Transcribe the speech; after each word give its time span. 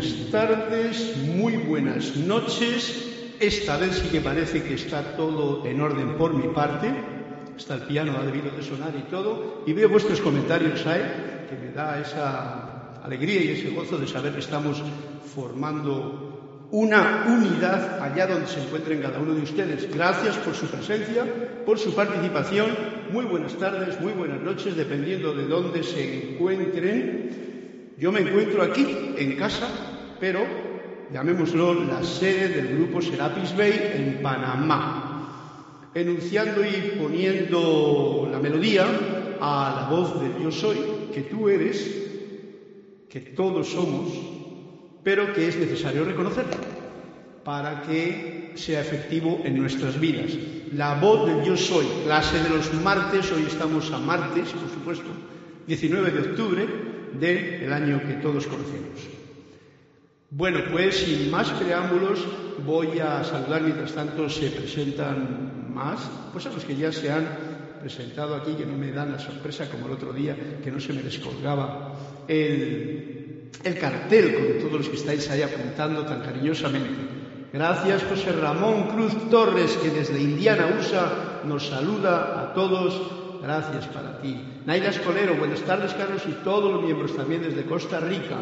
Buenas 0.00 0.30
tardes, 0.30 1.16
muy 1.26 1.58
buenas 1.58 2.16
noches. 2.16 3.34
Esta 3.38 3.76
vez 3.76 3.96
sí 3.96 4.08
que 4.08 4.22
parece 4.22 4.62
que 4.62 4.72
está 4.72 5.14
todo 5.14 5.66
en 5.66 5.78
orden 5.78 6.16
por 6.16 6.32
mi 6.32 6.48
parte. 6.54 6.90
Está 7.54 7.74
el 7.74 7.82
piano, 7.82 8.16
ha 8.18 8.24
debido 8.24 8.50
de 8.50 8.62
sonar 8.62 8.94
y 8.98 9.10
todo. 9.10 9.62
Y 9.66 9.74
veo 9.74 9.90
vuestros 9.90 10.22
comentarios 10.22 10.86
ahí, 10.86 11.02
que 11.50 11.54
me 11.54 11.70
da 11.70 12.00
esa 12.00 13.02
alegría 13.02 13.44
y 13.44 13.48
ese 13.50 13.72
gozo 13.72 13.98
de 13.98 14.06
saber 14.08 14.32
que 14.32 14.38
estamos 14.38 14.82
formando 15.34 16.68
una 16.70 17.26
unidad 17.28 18.02
allá 18.02 18.26
donde 18.26 18.46
se 18.46 18.62
encuentren 18.62 19.02
cada 19.02 19.18
uno 19.18 19.34
de 19.34 19.42
ustedes. 19.42 19.94
Gracias 19.94 20.34
por 20.38 20.54
su 20.54 20.64
presencia, 20.64 21.26
por 21.66 21.78
su 21.78 21.94
participación. 21.94 22.70
Muy 23.12 23.26
buenas 23.26 23.52
tardes, 23.52 24.00
muy 24.00 24.14
buenas 24.14 24.40
noches, 24.40 24.76
dependiendo 24.76 25.34
de 25.34 25.44
dónde 25.44 25.82
se 25.82 26.32
encuentren. 26.32 27.50
Yo 27.98 28.10
me 28.10 28.20
encuentro 28.20 28.62
aquí, 28.62 29.12
en 29.18 29.36
casa, 29.36 29.68
pero 30.20 30.46
llamémoslo 31.12 31.74
la 31.84 32.04
sede 32.04 32.48
del 32.48 32.76
grupo 32.76 33.00
Serapis 33.00 33.56
Bay 33.56 33.92
en 33.94 34.22
Panamá, 34.22 35.88
enunciando 35.94 36.64
y 36.64 36.98
poniendo 37.00 38.28
la 38.30 38.38
melodía 38.38 38.86
a 39.40 39.74
la 39.80 39.96
voz 39.96 40.20
de 40.20 40.44
Yo 40.44 40.52
soy, 40.52 40.76
que 41.12 41.22
tú 41.22 41.48
eres, 41.48 42.06
que 43.08 43.20
todos 43.20 43.68
somos, 43.68 44.12
pero 45.02 45.32
que 45.32 45.48
es 45.48 45.56
necesario 45.56 46.04
reconocerlo 46.04 46.56
para 47.42 47.82
que 47.82 48.52
sea 48.54 48.82
efectivo 48.82 49.40
en 49.44 49.58
nuestras 49.58 49.98
vidas. 49.98 50.32
La 50.74 50.94
voz 50.94 51.26
del 51.26 51.42
Yo 51.42 51.56
soy, 51.56 51.86
clase 52.04 52.40
de 52.42 52.50
los 52.50 52.72
martes, 52.82 53.32
hoy 53.32 53.44
estamos 53.48 53.90
a 53.90 53.98
martes, 53.98 54.50
por 54.50 54.70
supuesto, 54.70 55.08
19 55.66 56.10
de 56.10 56.20
octubre 56.20 56.66
del 57.18 57.72
año 57.72 58.00
que 58.06 58.14
todos 58.14 58.46
conocemos. 58.46 59.19
Bueno, 60.32 60.60
pues 60.70 60.96
sin 60.98 61.28
más 61.28 61.50
preámbulos 61.50 62.20
voy 62.64 63.00
a 63.00 63.24
saludar 63.24 63.62
mientras 63.62 63.92
tanto 63.92 64.28
se 64.28 64.50
presentan 64.50 65.72
más, 65.74 66.08
pues 66.32 66.46
a 66.46 66.50
los 66.50 66.64
que 66.64 66.76
ya 66.76 66.92
se 66.92 67.10
han 67.10 67.26
presentado 67.80 68.36
aquí, 68.36 68.54
que 68.54 68.64
no 68.64 68.76
me 68.76 68.92
dan 68.92 69.10
la 69.10 69.18
sorpresa 69.18 69.68
como 69.68 69.86
el 69.86 69.92
otro 69.92 70.12
día, 70.12 70.36
que 70.62 70.70
no 70.70 70.78
se 70.78 70.92
me 70.92 71.02
descolgaba 71.02 71.96
el, 72.28 73.50
el 73.64 73.78
cartel 73.78 74.34
con 74.34 74.68
todos 74.68 74.78
los 74.78 74.88
que 74.88 74.96
estáis 74.96 75.28
ahí 75.30 75.42
apuntando 75.42 76.04
tan 76.04 76.20
cariñosamente. 76.20 77.10
Gracias 77.52 78.04
José 78.04 78.30
Ramón 78.30 78.88
Cruz 78.90 79.28
Torres, 79.30 79.76
que 79.82 79.90
desde 79.90 80.22
Indiana, 80.22 80.68
USA, 80.78 81.40
nos 81.44 81.66
saluda 81.66 82.40
a 82.40 82.54
todos. 82.54 83.40
Gracias 83.42 83.88
para 83.88 84.20
ti. 84.20 84.49
Naila 84.70 84.90
Escolero, 84.90 85.34
buenas 85.34 85.62
tardes 85.62 85.92
Carlos 85.94 86.22
y 86.28 86.44
todos 86.44 86.72
los 86.72 86.80
miembros 86.84 87.16
también 87.16 87.42
desde 87.42 87.64
Costa 87.64 87.98
Rica. 87.98 88.36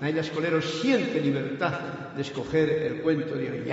Naila 0.00 0.20
Escolero 0.20 0.62
siente 0.62 1.20
libertad 1.20 1.72
de 2.14 2.22
escoger 2.22 2.68
el 2.70 3.02
cuento 3.02 3.34
de 3.34 3.50
hoy. 3.50 3.72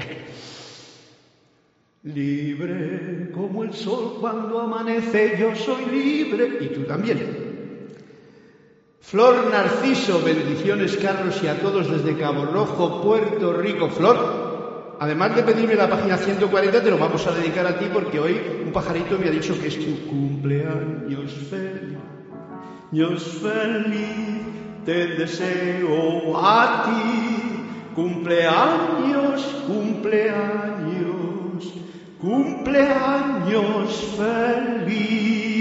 Libre 2.12 3.30
como 3.32 3.64
el 3.64 3.76
sol 3.76 4.18
cuando 4.20 4.60
amanece, 4.60 5.38
yo 5.40 5.56
soy 5.56 5.86
libre 5.86 6.58
y 6.62 6.68
tú 6.70 6.82
también. 6.86 7.90
Flor 9.02 9.52
Narciso, 9.52 10.20
bendiciones 10.24 10.98
Carlos 10.98 11.40
y 11.44 11.48
a 11.48 11.62
todos 11.62 11.92
desde 11.92 12.18
Cabo 12.18 12.46
Rojo, 12.46 13.04
Puerto 13.04 13.54
Rico. 13.54 13.88
Flor, 13.88 14.39
además 15.00 15.36
de 15.36 15.44
pedirme 15.44 15.76
la 15.76 15.90
página 15.90 16.18
140, 16.18 16.84
te 16.84 16.90
lo 16.90 16.98
vamos 16.98 17.26
a 17.26 17.32
dedicar 17.32 17.66
a 17.66 17.80
ti 17.80 17.86
porque 17.92 18.20
hoy 18.20 18.40
un 18.66 18.72
pajarito 18.72 19.18
me 19.18 19.28
ha 19.28 19.32
dicho 19.32 19.60
que 19.60 19.68
es 19.68 19.80
tu 19.80 20.08
cumpleaños 20.08 21.32
feliz. 21.50 21.98
Años 22.92 23.24
feliz 23.42 24.44
te 24.86 25.08
deseo 25.16 26.38
a 26.38 26.84
ti. 26.86 27.66
Cumpleaños, 27.96 29.42
cumpleaños, 29.68 31.74
cumpleaños 32.20 34.16
feliz. 34.18 35.59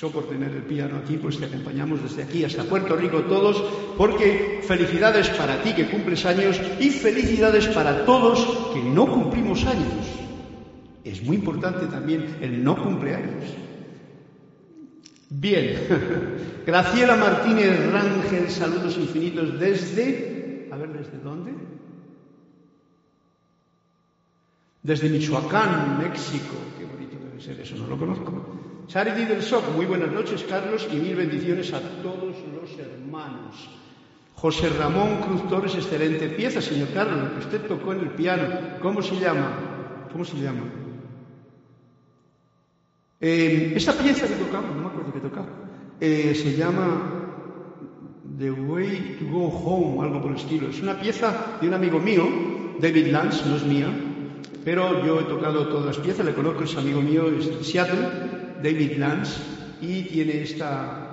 Eso 0.00 0.10
por 0.10 0.30
tener 0.30 0.50
el 0.52 0.62
piano 0.62 0.96
aquí, 0.96 1.18
pues 1.18 1.38
te 1.38 1.44
acompañamos 1.44 2.02
desde 2.02 2.22
aquí 2.22 2.42
hasta 2.42 2.64
Puerto 2.64 2.96
Rico 2.96 3.20
todos, 3.24 3.62
porque 3.98 4.62
felicidades 4.66 5.28
para 5.28 5.62
ti 5.62 5.74
que 5.74 5.90
cumples 5.90 6.24
años 6.24 6.58
y 6.80 6.88
felicidades 6.88 7.66
para 7.66 8.06
todos 8.06 8.72
que 8.72 8.82
no 8.82 9.04
cumplimos 9.06 9.66
años. 9.66 10.06
Es 11.04 11.22
muy 11.22 11.36
importante 11.36 11.84
también 11.84 12.38
el 12.40 12.64
no 12.64 12.82
cumpleaños. 12.82 13.44
Bien, 15.28 15.76
Graciela 16.66 17.16
Martínez 17.16 17.92
Rangel, 17.92 18.48
saludos 18.48 18.96
infinitos 18.96 19.60
desde... 19.60 20.66
A 20.72 20.78
ver, 20.78 20.94
¿desde 20.94 21.18
dónde? 21.18 21.52
Desde 24.82 25.10
Michoacán, 25.10 25.98
México. 25.98 26.56
Qué 26.78 26.86
bonito 26.86 27.18
debe 27.22 27.38
ser 27.38 27.60
eso, 27.60 27.76
no 27.76 27.86
lo 27.86 27.98
conozco. 27.98 28.59
Charity 28.90 29.24
del 29.24 29.40
SOC, 29.40 29.76
muy 29.76 29.86
buenas 29.86 30.10
noches, 30.10 30.44
Carlos, 30.48 30.88
y 30.92 30.96
mil 30.96 31.14
bendiciones 31.14 31.72
a 31.72 31.78
todos 32.02 32.34
los 32.52 32.76
hermanos. 32.76 33.70
José 34.34 34.68
Ramón 34.70 35.18
Cruz 35.18 35.48
Torres, 35.48 35.76
excelente 35.76 36.28
pieza, 36.30 36.60
señor 36.60 36.88
Carlos, 36.92 37.22
lo 37.22 37.32
que 37.34 37.38
usted 37.38 37.66
tocó 37.68 37.92
en 37.92 38.00
el 38.00 38.10
piano. 38.10 38.48
¿Cómo 38.82 39.00
se 39.00 39.14
llama? 39.14 40.08
¿Cómo 40.10 40.24
se 40.24 40.36
llama? 40.38 40.62
Eh, 43.20 43.74
esta 43.76 43.92
pieza 43.92 44.26
que 44.26 44.34
tocamos, 44.34 44.74
no 44.74 44.82
me 44.82 44.88
acuerdo 44.88 45.12
qué 45.12 45.20
tocaba, 45.20 45.46
eh, 46.00 46.34
se 46.34 46.56
llama 46.56 47.28
The 48.40 48.50
Way 48.50 49.18
to 49.20 49.26
Go 49.26 49.50
Home, 49.50 50.04
algo 50.04 50.20
por 50.20 50.32
el 50.32 50.36
estilo. 50.36 50.68
Es 50.68 50.82
una 50.82 50.98
pieza 50.98 51.58
de 51.60 51.68
un 51.68 51.74
amigo 51.74 52.00
mío, 52.00 52.26
David 52.80 53.06
Lance, 53.06 53.48
no 53.48 53.54
es 53.54 53.64
mía, 53.64 53.86
pero 54.64 55.06
yo 55.06 55.20
he 55.20 55.24
tocado 55.24 55.68
todas 55.68 55.86
las 55.86 55.98
piezas, 55.98 56.26
le 56.26 56.34
conozco, 56.34 56.64
es 56.64 56.76
amigo 56.76 57.00
mío, 57.00 57.28
es 57.28 57.56
de 57.56 57.62
Seattle, 57.62 58.29
David 58.62 58.96
Lance, 58.98 59.40
y 59.80 60.02
tiene 60.02 60.42
esta 60.42 61.10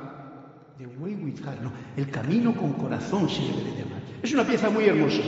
The 0.77 0.85
Way 0.85 1.15
with 1.15 1.39
Heart, 1.43 1.61
no, 1.61 1.71
El 1.95 2.09
Camino 2.09 2.55
con 2.55 2.73
Corazón 2.73 3.29
se 3.29 3.41
debe 3.41 3.63
de 3.63 3.83
llamar. 3.83 4.01
Es 4.21 4.31
una 4.33 4.45
pieza 4.45 4.69
muy 4.69 4.85
hermosa. 4.85 5.21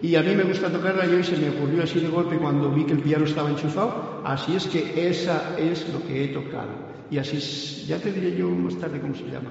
Y 0.00 0.14
a 0.14 0.22
mí 0.22 0.34
me 0.34 0.44
gusta 0.44 0.70
tocarla 0.70 1.06
y 1.06 1.24
se 1.24 1.36
me 1.36 1.50
ocurrió 1.50 1.82
así 1.82 1.98
de 1.98 2.08
golpe 2.08 2.38
cuando 2.38 2.70
vi 2.70 2.84
que 2.84 2.92
el 2.92 3.00
piano 3.00 3.24
estaba 3.24 3.50
enchufado. 3.50 4.22
Así 4.24 4.54
es 4.54 4.66
que 4.66 5.08
esa 5.08 5.58
es 5.58 5.92
lo 5.92 6.06
que 6.06 6.24
he 6.24 6.28
tocado. 6.28 6.70
Y 7.10 7.18
así, 7.18 7.84
ya 7.86 7.98
te 7.98 8.12
diré 8.12 8.36
yo 8.36 8.48
más 8.48 8.76
tarde 8.76 9.00
cómo 9.00 9.14
se 9.14 9.24
llama. 9.24 9.50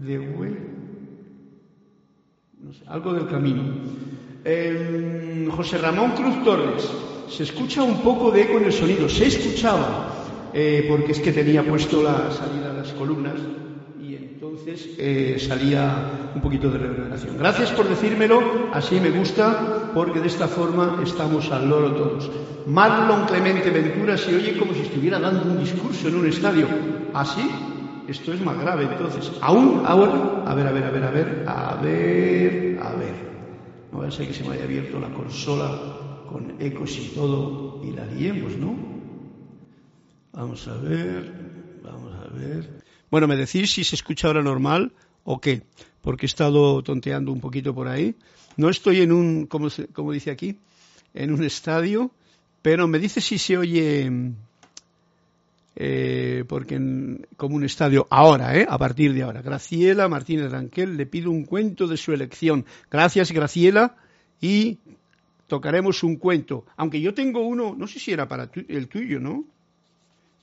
The 0.00 0.18
Way. 0.18 0.56
No 2.62 2.72
sé, 2.72 2.84
algo 2.86 3.12
del 3.14 3.26
camino. 3.26 3.62
Eh, 4.44 5.48
José 5.50 5.78
Ramón 5.78 6.12
Cruz 6.12 6.44
Torres. 6.44 6.90
Se 7.28 7.42
escucha 7.42 7.82
un 7.82 8.00
poco 8.00 8.30
de 8.30 8.42
eco 8.42 8.58
en 8.58 8.66
el 8.66 8.72
sonido. 8.72 9.08
Se 9.08 9.26
escuchaba. 9.26 10.13
Eh, 10.56 10.86
porque 10.88 11.10
es 11.10 11.18
que 11.18 11.32
tenía 11.32 11.64
puesto 11.64 12.00
la 12.00 12.30
salida 12.30 12.72
de 12.72 12.78
las 12.78 12.92
columnas 12.92 13.34
y 14.00 14.14
entonces 14.14 14.94
eh, 14.98 15.36
salía 15.40 16.30
un 16.32 16.40
poquito 16.40 16.70
de 16.70 16.78
reverberación. 16.78 17.36
Gracias 17.36 17.72
por 17.72 17.88
decírmelo, 17.88 18.68
así 18.72 19.00
me 19.00 19.10
gusta, 19.10 19.90
porque 19.92 20.20
de 20.20 20.28
esta 20.28 20.46
forma 20.46 21.00
estamos 21.02 21.50
al 21.50 21.68
loro 21.68 21.90
todos. 21.96 22.30
Marlon 22.68 23.26
Clemente 23.26 23.68
Ventura 23.70 24.16
se 24.16 24.36
oye 24.36 24.56
como 24.56 24.72
si 24.74 24.82
estuviera 24.82 25.18
dando 25.18 25.42
un 25.50 25.58
discurso 25.58 26.06
en 26.06 26.14
un 26.14 26.28
estadio. 26.28 26.68
¿Así? 27.12 27.50
Esto 28.06 28.32
es 28.32 28.40
más 28.40 28.56
grave 28.60 28.84
entonces. 28.84 29.32
Aún 29.40 29.82
ahora, 29.84 30.44
a 30.46 30.54
ver, 30.54 30.68
a 30.68 30.70
ver, 30.70 30.84
a 30.84 30.90
ver, 30.90 31.02
a 31.02 31.10
ver, 31.10 31.44
a 31.48 31.74
ver, 31.82 32.78
a 32.80 32.92
ver. 32.94 33.14
No 33.90 33.98
va 33.98 34.06
a 34.06 34.10
ser 34.12 34.28
que 34.28 34.34
se 34.34 34.44
me 34.44 34.54
haya 34.54 34.64
abierto 34.64 35.00
la 35.00 35.08
consola 35.08 35.68
con 36.30 36.54
ecos 36.60 36.96
y 36.96 37.08
todo 37.08 37.80
y 37.82 37.90
la 37.90 38.04
liemos, 38.06 38.56
¿no? 38.56 38.93
Vamos 40.34 40.66
a 40.66 40.74
ver, 40.74 41.32
vamos 41.80 42.12
a 42.12 42.26
ver. 42.34 42.68
Bueno, 43.08 43.28
me 43.28 43.36
decís 43.36 43.72
si 43.72 43.84
se 43.84 43.94
escucha 43.94 44.26
ahora 44.26 44.42
normal 44.42 44.90
o 45.22 45.40
qué, 45.40 45.62
porque 46.02 46.26
he 46.26 46.28
estado 46.28 46.82
tonteando 46.82 47.30
un 47.30 47.40
poquito 47.40 47.72
por 47.72 47.86
ahí. 47.86 48.16
No 48.56 48.68
estoy 48.68 49.02
en 49.02 49.12
un, 49.12 49.46
como, 49.46 50.12
dice 50.12 50.32
aquí, 50.32 50.58
en 51.14 51.32
un 51.32 51.44
estadio, 51.44 52.10
pero 52.62 52.88
me 52.88 52.98
dice 52.98 53.20
si 53.20 53.38
se 53.38 53.56
oye, 53.56 54.10
eh, 55.76 56.44
porque 56.48 56.74
en, 56.74 57.24
como 57.36 57.54
un 57.54 57.64
estadio 57.64 58.08
ahora, 58.10 58.58
¿eh? 58.58 58.66
a 58.68 58.76
partir 58.76 59.14
de 59.14 59.22
ahora. 59.22 59.40
Graciela 59.40 60.08
Martínez 60.08 60.50
Ranquel, 60.50 60.96
le 60.96 61.06
pido 61.06 61.30
un 61.30 61.44
cuento 61.44 61.86
de 61.86 61.96
su 61.96 62.12
elección. 62.12 62.64
Gracias, 62.90 63.30
Graciela, 63.30 63.94
y 64.40 64.78
tocaremos 65.46 66.02
un 66.02 66.16
cuento. 66.16 66.66
Aunque 66.76 67.00
yo 67.00 67.14
tengo 67.14 67.46
uno, 67.46 67.76
no 67.78 67.86
sé 67.86 68.00
si 68.00 68.10
era 68.10 68.26
para 68.26 68.48
tu, 68.48 68.64
el 68.68 68.88
tuyo, 68.88 69.20
¿no? 69.20 69.53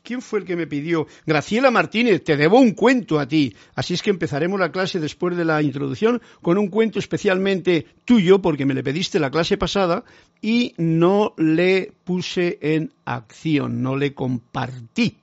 ¿Quién 0.03 0.21
fue 0.21 0.39
el 0.39 0.45
que 0.45 0.55
me 0.55 0.65
pidió? 0.65 1.05
Graciela 1.25 1.69
Martínez, 1.69 2.23
te 2.23 2.35
debo 2.35 2.59
un 2.59 2.71
cuento 2.71 3.19
a 3.19 3.27
ti. 3.27 3.55
Así 3.75 3.93
es 3.93 4.01
que 4.01 4.09
empezaremos 4.09 4.59
la 4.59 4.71
clase 4.71 4.99
después 4.99 5.37
de 5.37 5.45
la 5.45 5.61
introducción 5.61 6.21
con 6.41 6.57
un 6.57 6.69
cuento 6.69 6.97
especialmente 6.97 7.85
tuyo, 8.03 8.41
porque 8.41 8.65
me 8.65 8.73
le 8.73 8.83
pediste 8.83 9.19
la 9.19 9.29
clase 9.29 9.57
pasada 9.57 10.03
y 10.41 10.73
no 10.77 11.33
le 11.37 11.91
puse 12.03 12.57
en 12.61 12.91
acción, 13.05 13.83
no 13.83 13.95
le 13.95 14.13
compartí. 14.13 15.17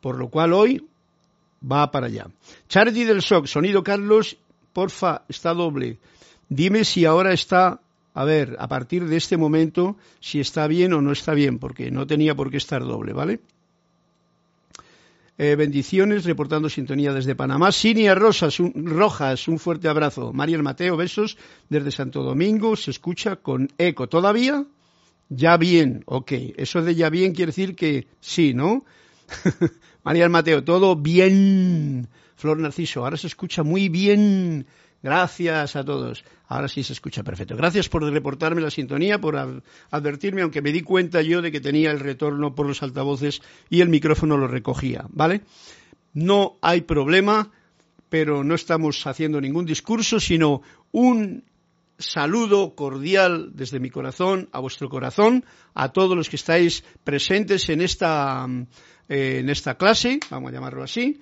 Por 0.00 0.16
lo 0.16 0.28
cual 0.28 0.52
hoy 0.52 0.84
va 1.60 1.90
para 1.90 2.06
allá. 2.06 2.28
Charity 2.68 3.04
del 3.04 3.22
SOC, 3.22 3.46
sonido 3.46 3.82
Carlos, 3.82 4.36
porfa, 4.72 5.22
está 5.28 5.52
doble. 5.54 5.98
Dime 6.48 6.84
si 6.84 7.04
ahora 7.04 7.32
está, 7.32 7.80
a 8.14 8.24
ver, 8.24 8.56
a 8.60 8.68
partir 8.68 9.06
de 9.06 9.16
este 9.16 9.36
momento, 9.36 9.96
si 10.20 10.40
está 10.40 10.68
bien 10.68 10.92
o 10.92 11.02
no 11.02 11.10
está 11.12 11.34
bien, 11.34 11.58
porque 11.58 11.90
no 11.90 12.06
tenía 12.06 12.34
por 12.34 12.50
qué 12.50 12.56
estar 12.56 12.82
doble, 12.82 13.12
¿vale? 13.12 13.40
Eh, 15.38 15.56
bendiciones, 15.56 16.24
reportando 16.24 16.68
sintonía 16.68 17.12
desde 17.12 17.34
Panamá. 17.34 17.72
Sinia 17.72 18.14
Rosas, 18.14 18.58
Rojas, 18.74 19.48
un 19.48 19.58
fuerte 19.58 19.88
abrazo. 19.88 20.32
Mariel 20.32 20.62
Mateo, 20.62 20.96
besos 20.96 21.38
desde 21.68 21.90
Santo 21.90 22.22
Domingo. 22.22 22.76
Se 22.76 22.90
escucha 22.90 23.36
con 23.36 23.68
eco. 23.78 24.08
¿Todavía? 24.08 24.66
Ya 25.30 25.56
bien, 25.56 26.02
ok. 26.06 26.32
Eso 26.56 26.82
de 26.82 26.94
ya 26.94 27.08
bien 27.08 27.32
quiere 27.32 27.50
decir 27.50 27.74
que 27.74 28.08
sí, 28.20 28.52
¿no? 28.52 28.84
Mariel 30.02 30.28
Mateo, 30.28 30.64
todo 30.64 30.96
bien. 30.96 32.08
Flor 32.36 32.58
Narciso, 32.58 33.04
ahora 33.04 33.16
se 33.16 33.26
escucha 33.26 33.62
muy 33.62 33.88
bien. 33.88 34.66
Gracias 35.02 35.76
a 35.76 35.84
todos. 35.84 36.24
Ahora 36.48 36.68
sí 36.68 36.82
se 36.82 36.92
escucha 36.92 37.22
perfecto. 37.22 37.56
Gracias 37.56 37.88
por 37.88 38.02
reportarme 38.02 38.60
la 38.60 38.70
sintonía, 38.70 39.20
por 39.20 39.36
advertirme, 39.90 40.42
aunque 40.42 40.62
me 40.62 40.72
di 40.72 40.82
cuenta 40.82 41.22
yo 41.22 41.40
de 41.40 41.50
que 41.50 41.60
tenía 41.60 41.90
el 41.90 42.00
retorno 42.00 42.54
por 42.54 42.66
los 42.66 42.82
altavoces 42.82 43.40
y 43.70 43.80
el 43.80 43.88
micrófono 43.88 44.36
lo 44.36 44.46
recogía, 44.46 45.06
¿vale? 45.08 45.42
No 46.12 46.58
hay 46.60 46.82
problema, 46.82 47.50
pero 48.08 48.44
no 48.44 48.54
estamos 48.54 49.06
haciendo 49.06 49.40
ningún 49.40 49.64
discurso, 49.64 50.20
sino 50.20 50.60
un 50.92 51.44
saludo 51.98 52.74
cordial 52.74 53.50
desde 53.54 53.78
mi 53.78 53.90
corazón 53.90 54.48
a 54.52 54.60
vuestro 54.60 54.88
corazón, 54.88 55.44
a 55.74 55.90
todos 55.92 56.16
los 56.16 56.28
que 56.28 56.36
estáis 56.36 56.82
presentes 57.04 57.68
en 57.68 57.80
esta, 57.80 58.46
eh, 59.08 59.38
en 59.40 59.50
esta 59.50 59.76
clase, 59.76 60.20
vamos 60.30 60.50
a 60.50 60.54
llamarlo 60.54 60.82
así, 60.82 61.20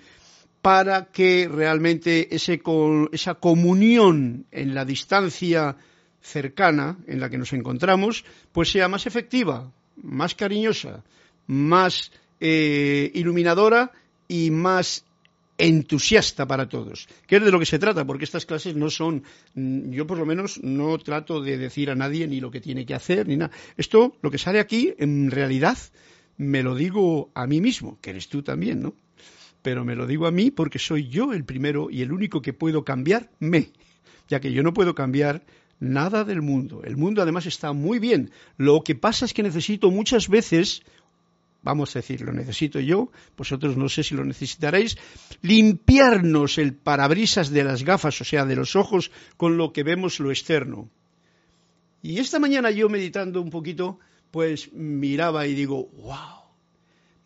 para 0.62 1.06
que 1.06 1.48
realmente 1.48 2.34
esa 2.34 3.34
comunión 3.34 4.46
en 4.50 4.74
la 4.74 4.84
distancia 4.84 5.76
cercana 6.20 6.98
en 7.06 7.20
la 7.20 7.30
que 7.30 7.38
nos 7.38 7.52
encontramos, 7.52 8.24
pues 8.52 8.70
sea 8.70 8.88
más 8.88 9.06
efectiva, 9.06 9.72
más 10.02 10.34
cariñosa, 10.34 11.04
más 11.46 12.12
eh, 12.40 13.10
iluminadora 13.14 13.92
y 14.26 14.50
más 14.50 15.04
entusiasta 15.58 16.46
para 16.46 16.68
todos, 16.68 17.08
que 17.26 17.36
es 17.36 17.44
de 17.44 17.50
lo 17.50 17.58
que 17.58 17.66
se 17.66 17.80
trata, 17.80 18.06
porque 18.06 18.24
estas 18.24 18.46
clases 18.46 18.76
no 18.76 18.90
son, 18.90 19.24
mm, 19.54 19.90
yo 19.90 20.06
por 20.06 20.18
lo 20.18 20.24
menos 20.24 20.62
no 20.62 20.96
trato 20.98 21.40
de 21.40 21.58
decir 21.58 21.90
a 21.90 21.96
nadie 21.96 22.28
ni 22.28 22.40
lo 22.40 22.50
que 22.50 22.60
tiene 22.60 22.86
que 22.86 22.94
hacer, 22.94 23.26
ni 23.26 23.36
nada. 23.36 23.50
Esto, 23.76 24.16
lo 24.22 24.30
que 24.30 24.38
sale 24.38 24.60
aquí, 24.60 24.94
en 24.98 25.32
realidad, 25.32 25.76
me 26.36 26.62
lo 26.62 26.76
digo 26.76 27.30
a 27.34 27.46
mí 27.48 27.60
mismo, 27.60 27.98
que 28.00 28.10
eres 28.10 28.28
tú 28.28 28.42
también, 28.42 28.82
¿no? 28.82 28.94
Pero 29.62 29.84
me 29.84 29.94
lo 29.94 30.06
digo 30.06 30.26
a 30.26 30.30
mí 30.30 30.50
porque 30.50 30.78
soy 30.78 31.08
yo 31.08 31.32
el 31.32 31.44
primero 31.44 31.90
y 31.90 32.02
el 32.02 32.12
único 32.12 32.42
que 32.42 32.52
puedo 32.52 32.84
cambiarme, 32.84 33.72
ya 34.28 34.40
que 34.40 34.52
yo 34.52 34.62
no 34.62 34.72
puedo 34.72 34.94
cambiar 34.94 35.42
nada 35.80 36.24
del 36.24 36.42
mundo. 36.42 36.82
El 36.84 36.96
mundo 36.96 37.22
además 37.22 37.46
está 37.46 37.72
muy 37.72 37.98
bien. 37.98 38.30
Lo 38.56 38.82
que 38.82 38.94
pasa 38.94 39.24
es 39.24 39.34
que 39.34 39.42
necesito 39.42 39.90
muchas 39.90 40.28
veces, 40.28 40.82
vamos 41.62 41.94
a 41.94 42.00
decir, 42.00 42.20
lo 42.22 42.32
necesito 42.32 42.80
yo, 42.80 43.10
vosotros 43.36 43.76
no 43.76 43.88
sé 43.88 44.02
si 44.02 44.14
lo 44.14 44.24
necesitaréis, 44.24 44.96
limpiarnos 45.42 46.58
el 46.58 46.74
parabrisas 46.74 47.50
de 47.50 47.64
las 47.64 47.84
gafas, 47.84 48.20
o 48.20 48.24
sea, 48.24 48.44
de 48.44 48.56
los 48.56 48.76
ojos, 48.76 49.10
con 49.36 49.56
lo 49.56 49.72
que 49.72 49.82
vemos 49.82 50.20
lo 50.20 50.30
externo. 50.30 50.88
Y 52.02 52.18
esta 52.18 52.38
mañana 52.38 52.70
yo 52.70 52.88
meditando 52.88 53.42
un 53.42 53.50
poquito, 53.50 53.98
pues 54.30 54.72
miraba 54.72 55.46
y 55.46 55.54
digo, 55.54 55.88
wow, 55.96 56.47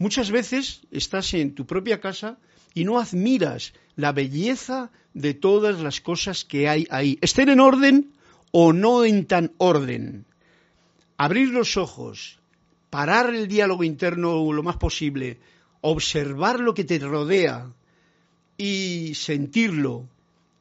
Muchas 0.02 0.32
veces 0.32 0.80
estás 0.90 1.32
en 1.32 1.54
tu 1.54 1.64
propia 1.64 2.00
casa 2.00 2.36
y 2.74 2.82
no 2.82 2.98
admiras 2.98 3.72
la 3.94 4.10
belleza 4.10 4.90
de 5.14 5.32
todas 5.32 5.78
las 5.80 6.00
cosas 6.00 6.44
que 6.44 6.68
hay 6.68 6.88
ahí, 6.90 7.18
estén 7.20 7.48
en 7.50 7.60
orden 7.60 8.10
o 8.50 8.72
no 8.72 9.04
en 9.04 9.26
tan 9.26 9.52
orden. 9.58 10.26
Abrir 11.18 11.50
los 11.50 11.76
ojos, 11.76 12.40
parar 12.90 13.32
el 13.32 13.46
diálogo 13.46 13.84
interno 13.84 14.52
lo 14.52 14.64
más 14.64 14.76
posible, 14.76 15.38
observar 15.82 16.58
lo 16.58 16.74
que 16.74 16.82
te 16.82 16.98
rodea 16.98 17.72
y 18.58 19.12
sentirlo 19.14 20.08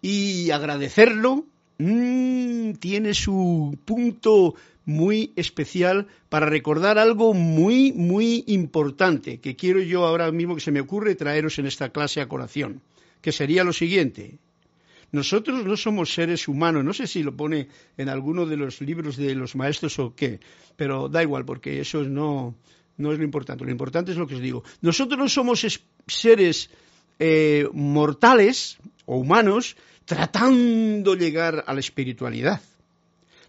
y 0.04 0.52
agradecerlo, 0.52 1.46
mmm, 1.82 2.74
tiene 2.74 3.14
su 3.14 3.78
punto 3.86 4.56
muy 4.86 5.32
especial 5.36 6.08
para 6.30 6.46
recordar 6.46 6.98
algo 6.98 7.34
muy, 7.34 7.92
muy 7.94 8.44
importante 8.48 9.40
que 9.40 9.56
quiero 9.56 9.80
yo 9.80 10.06
ahora 10.06 10.32
mismo 10.32 10.56
que 10.56 10.62
se 10.62 10.72
me 10.72 10.82
ocurre 10.82 11.16
traeros 11.16 11.60
en 11.60 11.66
esta 11.66 11.90
clase 11.90 12.22
a 12.22 12.28
colación, 12.28 12.82
que 13.22 13.32
sería 13.32 13.64
lo 13.64 13.74
siguiente. 13.74 14.40
Nosotros 15.12 15.66
no 15.66 15.76
somos 15.76 16.14
seres 16.14 16.48
humanos, 16.48 16.86
no 16.86 16.94
sé 16.94 17.06
si 17.06 17.22
lo 17.22 17.36
pone 17.36 17.68
en 17.98 18.08
alguno 18.08 18.46
de 18.46 18.58
los 18.58 18.80
libros 18.80 19.18
de 19.18 19.36
los 19.36 19.56
maestros 19.56 20.00
o 20.00 20.16
qué, 20.16 20.40
pero 20.78 21.10
da 21.10 21.22
igual, 21.22 21.44
porque 21.46 21.82
eso 21.82 22.04
no, 22.04 22.56
no 22.98 23.12
es 23.12 23.18
lo 23.18 23.24
importante. 23.26 23.66
Lo 23.66 23.72
importante 23.72 24.12
es 24.12 24.18
lo 24.18 24.26
que 24.26 24.36
os 24.36 24.42
digo. 24.42 24.64
Nosotros 24.82 25.20
no 25.20 25.28
somos 25.28 25.68
seres 26.08 26.70
eh, 27.20 27.68
mortales 27.74 28.78
o 29.06 29.18
humanos 29.18 29.76
tratando 30.06 31.16
de 31.16 31.24
llegar 31.24 31.64
a 31.68 31.74
la 31.74 31.80
espiritualidad 31.80 32.62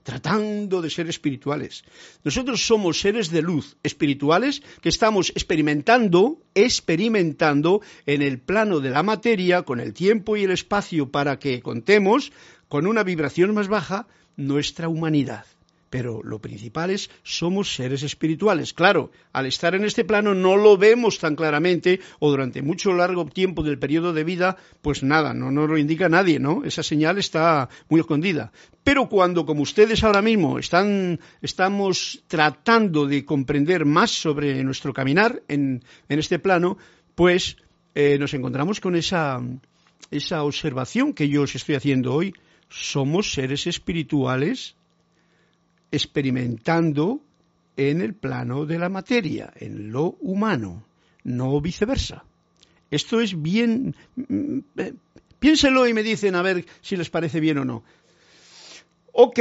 tratando 0.02 0.82
de 0.82 0.90
ser 0.90 1.08
espirituales. 1.08 1.84
Nosotros 2.24 2.66
somos 2.66 3.00
seres 3.00 3.30
de 3.30 3.42
luz 3.42 3.76
espirituales 3.82 4.62
que 4.80 4.88
estamos 4.88 5.30
experimentando, 5.30 6.38
experimentando 6.54 7.82
en 8.06 8.22
el 8.22 8.38
plano 8.40 8.80
de 8.80 8.90
la 8.90 9.02
materia, 9.02 9.62
con 9.62 9.80
el 9.80 9.94
tiempo 9.94 10.36
y 10.36 10.44
el 10.44 10.50
espacio 10.50 11.10
para 11.10 11.38
que 11.38 11.62
contemos 11.62 12.32
con 12.68 12.86
una 12.86 13.04
vibración 13.04 13.54
más 13.54 13.68
baja 13.68 14.06
nuestra 14.36 14.88
humanidad 14.88 15.46
pero 15.92 16.22
lo 16.24 16.40
principal 16.40 16.88
es 16.88 17.10
somos 17.22 17.74
seres 17.74 18.02
espirituales. 18.02 18.72
Claro, 18.72 19.10
al 19.30 19.44
estar 19.44 19.74
en 19.74 19.84
este 19.84 20.06
plano 20.06 20.32
no 20.32 20.56
lo 20.56 20.78
vemos 20.78 21.18
tan 21.18 21.36
claramente 21.36 22.00
o 22.18 22.30
durante 22.30 22.62
mucho 22.62 22.94
largo 22.94 23.26
tiempo 23.26 23.62
del 23.62 23.78
periodo 23.78 24.14
de 24.14 24.24
vida, 24.24 24.56
pues 24.80 25.02
nada, 25.02 25.34
no 25.34 25.50
nos 25.50 25.68
lo 25.68 25.76
indica 25.76 26.08
nadie, 26.08 26.40
¿no? 26.40 26.64
Esa 26.64 26.82
señal 26.82 27.18
está 27.18 27.68
muy 27.90 28.00
escondida. 28.00 28.52
Pero 28.82 29.10
cuando, 29.10 29.44
como 29.44 29.60
ustedes 29.60 30.02
ahora 30.02 30.22
mismo 30.22 30.58
están, 30.58 31.20
estamos 31.42 32.24
tratando 32.26 33.04
de 33.04 33.26
comprender 33.26 33.84
más 33.84 34.12
sobre 34.12 34.64
nuestro 34.64 34.94
caminar 34.94 35.42
en, 35.46 35.82
este 36.08 36.38
plano, 36.38 36.78
pues 37.14 37.58
eh, 37.94 38.16
nos 38.18 38.32
encontramos 38.32 38.80
con 38.80 38.96
esa, 38.96 39.42
esa 40.10 40.42
observación 40.42 41.12
que 41.12 41.28
yo 41.28 41.42
os 41.42 41.54
estoy 41.54 41.74
haciendo 41.74 42.14
hoy. 42.14 42.32
Somos 42.70 43.34
seres 43.34 43.66
espirituales 43.66 44.74
experimentando 45.92 47.20
en 47.76 48.00
el 48.00 48.14
plano 48.14 48.66
de 48.66 48.78
la 48.78 48.88
materia, 48.88 49.52
en 49.56 49.92
lo 49.92 50.16
humano, 50.20 50.84
no 51.22 51.60
viceversa. 51.60 52.24
Esto 52.90 53.20
es 53.20 53.40
bien... 53.40 53.94
Mm, 54.16 54.58
eh, 54.78 54.94
piénselo 55.38 55.88
y 55.88 55.94
me 55.94 56.04
dicen 56.04 56.36
a 56.36 56.42
ver 56.42 56.64
si 56.82 56.96
les 56.96 57.10
parece 57.10 57.40
bien 57.40 57.58
o 57.58 57.64
no. 57.64 57.82
Ok, 59.12 59.40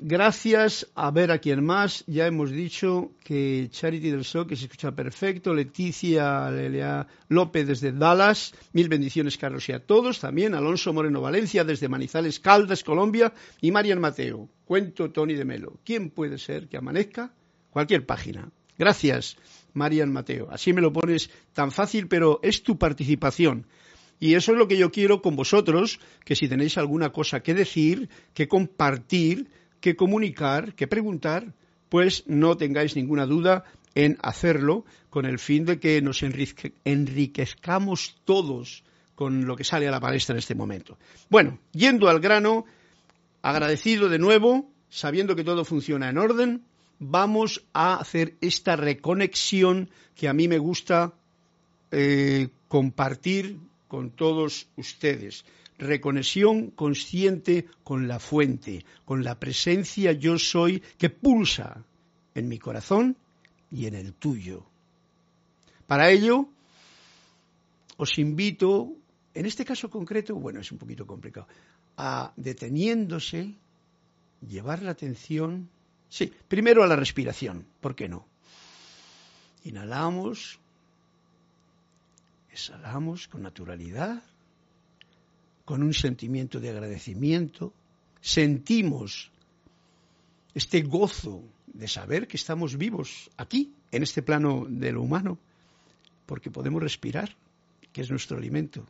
gracias. 0.00 0.90
A 0.94 1.10
ver 1.10 1.30
a 1.30 1.38
quién 1.38 1.64
más. 1.64 2.04
Ya 2.06 2.26
hemos 2.26 2.50
dicho 2.50 3.12
que 3.24 3.68
Charity 3.70 4.10
del 4.10 4.24
Sol, 4.24 4.46
que 4.46 4.56
se 4.56 4.64
escucha 4.64 4.92
perfecto. 4.92 5.54
Leticia 5.54 6.50
Lelea 6.50 7.06
López 7.28 7.66
desde 7.66 7.92
Dallas. 7.92 8.54
Mil 8.72 8.88
bendiciones, 8.88 9.36
Carlos, 9.38 9.68
y 9.68 9.72
a 9.72 9.84
todos. 9.84 10.20
También 10.20 10.54
Alonso 10.54 10.92
Moreno 10.92 11.20
Valencia 11.20 11.64
desde 11.64 11.88
Manizales, 11.88 12.40
Caldas, 12.40 12.84
Colombia. 12.84 13.32
Y 13.60 13.70
Marian 13.70 14.00
Mateo. 14.00 14.48
Cuento 14.64 15.10
Tony 15.10 15.34
de 15.34 15.44
Melo. 15.44 15.80
¿Quién 15.84 16.10
puede 16.10 16.38
ser 16.38 16.68
que 16.68 16.76
amanezca? 16.76 17.32
Cualquier 17.70 18.06
página. 18.06 18.50
Gracias, 18.78 19.36
Marian 19.74 20.12
Mateo. 20.12 20.48
Así 20.50 20.72
me 20.72 20.80
lo 20.80 20.92
pones 20.92 21.30
tan 21.52 21.70
fácil, 21.70 22.08
pero 22.08 22.40
es 22.42 22.62
tu 22.62 22.78
participación. 22.78 23.66
Y 24.22 24.34
eso 24.34 24.52
es 24.52 24.58
lo 24.58 24.68
que 24.68 24.76
yo 24.76 24.92
quiero 24.92 25.20
con 25.20 25.34
vosotros, 25.34 25.98
que 26.24 26.36
si 26.36 26.48
tenéis 26.48 26.78
alguna 26.78 27.10
cosa 27.10 27.42
que 27.42 27.54
decir, 27.54 28.08
que 28.34 28.46
compartir, 28.46 29.48
que 29.82 29.96
comunicar, 29.96 30.74
que 30.74 30.86
preguntar, 30.86 31.52
pues 31.90 32.24
no 32.26 32.56
tengáis 32.56 32.96
ninguna 32.96 33.26
duda 33.26 33.64
en 33.94 34.16
hacerlo 34.22 34.86
con 35.10 35.26
el 35.26 35.38
fin 35.38 35.66
de 35.66 35.78
que 35.78 36.00
nos 36.00 36.22
enriquezcamos 36.22 38.16
todos 38.24 38.84
con 39.14 39.44
lo 39.44 39.56
que 39.56 39.64
sale 39.64 39.88
a 39.88 39.90
la 39.90 40.00
palestra 40.00 40.32
en 40.32 40.38
este 40.38 40.54
momento. 40.54 40.96
Bueno, 41.28 41.58
yendo 41.72 42.08
al 42.08 42.20
grano, 42.20 42.64
agradecido 43.42 44.08
de 44.08 44.18
nuevo, 44.18 44.70
sabiendo 44.88 45.36
que 45.36 45.44
todo 45.44 45.66
funciona 45.66 46.08
en 46.08 46.16
orden, 46.16 46.64
vamos 46.98 47.64
a 47.74 47.96
hacer 47.96 48.36
esta 48.40 48.76
reconexión 48.76 49.90
que 50.14 50.28
a 50.28 50.32
mí 50.32 50.46
me 50.46 50.58
gusta 50.58 51.12
eh, 51.90 52.48
compartir 52.68 53.58
con 53.88 54.10
todos 54.10 54.68
ustedes 54.76 55.44
reconexión 55.82 56.70
consciente 56.70 57.66
con 57.82 58.08
la 58.08 58.18
fuente, 58.18 58.84
con 59.04 59.24
la 59.24 59.38
presencia 59.38 60.12
yo 60.12 60.38
soy 60.38 60.80
que 60.96 61.10
pulsa 61.10 61.84
en 62.34 62.48
mi 62.48 62.58
corazón 62.58 63.16
y 63.70 63.86
en 63.86 63.94
el 63.94 64.14
tuyo. 64.14 64.64
Para 65.86 66.10
ello, 66.10 66.48
os 67.96 68.18
invito, 68.18 68.92
en 69.34 69.46
este 69.46 69.64
caso 69.64 69.90
concreto, 69.90 70.34
bueno, 70.36 70.60
es 70.60 70.72
un 70.72 70.78
poquito 70.78 71.06
complicado, 71.06 71.46
a 71.96 72.32
deteniéndose, 72.36 73.54
llevar 74.48 74.82
la 74.82 74.92
atención, 74.92 75.68
sí, 76.08 76.32
primero 76.48 76.82
a 76.82 76.86
la 76.86 76.96
respiración, 76.96 77.66
¿por 77.80 77.94
qué 77.94 78.08
no? 78.08 78.26
Inhalamos, 79.64 80.58
exhalamos 82.50 83.28
con 83.28 83.42
naturalidad, 83.42 84.22
con 85.72 85.82
un 85.82 85.94
sentimiento 85.94 86.60
de 86.60 86.68
agradecimiento, 86.68 87.72
sentimos 88.20 89.32
este 90.52 90.82
gozo 90.82 91.42
de 91.66 91.88
saber 91.88 92.28
que 92.28 92.36
estamos 92.36 92.76
vivos 92.76 93.30
aquí, 93.38 93.72
en 93.90 94.02
este 94.02 94.20
plano 94.20 94.66
de 94.68 94.92
lo 94.92 95.00
humano, 95.00 95.38
porque 96.26 96.50
podemos 96.50 96.82
respirar, 96.82 97.34
que 97.90 98.02
es 98.02 98.10
nuestro 98.10 98.36
alimento. 98.36 98.84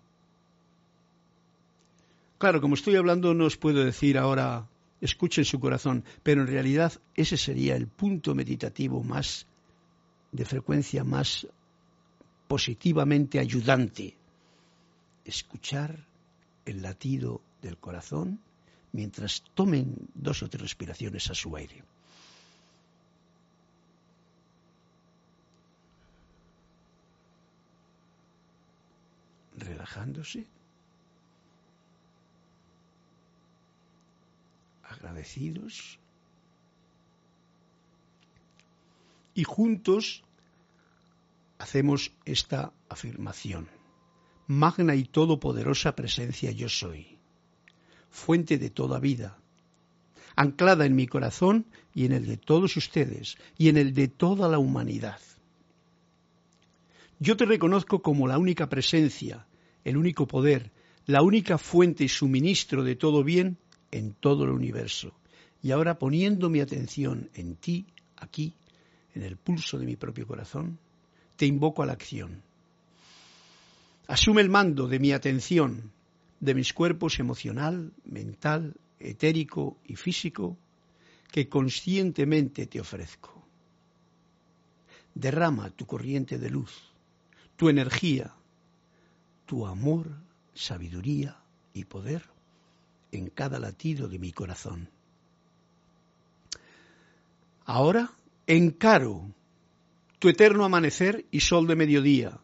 Claro, 2.38 2.60
como 2.60 2.74
estoy 2.74 2.96
hablando, 2.96 3.32
no 3.32 3.44
os 3.46 3.56
puedo 3.56 3.84
decir 3.84 4.18
ahora, 4.18 4.68
escuchen 5.00 5.44
su 5.44 5.60
corazón, 5.60 6.02
pero 6.24 6.40
en 6.40 6.48
realidad 6.48 6.94
ese 7.14 7.36
sería 7.36 7.76
el 7.76 7.86
punto 7.86 8.34
meditativo 8.34 9.04
más 9.04 9.46
de 10.32 10.44
frecuencia 10.44 11.04
más 11.04 11.46
positivamente 12.48 13.38
ayudante. 13.38 14.16
Escuchar 15.24 16.10
el 16.64 16.82
latido 16.82 17.40
del 17.60 17.76
corazón 17.78 18.40
mientras 18.92 19.42
tomen 19.54 19.96
dos 20.14 20.42
o 20.42 20.48
tres 20.48 20.62
respiraciones 20.62 21.30
a 21.30 21.34
su 21.34 21.56
aire. 21.56 21.82
Relajándose. 29.56 30.46
Agradecidos. 34.84 35.98
Y 39.34 39.44
juntos 39.44 40.22
hacemos 41.58 42.12
esta 42.26 42.72
afirmación. 42.88 43.68
Magna 44.52 44.94
y 44.94 45.04
todopoderosa 45.04 45.96
presencia 45.96 46.50
yo 46.50 46.68
soy 46.68 47.16
fuente 48.10 48.58
de 48.58 48.68
toda 48.68 49.00
vida, 49.00 49.38
anclada 50.36 50.84
en 50.84 50.94
mi 50.94 51.06
corazón 51.06 51.64
y 51.94 52.04
en 52.04 52.12
el 52.12 52.26
de 52.26 52.36
todos 52.36 52.76
ustedes 52.76 53.38
y 53.56 53.70
en 53.70 53.78
el 53.78 53.94
de 53.94 54.08
toda 54.08 54.50
la 54.50 54.58
humanidad. 54.58 55.20
Yo 57.18 57.38
te 57.38 57.46
reconozco 57.46 58.02
como 58.02 58.28
la 58.28 58.36
única 58.36 58.68
presencia, 58.68 59.46
el 59.84 59.96
único 59.96 60.26
poder, 60.26 60.70
la 61.06 61.22
única 61.22 61.56
fuente 61.56 62.04
y 62.04 62.08
suministro 62.08 62.84
de 62.84 62.94
todo 62.94 63.24
bien 63.24 63.56
en 63.90 64.12
todo 64.12 64.44
el 64.44 64.50
universo. 64.50 65.14
Y 65.62 65.70
ahora 65.70 65.98
poniendo 65.98 66.50
mi 66.50 66.60
atención 66.60 67.30
en 67.32 67.56
ti, 67.56 67.86
aquí, 68.18 68.52
en 69.14 69.22
el 69.22 69.38
pulso 69.38 69.78
de 69.78 69.86
mi 69.86 69.96
propio 69.96 70.26
corazón, 70.26 70.78
te 71.36 71.46
invoco 71.46 71.82
a 71.82 71.86
la 71.86 71.94
acción. 71.94 72.42
Asume 74.12 74.42
el 74.42 74.50
mando 74.50 74.88
de 74.88 74.98
mi 74.98 75.12
atención 75.12 75.90
de 76.38 76.54
mis 76.54 76.74
cuerpos 76.74 77.18
emocional, 77.18 77.94
mental, 78.04 78.74
etérico 79.00 79.78
y 79.86 79.96
físico 79.96 80.58
que 81.30 81.48
conscientemente 81.48 82.66
te 82.66 82.78
ofrezco. 82.78 83.42
Derrama 85.14 85.70
tu 85.70 85.86
corriente 85.86 86.38
de 86.38 86.50
luz, 86.50 86.92
tu 87.56 87.70
energía, 87.70 88.34
tu 89.46 89.66
amor, 89.66 90.10
sabiduría 90.52 91.38
y 91.72 91.86
poder 91.86 92.22
en 93.12 93.30
cada 93.30 93.58
latido 93.58 94.08
de 94.08 94.18
mi 94.18 94.30
corazón. 94.30 94.90
Ahora 97.64 98.12
encaro 98.46 99.24
tu 100.18 100.28
eterno 100.28 100.66
amanecer 100.66 101.24
y 101.30 101.40
sol 101.40 101.66
de 101.66 101.76
mediodía 101.76 102.38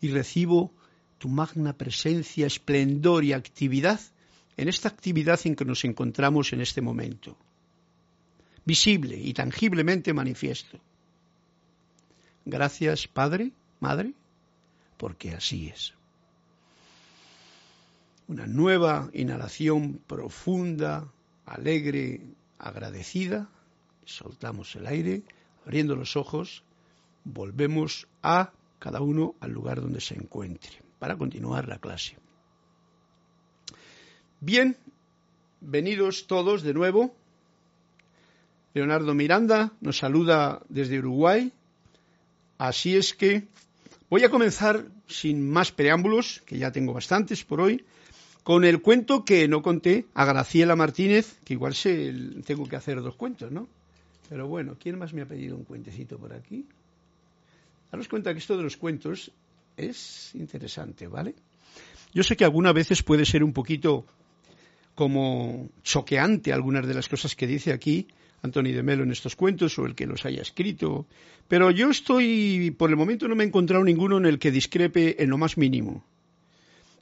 y 0.00 0.10
recibo 0.10 0.72
tu 1.18 1.28
magna 1.28 1.72
presencia, 1.72 2.46
esplendor 2.46 3.24
y 3.24 3.32
actividad 3.32 4.00
en 4.56 4.68
esta 4.68 4.88
actividad 4.88 5.40
en 5.44 5.54
que 5.54 5.64
nos 5.64 5.84
encontramos 5.84 6.52
en 6.52 6.60
este 6.60 6.80
momento, 6.80 7.36
visible 8.64 9.16
y 9.16 9.32
tangiblemente 9.34 10.12
manifiesto. 10.14 10.78
Gracias, 12.44 13.06
Padre, 13.06 13.52
Madre, 13.80 14.14
porque 14.96 15.32
así 15.34 15.68
es. 15.68 15.92
Una 18.28 18.46
nueva 18.46 19.10
inhalación 19.12 20.00
profunda, 20.06 21.06
alegre, 21.44 22.22
agradecida. 22.58 23.48
Soltamos 24.04 24.74
el 24.76 24.86
aire, 24.86 25.22
abriendo 25.64 25.96
los 25.96 26.16
ojos, 26.16 26.62
volvemos 27.24 28.08
a 28.22 28.52
cada 28.78 29.00
uno 29.00 29.34
al 29.40 29.52
lugar 29.52 29.80
donde 29.80 30.00
se 30.00 30.14
encuentre 30.14 30.85
para 31.06 31.18
continuar 31.18 31.68
la 31.68 31.78
clase. 31.78 32.16
Bien, 34.40 34.76
venidos 35.60 36.26
todos 36.26 36.64
de 36.64 36.74
nuevo. 36.74 37.14
Leonardo 38.74 39.14
Miranda 39.14 39.70
nos 39.80 39.98
saluda 39.98 40.62
desde 40.68 40.98
Uruguay. 40.98 41.52
Así 42.58 42.96
es 42.96 43.14
que 43.14 43.44
voy 44.10 44.24
a 44.24 44.30
comenzar 44.30 44.84
sin 45.06 45.48
más 45.48 45.70
preámbulos, 45.70 46.42
que 46.44 46.58
ya 46.58 46.72
tengo 46.72 46.92
bastantes 46.92 47.44
por 47.44 47.60
hoy, 47.60 47.84
con 48.42 48.64
el 48.64 48.82
cuento 48.82 49.24
que 49.24 49.46
no 49.46 49.62
conté 49.62 50.06
a 50.12 50.24
Graciela 50.24 50.74
Martínez, 50.74 51.38
que 51.44 51.52
igual 51.54 51.76
se, 51.76 52.12
tengo 52.44 52.68
que 52.68 52.74
hacer 52.74 53.00
dos 53.00 53.14
cuentos, 53.14 53.52
¿no? 53.52 53.68
Pero 54.28 54.48
bueno, 54.48 54.76
¿quién 54.76 54.98
más 54.98 55.14
me 55.14 55.22
ha 55.22 55.26
pedido 55.26 55.54
un 55.54 55.62
cuentecito 55.62 56.18
por 56.18 56.32
aquí? 56.32 56.66
Daros 57.92 58.08
cuenta 58.08 58.32
que 58.32 58.40
esto 58.40 58.56
de 58.56 58.64
los 58.64 58.76
cuentos 58.76 59.30
es 59.76 60.30
interesante, 60.34 61.06
¿vale? 61.06 61.34
Yo 62.14 62.22
sé 62.22 62.36
que 62.36 62.44
algunas 62.44 62.74
veces 62.74 63.02
puede 63.02 63.24
ser 63.26 63.44
un 63.44 63.52
poquito 63.52 64.06
como 64.94 65.68
choqueante 65.82 66.52
algunas 66.52 66.86
de 66.86 66.94
las 66.94 67.08
cosas 67.08 67.36
que 67.36 67.46
dice 67.46 67.72
aquí 67.72 68.08
Anthony 68.42 68.72
de 68.72 68.82
Melo 68.82 69.02
en 69.02 69.12
estos 69.12 69.36
cuentos 69.36 69.78
o 69.78 69.86
el 69.86 69.94
que 69.94 70.06
los 70.06 70.24
haya 70.24 70.40
escrito, 70.40 71.06
pero 71.48 71.70
yo 71.70 71.90
estoy, 71.90 72.70
por 72.70 72.90
el 72.90 72.96
momento 72.96 73.28
no 73.28 73.36
me 73.36 73.44
he 73.44 73.46
encontrado 73.46 73.84
ninguno 73.84 74.18
en 74.18 74.26
el 74.26 74.38
que 74.38 74.50
discrepe 74.50 75.22
en 75.22 75.30
lo 75.30 75.38
más 75.38 75.58
mínimo. 75.58 76.04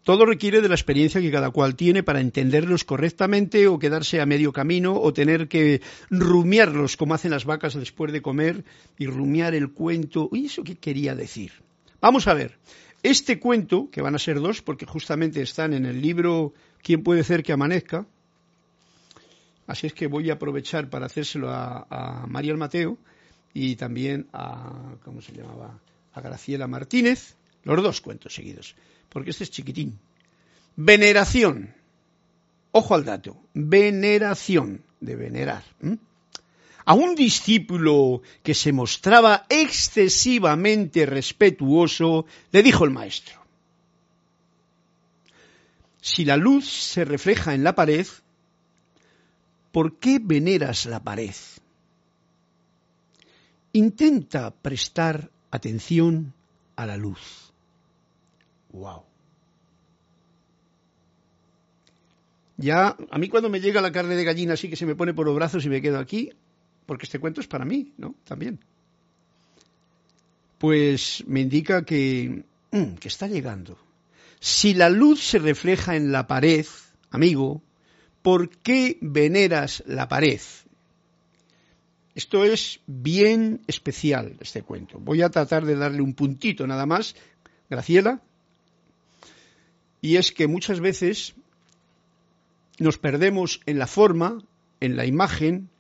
Todo 0.03 0.27
requiere 0.27 0.61
de 0.61 0.69
la 0.69 0.75
experiencia 0.75 1.21
que 1.21 1.31
cada 1.31 1.51
cual 1.51 1.77
tiene 1.77 2.03
para 2.03 2.21
entenderlos 2.21 2.85
correctamente 2.85 3.69
o 3.69 3.79
quedarse 3.79 4.21
a 4.21 4.27
medio 4.27 4.53
camino 4.53 5.01
o 5.01 5.15
tener 5.15 5.49
que 5.49 5.81
rumiarlos 6.11 6.99
como 6.99 7.15
hacen 7.15 7.31
las 7.31 7.47
vacas 7.47 7.75
después 7.75 8.13
de 8.13 8.21
comer 8.21 8.65
y 8.99 9.07
rumiar 9.07 9.55
el 9.55 9.71
cuento. 9.71 10.29
¿Y 10.31 10.47
eso 10.47 10.63
qué 10.63 10.77
quería 10.77 11.15
decir? 11.15 11.53
Vamos 12.05 12.27
a 12.29 12.35
ver, 12.35 12.59
este 13.03 13.41
cuento, 13.41 13.89
que 13.91 14.03
van 14.03 14.15
a 14.15 14.19
ser 14.19 14.39
dos, 14.39 14.61
porque 14.61 14.85
justamente 14.85 15.41
están 15.41 15.73
en 15.73 15.87
el 15.87 16.03
libro 16.03 16.53
¿Quién 16.83 17.03
puede 17.03 17.25
ser 17.25 17.43
que 17.43 17.55
amanezca? 17.55 18.05
Así 19.67 19.87
es 19.87 19.95
que 19.95 20.07
voy 20.07 20.29
a 20.29 20.35
aprovechar 20.35 20.91
para 20.91 21.07
hacérselo 21.07 21.49
a, 21.49 21.87
a 21.89 22.27
María 22.27 22.55
Mateo 22.57 22.99
y 23.55 23.77
también 23.77 24.27
a, 24.35 24.97
¿cómo 25.03 25.23
se 25.23 25.33
llamaba? 25.33 25.81
A 26.13 26.21
Graciela 26.21 26.67
Martínez, 26.67 27.37
los 27.63 27.83
dos 27.83 28.03
cuentos 28.03 28.35
seguidos, 28.35 28.77
porque 29.09 29.31
este 29.31 29.45
es 29.45 29.51
chiquitín. 29.51 29.99
Veneración. 30.77 31.73
Ojo 32.73 32.95
al 32.95 33.07
dato. 33.07 33.35
Veneración, 33.55 34.83
de 35.01 35.17
venerar 35.17 35.65
a 36.85 36.95
un 36.95 37.15
discípulo 37.15 38.23
que 38.43 38.55
se 38.55 38.73
mostraba 38.73 39.47
excesivamente 39.49 41.07
respetuoso, 41.07 42.27
le 42.53 42.63
dijo 42.63 42.85
el 42.85 42.91
maestro, 42.91 43.41
si 46.01 46.27
la 46.27 46.37
luz 46.37 46.69
se 46.69 47.05
refleja 47.07 47.55
en 47.55 47.65
la 47.65 47.75
pared, 47.75 48.07
¿por 49.73 49.99
qué 49.99 50.21
veneras 50.23 50.85
la 50.85 51.03
pared? 51.03 51.35
Intenta 53.73 54.51
prestar 54.51 55.31
atención 55.51 56.35
a 56.77 56.85
la 56.85 56.99
luz. 56.99 57.53
Wow. 58.73 59.05
Ya, 62.57 62.97
a 63.11 63.19
mí 63.19 63.29
cuando 63.29 63.49
me 63.49 63.61
llega 63.61 63.81
la 63.81 63.91
carne 63.91 64.15
de 64.15 64.25
gallina 64.25 64.55
así 64.55 64.69
que 64.69 64.77
se 64.77 64.87
me 64.87 64.95
pone 64.95 65.15
por 65.15 65.27
los 65.27 65.35
brazos 65.35 65.65
y 65.65 65.69
me 65.69 65.81
quedo 65.81 65.99
aquí, 65.99 66.33
porque 66.87 67.07
este 67.07 67.19
cuento 67.19 67.41
es 67.41 67.47
para 67.47 67.65
mí, 67.65 67.93
¿no? 67.99 68.15
También. 68.25 68.59
Pues 70.59 71.25
me 71.27 71.41
indica 71.41 71.85
que, 71.85 72.45
mm, 72.71 72.95
que 72.95 73.09
está 73.09 73.27
llegando. 73.27 73.79
Si 74.41 74.75
la 74.75 74.91
luz 74.91 75.23
se 75.23 75.39
refleja 75.39 75.97
en 75.97 76.13
la 76.13 76.27
pared, 76.27 76.67
amigo, 77.11 77.63
¿por 78.23 78.51
qué 78.51 78.99
veneras 79.01 79.83
la 79.87 80.09
pared? 80.09 80.41
Esto 82.15 82.45
es 82.45 82.81
bien 82.87 83.63
especial, 83.67 84.37
este 84.41 84.63
cuento. 84.63 84.99
Voy 85.01 85.23
a 85.23 85.31
tratar 85.31 85.65
de 85.65 85.75
darle 85.75 86.01
un 86.01 86.15
puntito 86.15 86.67
nada 86.67 86.87
más. 86.87 87.17
Graciela, 87.69 88.23
y 90.05 90.19
es 90.19 90.33
que 90.33 90.47
muchas 90.47 90.81
veces 90.81 91.35
nos 92.79 92.99
perdemos 92.99 93.63
en 93.65 93.79
la 93.79 93.87
forma, 93.87 94.37
en 94.81 94.97
la 94.97 95.07
imagen, 95.07 95.71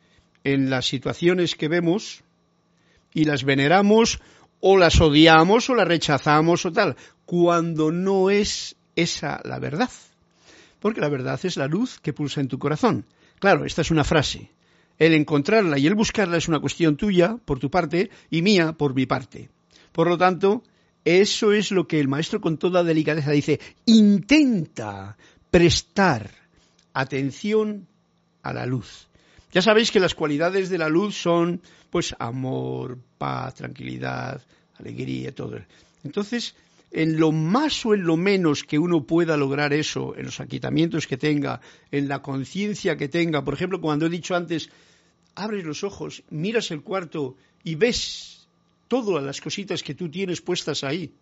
en 0.44 0.70
las 0.70 0.86
situaciones 0.86 1.56
que 1.56 1.68
vemos 1.68 2.22
y 3.12 3.24
las 3.24 3.44
veneramos 3.44 4.20
o 4.60 4.76
las 4.76 5.00
odiamos 5.00 5.68
o 5.68 5.74
las 5.74 5.88
rechazamos 5.88 6.64
o 6.64 6.72
tal, 6.72 6.96
cuando 7.26 7.90
no 7.90 8.30
es 8.30 8.76
esa 8.96 9.40
la 9.44 9.58
verdad. 9.58 9.90
Porque 10.80 11.00
la 11.00 11.08
verdad 11.08 11.40
es 11.42 11.56
la 11.56 11.66
luz 11.66 11.98
que 12.00 12.12
pulsa 12.12 12.40
en 12.40 12.48
tu 12.48 12.58
corazón. 12.58 13.06
Claro, 13.38 13.64
esta 13.64 13.80
es 13.80 13.90
una 13.90 14.04
frase. 14.04 14.50
El 14.98 15.14
encontrarla 15.14 15.78
y 15.78 15.86
el 15.86 15.94
buscarla 15.94 16.36
es 16.36 16.48
una 16.48 16.60
cuestión 16.60 16.96
tuya, 16.96 17.36
por 17.44 17.58
tu 17.58 17.70
parte, 17.70 18.10
y 18.30 18.42
mía, 18.42 18.72
por 18.72 18.94
mi 18.94 19.06
parte. 19.06 19.48
Por 19.92 20.08
lo 20.08 20.18
tanto, 20.18 20.62
eso 21.04 21.52
es 21.52 21.70
lo 21.70 21.86
que 21.86 22.00
el 22.00 22.08
maestro 22.08 22.40
con 22.40 22.58
toda 22.58 22.84
delicadeza 22.84 23.32
dice. 23.32 23.60
Intenta 23.86 25.16
prestar 25.50 26.30
atención 26.92 27.86
a 28.42 28.52
la 28.52 28.66
luz. 28.66 29.08
Ya 29.54 29.62
sabéis 29.62 29.92
que 29.92 30.00
las 30.00 30.16
cualidades 30.16 30.68
de 30.68 30.78
la 30.78 30.88
luz 30.88 31.14
son, 31.14 31.62
pues, 31.88 32.14
amor, 32.18 32.98
paz, 33.18 33.54
tranquilidad, 33.54 34.42
alegría, 34.80 35.32
todo. 35.32 35.60
Entonces, 36.02 36.56
en 36.90 37.20
lo 37.20 37.30
más 37.30 37.86
o 37.86 37.94
en 37.94 38.02
lo 38.02 38.16
menos 38.16 38.64
que 38.64 38.80
uno 38.80 39.04
pueda 39.04 39.36
lograr 39.36 39.72
eso, 39.72 40.16
en 40.16 40.24
los 40.24 40.40
aquitamientos 40.40 41.06
que 41.06 41.16
tenga, 41.16 41.60
en 41.92 42.08
la 42.08 42.20
conciencia 42.20 42.96
que 42.96 43.06
tenga, 43.06 43.44
por 43.44 43.54
ejemplo, 43.54 43.80
cuando 43.80 44.06
he 44.06 44.10
dicho 44.10 44.34
antes, 44.34 44.70
abres 45.36 45.64
los 45.64 45.84
ojos, 45.84 46.24
miras 46.30 46.72
el 46.72 46.82
cuarto 46.82 47.36
y 47.62 47.76
ves 47.76 48.48
todas 48.88 49.22
las 49.22 49.40
cositas 49.40 49.84
que 49.84 49.94
tú 49.94 50.10
tienes 50.10 50.40
puestas 50.40 50.82
ahí 50.82 51.12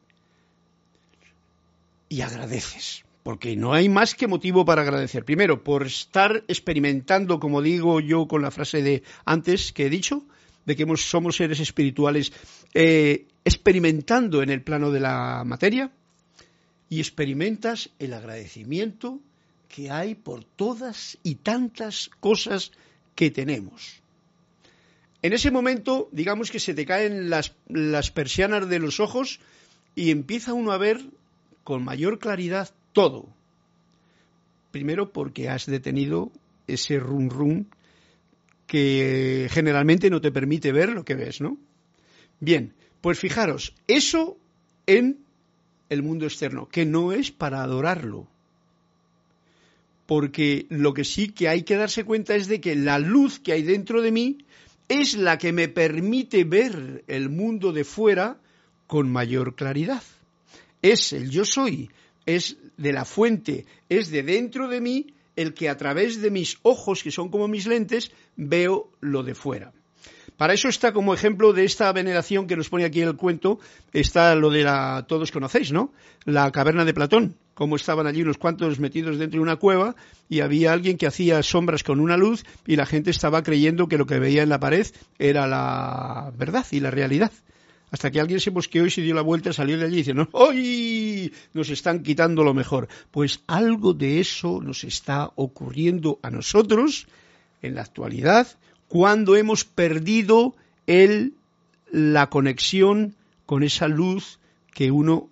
y 2.09 2.22
agradeces 2.22 3.04
porque 3.22 3.56
no 3.56 3.72
hay 3.72 3.88
más 3.88 4.14
que 4.14 4.26
motivo 4.26 4.64
para 4.64 4.82
agradecer. 4.82 5.24
Primero, 5.24 5.62
por 5.62 5.87
estar 5.87 6.44
experimentando, 6.48 7.38
como 7.38 7.62
digo 7.62 8.00
yo 8.00 8.26
con 8.26 8.42
la 8.42 8.50
frase 8.50 8.82
de 8.82 9.02
antes 9.24 9.72
que 9.72 9.87
he 9.87 9.90
dicho, 9.90 10.24
de 10.64 10.76
que 10.76 10.87
somos 10.96 11.37
seres 11.37 11.61
espirituales, 11.61 12.32
eh, 12.74 13.26
experimentando 13.44 14.42
en 14.42 14.50
el 14.50 14.62
plano 14.62 14.90
de 14.90 15.00
la 15.00 15.42
materia 15.44 15.92
y 16.88 17.00
experimentas 17.00 17.90
el 17.98 18.12
agradecimiento 18.12 19.20
que 19.68 19.90
hay 19.90 20.14
por 20.14 20.44
todas 20.44 21.18
y 21.22 21.37
tantas 21.37 22.11
cosas 22.20 22.72
que 23.14 23.30
tenemos. 23.30 24.02
En 25.22 25.32
ese 25.32 25.50
momento, 25.50 26.08
digamos 26.12 26.50
que 26.50 26.61
se 26.61 26.74
te 26.74 26.85
caen 26.85 27.30
las, 27.30 27.54
las 27.68 28.11
persianas 28.11 28.68
de 28.68 28.80
los 28.80 28.98
ojos 28.98 29.40
y 29.94 30.11
empieza 30.11 30.52
uno 30.52 30.72
a 30.72 30.78
ver 30.78 31.00
con 31.64 31.85
mayor 31.85 32.18
claridad 32.18 32.74
todo. 32.92 33.28
Primero 34.70 35.12
porque 35.12 35.48
has 35.48 35.66
detenido 35.66 36.31
ese 36.66 36.98
rum 36.98 37.28
rum 37.28 37.66
que 38.66 39.48
generalmente 39.50 40.09
no 40.09 40.20
te 40.20 40.33
permite 40.33 40.72
ver 40.72 40.90
lo 40.90 41.05
que 41.05 41.14
ves, 41.14 41.40
¿no? 41.40 41.59
Bien, 42.40 42.72
pues 43.00 43.18
fijaros, 43.18 43.74
eso 43.87 44.38
en 44.87 45.18
el 45.90 46.02
mundo 46.02 46.24
externo, 46.24 46.68
que 46.68 46.87
no 46.87 47.12
es 47.12 47.31
para 47.31 47.62
adorarlo. 47.62 48.26
Porque 50.07 50.66
lo 50.70 50.94
que 50.94 51.05
sí 51.05 51.28
que 51.28 51.48
hay 51.48 51.64
que 51.64 51.76
darse 51.76 52.05
cuenta 52.05 52.35
es 52.35 52.48
de 52.48 52.61
que 52.61 52.74
la 52.74 52.98
luz 52.98 53.38
que 53.38 53.52
hay 53.52 53.62
dentro 53.62 54.00
de 54.00 54.11
mí 54.11 54.38
es 54.88 55.14
la 55.16 55.38
que 55.38 55.52
me 55.52 55.68
permite 55.68 56.44
ver 56.44 57.05
el 57.07 57.28
mundo 57.28 57.72
de 57.72 57.85
fuera 57.85 58.38
con 58.87 59.11
mayor 59.11 59.55
claridad. 59.55 60.02
Es 60.81 61.12
el 61.12 61.31
yo 61.31 61.44
soy, 61.44 61.90
es 62.26 62.57
de 62.82 62.92
la 62.92 63.04
fuente, 63.04 63.64
es 63.88 64.10
de 64.10 64.22
dentro 64.22 64.68
de 64.68 64.80
mí 64.80 65.14
el 65.36 65.54
que 65.54 65.68
a 65.68 65.76
través 65.76 66.20
de 66.20 66.30
mis 66.30 66.58
ojos, 66.62 67.02
que 67.02 67.10
son 67.10 67.30
como 67.30 67.48
mis 67.48 67.66
lentes, 67.66 68.10
veo 68.36 68.90
lo 69.00 69.22
de 69.22 69.34
fuera. 69.34 69.72
Para 70.36 70.54
eso 70.54 70.68
está 70.68 70.92
como 70.92 71.14
ejemplo 71.14 71.52
de 71.52 71.64
esta 71.64 71.92
veneración 71.92 72.46
que 72.46 72.56
nos 72.56 72.68
pone 72.68 72.84
aquí 72.84 73.00
el 73.00 73.16
cuento, 73.16 73.60
está 73.92 74.34
lo 74.34 74.50
de 74.50 74.64
la, 74.64 75.04
todos 75.06 75.30
conocéis, 75.30 75.72
¿no? 75.72 75.92
La 76.24 76.50
caverna 76.50 76.84
de 76.84 76.94
Platón, 76.94 77.36
como 77.54 77.76
estaban 77.76 78.06
allí 78.06 78.22
unos 78.22 78.38
cuantos 78.38 78.80
metidos 78.80 79.18
dentro 79.18 79.38
de 79.38 79.42
una 79.42 79.56
cueva 79.56 79.94
y 80.28 80.40
había 80.40 80.72
alguien 80.72 80.96
que 80.96 81.06
hacía 81.06 81.42
sombras 81.42 81.84
con 81.84 82.00
una 82.00 82.16
luz 82.16 82.44
y 82.66 82.76
la 82.76 82.86
gente 82.86 83.10
estaba 83.10 83.42
creyendo 83.42 83.86
que 83.86 83.98
lo 83.98 84.06
que 84.06 84.18
veía 84.18 84.42
en 84.42 84.48
la 84.48 84.58
pared 84.58 84.86
era 85.18 85.46
la 85.46 86.32
verdad 86.36 86.66
y 86.72 86.80
la 86.80 86.90
realidad 86.90 87.30
hasta 87.92 88.11
que 88.11 88.20
alguien 88.20 88.40
se 88.40 88.50
mosqueó 88.50 88.87
y 88.87 88.90
se 88.90 89.02
dio 89.02 89.14
la 89.14 89.20
vuelta, 89.20 89.52
salió 89.52 89.78
de 89.78 89.85
allí 89.85 89.96
y 89.96 90.02
dice, 90.02 90.14
¡ay! 90.33 91.33
Nos 91.52 91.68
están 91.68 92.02
quitando 92.02 92.42
lo 92.42 92.55
mejor. 92.55 92.88
Pues 93.11 93.42
algo 93.46 93.92
de 93.92 94.18
eso 94.18 94.61
nos 94.62 94.83
está 94.83 95.31
ocurriendo 95.37 96.18
a 96.22 96.31
nosotros 96.31 97.07
en 97.61 97.74
la 97.74 97.83
actualidad 97.83 98.48
cuando 98.88 99.37
hemos 99.37 99.64
perdido 99.64 100.57
el, 100.87 101.35
la 101.90 102.31
conexión 102.31 103.14
con 103.44 103.62
esa 103.62 103.88
luz 103.88 104.38
que 104.72 104.90
uno 104.90 105.28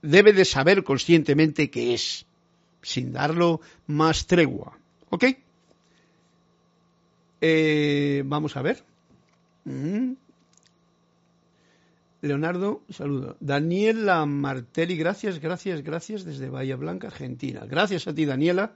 debe 0.00 0.32
de 0.32 0.46
saber 0.46 0.82
conscientemente 0.82 1.68
que 1.68 1.92
es, 1.92 2.24
sin 2.80 3.12
darlo 3.12 3.60
más 3.86 4.26
tregua. 4.26 4.78
¿Ok? 5.10 5.24
Eh, 7.42 8.22
vamos 8.24 8.56
a 8.56 8.62
ver. 8.62 8.82
Mm. 9.66 10.12
Leonardo, 12.22 12.82
saludo. 12.88 13.36
Daniela 13.40 14.24
Martelli, 14.26 14.96
gracias, 14.96 15.38
gracias, 15.38 15.82
gracias 15.82 16.24
desde 16.24 16.50
Bahía 16.50 16.76
Blanca, 16.76 17.08
Argentina. 17.08 17.64
Gracias 17.66 18.06
a 18.08 18.14
ti, 18.14 18.24
Daniela. 18.24 18.74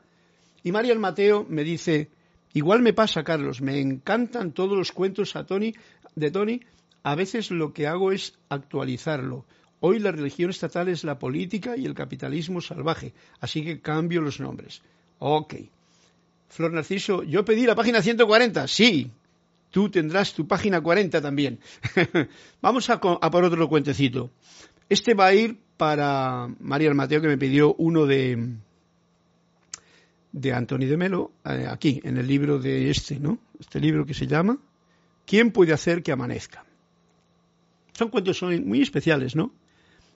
Y 0.63 0.73
María 0.73 0.95
Mateo 0.95 1.47
me 1.49 1.65
dice, 1.65 2.11
igual 2.53 2.83
me 2.83 2.93
pasa, 2.93 3.25
Carlos, 3.25 3.61
me 3.63 3.81
encantan 3.81 4.53
todos 4.53 4.77
los 4.77 4.93
cuentos 4.93 5.37
a 5.37 5.47
Tony, 5.47 5.75
de 6.15 6.31
Tony. 6.31 6.61
A 7.03 7.15
veces 7.15 7.51
lo 7.51 7.73
que 7.73 7.87
hago 7.87 8.13
es 8.13 8.39
actualizarlo. 8.51 9.47
Hoy 9.81 9.99
la 9.99 10.13
religión 10.13 10.51
estatal 10.51 10.89
es 10.89 11.05
la 11.05 11.19
política 11.19 11.77
y 11.77 11.87
el 11.87 11.95
capitalismo 11.95 12.61
salvaje, 12.61 13.15
así 13.41 13.65
que 13.65 13.81
cambio 13.81 14.21
los 14.21 14.39
nombres. 14.39 14.83
Ok. 15.19 15.55
Flor 16.49 16.73
Narciso, 16.73 17.23
yo 17.23 17.45
pedí 17.45 17.65
la 17.65 17.75
página 17.75 18.03
140. 18.03 18.69
Sí, 18.69 19.11
tú 19.71 19.91
tendrás 19.91 20.35
tu 20.35 20.47
página 20.47 20.81
40 20.81 21.21
también. 21.21 21.61
Vamos 22.61 22.91
a, 22.91 23.01
por 23.01 23.45
otro 23.45 23.69
cuentecito. 23.69 24.31
Este 24.89 25.15
va 25.15 25.27
a 25.27 25.35
ir 25.35 25.59
para 25.77 26.49
María 26.61 26.93
Mateo, 26.93 27.21
que 27.21 27.29
me 27.29 27.39
pidió 27.39 27.75
uno 27.75 28.07
de, 28.07 28.57
de 30.33 30.53
Antonio 30.53 30.89
de 30.89 30.97
Melo, 30.97 31.33
eh, 31.45 31.67
aquí, 31.69 32.01
en 32.05 32.19
el 32.19 32.27
libro 32.27 32.59
de 32.59 32.91
este, 32.91 33.19
¿no? 33.19 33.39
Este 33.59 33.81
libro 33.81 34.05
que 34.05 34.15
se 34.15 34.27
llama 34.27 34.59
¿Quién 35.25 35.53
puede 35.53 35.73
hacer 35.73 36.03
que 36.03 36.13
amanezca? 36.13 36.65
Son 37.93 38.09
cuentos 38.09 38.43
muy 38.43 38.83
especiales, 38.83 39.37
¿no? 39.37 39.53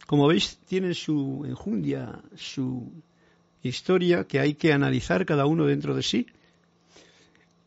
Como 0.07 0.27
veis, 0.27 0.59
tienen 0.67 0.95
su 0.95 1.45
enjundia, 1.47 2.21
su 2.35 2.91
historia 3.63 4.25
que 4.25 4.41
hay 4.41 4.55
que 4.55 4.73
analizar 4.73 5.25
cada 5.25 5.47
uno 5.47 5.67
dentro 5.67 5.95
de 5.95 6.03
sí 6.03 6.27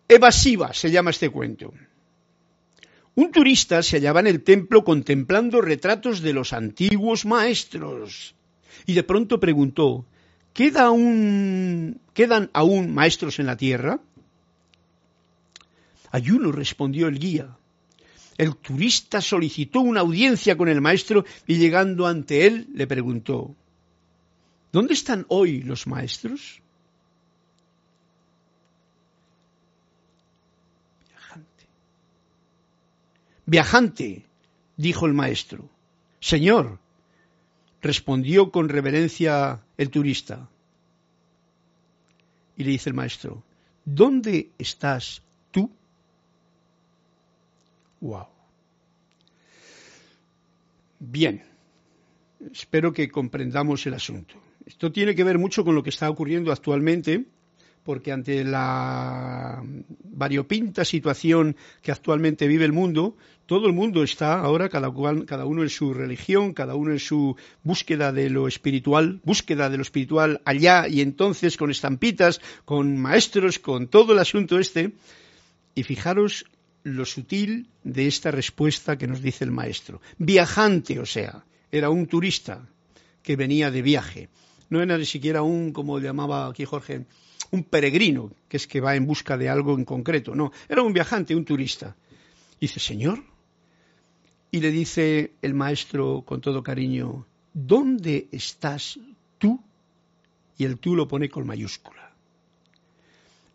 Evasiva 0.07 0.73
se 0.73 0.89
llama 0.89 1.09
este 1.11 1.29
cuento. 1.29 1.73
Un 3.15 3.31
turista 3.31 3.81
se 3.83 3.97
hallaba 3.97 4.19
en 4.19 4.27
el 4.27 4.43
templo 4.43 4.83
contemplando 4.83 5.59
retratos 5.59 6.21
de 6.21 6.33
los 6.33 6.53
antiguos 6.53 7.25
maestros 7.25 8.35
y 8.85 8.93
de 8.93 9.03
pronto 9.03 9.39
preguntó, 9.39 10.05
¿quedan 10.53 11.99
aún 12.53 12.93
maestros 12.93 13.39
en 13.39 13.47
la 13.47 13.57
tierra? 13.57 13.99
Ayuno 16.11 16.51
respondió 16.51 17.07
el 17.07 17.19
guía. 17.19 17.57
El 18.37 18.55
turista 18.55 19.19
solicitó 19.19 19.81
una 19.81 20.01
audiencia 20.01 20.55
con 20.55 20.69
el 20.69 20.79
maestro 20.79 21.25
y 21.47 21.57
llegando 21.57 22.05
ante 22.05 22.45
él 22.45 22.67
le 22.73 22.85
preguntó, 22.85 23.55
¿Dónde 24.71 24.93
están 24.93 25.25
hoy 25.29 25.63
los 25.63 25.87
maestros? 25.87 26.61
Viajante, 33.47 34.25
dijo 34.75 35.05
el 35.05 35.13
maestro. 35.13 35.69
Señor, 36.19 36.79
respondió 37.81 38.51
con 38.51 38.67
reverencia 38.67 39.63
el 39.77 39.89
turista. 39.89 40.49
Y 42.57 42.65
le 42.65 42.71
dice 42.71 42.89
el 42.89 42.95
maestro, 42.95 43.41
¿dónde 43.85 44.49
estás 44.57 45.21
tú? 45.51 45.71
Wow. 48.01 48.27
Bien, 50.99 51.41
espero 52.51 52.91
que 52.91 53.09
comprendamos 53.09 53.85
el 53.85 53.93
asunto. 53.93 54.35
Esto 54.65 54.91
tiene 54.91 55.15
que 55.15 55.23
ver 55.23 55.37
mucho 55.37 55.63
con 55.63 55.73
lo 55.73 55.83
que 55.83 55.91
está 55.91 56.09
ocurriendo 56.09 56.51
actualmente 56.51 57.25
porque 57.87 58.11
ante 58.11 58.43
la 58.43 59.63
variopinta 60.03 60.83
situación 60.83 61.55
que 61.81 61.93
actualmente 61.93 62.45
vive 62.45 62.65
el 62.65 62.73
mundo, 62.73 63.15
todo 63.45 63.67
el 63.67 63.71
mundo 63.71 64.03
está 64.03 64.41
ahora, 64.41 64.67
cada, 64.67 64.91
cada, 65.25 65.45
uno 65.45 65.63
en 65.63 65.69
su 65.69 65.93
religión, 65.93 66.51
cada 66.51 66.75
uno 66.75 66.91
en 66.91 66.99
su 66.99 67.37
búsqueda 67.63 68.11
de 68.11 68.29
lo 68.29 68.49
espiritual, 68.49 69.21
búsqueda 69.23 69.69
de 69.69 69.77
lo 69.77 69.83
espiritual 69.83 70.41
allá 70.43 70.89
y 70.89 70.99
entonces 70.99 71.55
con 71.55 71.71
estampitas, 71.71 72.41
con 72.65 72.97
maestros, 72.97 73.57
con 73.57 73.87
todo 73.87 74.11
el 74.11 74.19
asunto 74.19 74.59
este. 74.59 74.91
Y 75.73 75.83
fijaros 75.83 76.43
lo 76.83 77.05
sutil 77.05 77.69
de 77.85 78.07
esta 78.07 78.31
respuesta 78.31 78.97
que 78.97 79.07
nos 79.07 79.21
dice 79.21 79.45
el 79.45 79.51
maestro. 79.51 80.01
Viajante, 80.17 80.99
o 80.99 81.05
sea, 81.05 81.45
era 81.71 81.89
un 81.89 82.05
turista 82.07 82.67
que 83.23 83.37
venía 83.37 83.71
de 83.71 83.81
viaje. 83.81 84.27
No 84.69 84.81
era 84.81 84.97
ni 84.97 85.05
siquiera 85.05 85.41
un, 85.41 85.71
como 85.71 85.99
llamaba 85.99 86.47
aquí 86.47 86.65
Jorge, 86.65 87.05
un 87.51 87.63
peregrino, 87.63 88.31
que 88.47 88.57
es 88.57 88.67
que 88.67 88.81
va 88.81 88.95
en 88.95 89.05
busca 89.05 89.37
de 89.37 89.49
algo 89.49 89.75
en 89.75 89.85
concreto, 89.85 90.35
no, 90.35 90.51
era 90.67 90.81
un 90.81 90.93
viajante, 90.93 91.35
un 91.35 91.45
turista. 91.45 91.95
dice, 92.59 92.79
Señor, 92.79 93.23
y 94.51 94.59
le 94.59 94.71
dice 94.71 95.33
el 95.41 95.53
maestro 95.53 96.23
con 96.25 96.41
todo 96.41 96.63
cariño, 96.63 97.25
¿dónde 97.53 98.27
estás 98.31 98.99
tú? 99.37 99.61
Y 100.57 100.65
el 100.65 100.77
tú 100.79 100.95
lo 100.95 101.07
pone 101.07 101.29
con 101.29 101.45
mayúscula. 101.45 102.11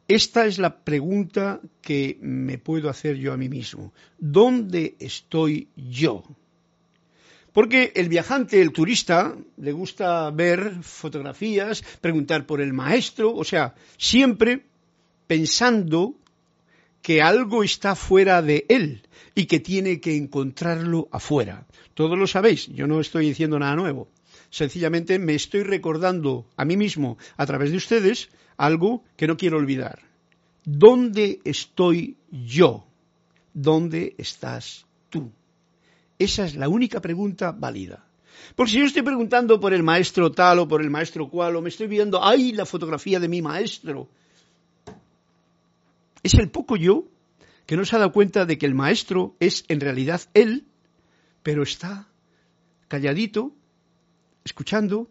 Esta 0.09 0.47
es 0.47 0.59
la 0.59 0.85
pregunta 0.85 1.61
que 1.81 2.19
me 2.21 2.59
puedo 2.59 2.91
hacer 2.91 3.17
yo 3.17 3.33
a 3.33 3.37
mí 3.37 3.49
mismo. 3.49 3.93
¿Dónde 4.19 4.95
estoy 4.99 5.69
yo? 5.75 6.23
Porque 7.53 7.93
el 7.95 8.09
viajante, 8.09 8.63
el 8.63 8.73
turista, 8.73 9.35
le 9.59 9.73
gusta 9.73 10.31
ver 10.31 10.83
fotografías, 10.83 11.83
preguntar 12.01 12.47
por 12.47 12.61
el 12.61 12.73
maestro, 12.73 13.35
o 13.35 13.45
sea, 13.45 13.75
siempre 13.99 14.65
pensando 15.27 16.15
que 17.03 17.21
algo 17.21 17.63
está 17.63 17.95
fuera 17.95 18.41
de 18.41 18.65
él 18.69 19.03
y 19.35 19.47
que 19.47 19.61
tiene 19.61 20.01
que 20.01 20.17
encontrarlo 20.17 21.09
afuera. 21.11 21.67
Todos 21.95 22.19
lo 22.19 22.27
sabéis, 22.27 22.69
yo 22.69 22.87
no 22.87 23.01
estoy 23.01 23.27
diciendo 23.27 23.59
nada 23.59 23.77
nuevo. 23.77 24.09
Sencillamente 24.51 25.19
me 25.19 25.35
estoy 25.35 25.63
recordando 25.63 26.47
a 26.57 26.65
mí 26.65 26.77
mismo, 26.77 27.19
a 27.37 27.45
través 27.47 27.71
de 27.71 27.77
ustedes, 27.77 28.29
algo 28.57 29.03
que 29.17 29.27
no 29.27 29.37
quiero 29.37 29.59
olvidar. 29.59 30.01
¿Dónde 30.65 31.41
estoy 31.45 32.17
yo? 32.31 32.87
¿Dónde 33.53 34.15
estás 34.17 34.87
tú? 35.11 35.33
Esa 36.23 36.45
es 36.45 36.55
la 36.55 36.69
única 36.69 37.01
pregunta 37.01 37.51
válida. 37.51 38.05
Porque 38.55 38.73
si 38.73 38.79
yo 38.79 38.85
estoy 38.85 39.03
preguntando 39.03 39.59
por 39.59 39.73
el 39.75 39.83
maestro 39.83 40.31
tal 40.31 40.61
o 40.61 40.69
por 40.69 40.81
el 40.81 40.89
maestro 40.89 41.29
cual, 41.29 41.57
o 41.57 41.63
me 41.63 41.69
estoy 41.69 41.89
viendo, 41.89 42.23
¡ay, 42.23 42.53
la 42.53 42.65
fotografía 42.65 43.19
de 43.19 43.29
mi 43.29 43.43
maestro! 43.43 44.09
Es 46.23 46.35
el 46.35 46.49
poco 46.49 46.77
yo 46.77 47.09
que 47.67 47.77
no 47.77 47.85
se 47.85 47.97
ha 47.97 47.99
dado 47.99 48.13
cuenta 48.13 48.45
de 48.47 48.57
que 48.57 48.67
el 48.67 48.75
maestro 48.75 49.35
es 49.41 49.65
en 49.67 49.81
realidad 49.81 50.21
él, 50.35 50.67
pero 51.43 51.65
está 51.65 52.07
calladito, 52.87 53.53
escuchando, 54.45 55.09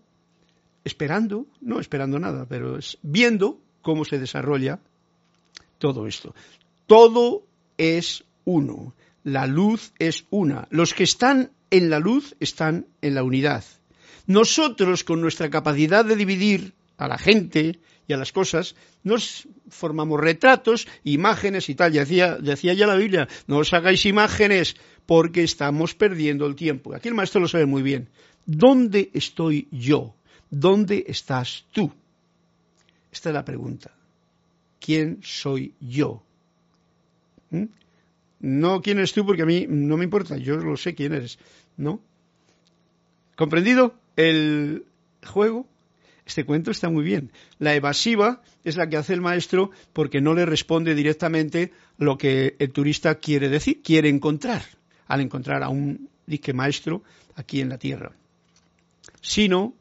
esperando, 0.86 1.45
no 1.60 1.82
esperando 1.82 2.19
nada, 2.19 2.45
pero 2.47 2.80
viendo 3.02 3.60
cómo 3.82 4.06
se 4.06 4.17
desarrolla 4.17 4.80
todo 5.78 6.08
esto. 6.08 6.34
Todo 6.88 7.43
es 7.78 8.24
uno 8.45 8.93
la 9.24 9.48
luz 9.48 9.94
es 10.00 10.26
una. 10.30 10.68
Los 10.70 10.94
que 10.94 11.04
están 11.04 11.52
en 11.70 11.90
la 11.90 12.00
luz 12.00 12.36
están 12.40 12.88
en 13.02 13.16
la 13.16 13.24
unidad. 13.24 13.64
Nosotros, 14.28 15.04
con 15.04 15.22
nuestra 15.22 15.50
capacidad 15.50 16.06
de 16.06 16.16
dividir 16.16 16.74
a 16.98 17.08
la 17.08 17.18
gente 17.18 17.80
y 18.08 18.14
a 18.14 18.18
las 18.18 18.32
cosas, 18.32 18.76
nos 19.04 19.48
formamos 19.70 20.20
retratos, 20.20 20.88
imágenes 21.04 21.70
y 21.70 21.76
tal. 21.76 21.94
Decía, 21.94 22.38
decía 22.38 22.74
ya 22.74 22.88
la 22.88 22.96
Biblia, 22.96 23.28
no 23.48 23.58
os 23.58 23.74
hagáis 23.74 24.06
imágenes 24.06 24.76
porque 25.06 25.44
estamos 25.44 25.96
perdiendo 25.96 26.46
el 26.46 26.56
tiempo. 26.56 26.94
Aquí 26.94 27.08
el 27.08 27.16
maestro 27.16 27.42
lo 27.42 27.48
sabe 27.48 27.66
muy 27.66 27.82
bien. 27.82 28.10
¿Dónde 28.46 29.10
estoy 29.14 29.68
yo? 29.72 30.14
¿Dónde 30.50 31.06
estás 31.08 31.66
tú? 31.72 31.92
Esta 33.12 33.30
es 33.30 33.34
la 33.34 33.46
pregunta. 33.46 33.92
¿Quién 34.80 35.20
soy 35.22 35.74
yo? 35.80 36.24
¿Mm? 37.50 37.66
No 38.41 38.82
quién 38.82 38.97
eres 38.97 39.13
tú 39.13 39.25
porque 39.25 39.43
a 39.43 39.45
mí 39.45 39.67
no 39.69 39.97
me 39.97 40.04
importa, 40.04 40.36
yo 40.38 40.58
lo 40.58 40.75
sé 40.75 40.95
quién 40.95 41.13
eres, 41.13 41.38
¿no? 41.77 42.01
¿Comprendido 43.36 43.95
el 44.15 44.86
juego? 45.25 45.67
Este 46.25 46.43
cuento 46.43 46.71
está 46.71 46.89
muy 46.89 47.04
bien. 47.04 47.32
La 47.60 47.75
evasiva 47.75 48.41
es 48.63 48.77
la 48.77 48.89
que 48.89 48.97
hace 48.97 49.13
el 49.13 49.21
maestro 49.21 49.71
porque 49.93 50.21
no 50.21 50.34
le 50.34 50.45
responde 50.45 50.95
directamente 50.95 51.71
lo 51.97 52.17
que 52.17 52.56
el 52.58 52.71
turista 52.71 53.15
quiere 53.15 53.49
decir, 53.49 53.82
quiere 53.84 54.10
encontrar, 54.10 54.63
al 55.08 55.21
encontrar 55.21 55.62
a 55.63 55.69
un 55.69 56.10
dique 56.25 56.54
maestro 56.54 57.04
aquí 57.36 57.62
en 57.62 57.69
la 57.69 57.77
tierra. 57.77 58.12
Sino, 59.21 59.73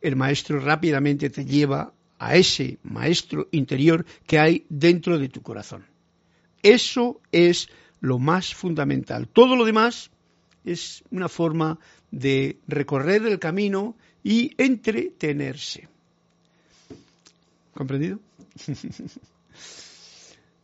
el 0.00 0.14
maestro 0.16 0.60
rápidamente 0.60 1.30
te 1.30 1.44
lleva 1.44 1.92
a 2.18 2.36
ese 2.36 2.78
maestro 2.84 3.48
interior 3.50 4.04
que 4.26 4.38
hay 4.38 4.66
dentro 4.68 5.18
de 5.18 5.28
tu 5.28 5.42
corazón. 5.42 5.91
Eso 6.62 7.20
es 7.32 7.68
lo 8.00 8.18
más 8.18 8.54
fundamental. 8.54 9.28
Todo 9.28 9.56
lo 9.56 9.64
demás 9.64 10.10
es 10.64 11.02
una 11.10 11.28
forma 11.28 11.78
de 12.10 12.58
recorrer 12.66 13.26
el 13.26 13.38
camino 13.38 13.96
y 14.22 14.54
entretenerse. 14.58 15.88
¿Comprendido? 17.74 18.20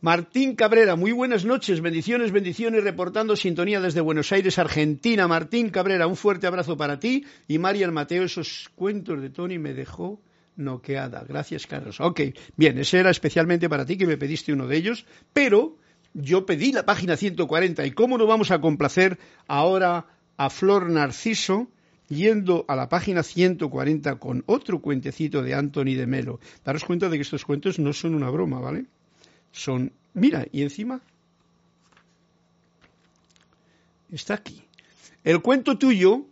Martín 0.01 0.55
Cabrera, 0.55 0.95
muy 0.95 1.11
buenas 1.11 1.43
noches, 1.43 1.81
bendiciones, 1.81 2.31
bendiciones, 2.31 2.85
reportando 2.85 3.35
sintonía 3.35 3.81
desde 3.81 3.99
Buenos 3.99 4.31
Aires, 4.31 4.57
Argentina. 4.57 5.27
Martín 5.27 5.71
Cabrera, 5.71 6.07
un 6.07 6.15
fuerte 6.15 6.47
abrazo 6.47 6.77
para 6.77 7.01
ti. 7.01 7.25
Y 7.49 7.57
Marian 7.57 7.93
Mateo, 7.93 8.23
esos 8.23 8.69
cuentos 8.75 9.21
de 9.21 9.29
Tony 9.29 9.59
me 9.59 9.73
dejó 9.73 10.21
noqueada. 10.55 11.25
Gracias, 11.27 11.67
Carlos. 11.67 11.99
Ok, 11.99 12.21
bien, 12.55 12.77
ese 12.77 12.99
era 12.99 13.09
especialmente 13.09 13.67
para 13.67 13.85
ti, 13.85 13.97
que 13.97 14.07
me 14.07 14.17
pediste 14.17 14.53
uno 14.53 14.67
de 14.67 14.77
ellos, 14.77 15.05
pero 15.33 15.75
yo 16.13 16.45
pedí 16.45 16.71
la 16.71 16.85
página 16.85 17.17
140 17.17 17.85
y 17.85 17.91
cómo 17.91 18.17
no 18.17 18.25
vamos 18.25 18.51
a 18.51 18.61
complacer 18.61 19.19
ahora 19.47 20.05
a 20.37 20.49
Flor 20.49 20.89
Narciso 20.89 21.69
yendo 22.07 22.65
a 22.67 22.75
la 22.75 22.89
página 22.89 23.23
140 23.23 24.15
con 24.15 24.43
otro 24.47 24.81
cuentecito 24.81 25.43
de 25.43 25.53
Anthony 25.53 25.95
de 25.95 26.07
Melo. 26.07 26.39
Daros 26.65 26.83
cuenta 26.83 27.07
de 27.07 27.17
que 27.17 27.21
estos 27.21 27.45
cuentos 27.45 27.79
no 27.79 27.93
son 27.93 28.15
una 28.15 28.29
broma, 28.29 28.59
¿vale? 28.59 28.85
Son, 29.51 29.91
mira, 30.13 30.45
y 30.51 30.63
encima 30.63 31.01
está 34.11 34.33
aquí. 34.33 34.63
El 35.23 35.41
cuento 35.41 35.77
tuyo 35.77 36.25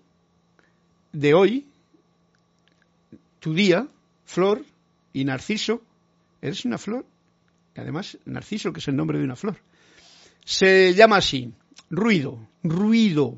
de 1.12 1.34
hoy, 1.34 1.68
tu 3.40 3.54
día, 3.54 3.88
Flor 4.26 4.66
y 5.14 5.26
Narciso, 5.26 5.82
¿eres 6.42 6.66
una 6.66 6.78
flor? 6.78 7.06
Además 7.80 8.18
Narciso, 8.26 8.74
que 8.74 8.80
es 8.80 8.88
el 8.88 8.96
nombre 8.96 9.18
de 9.18 9.26
una 9.26 9.36
flor. 9.36 9.58
Se 10.46 10.94
llama 10.94 11.18
así, 11.18 11.54
ruido, 11.90 12.40
ruido. 12.64 13.38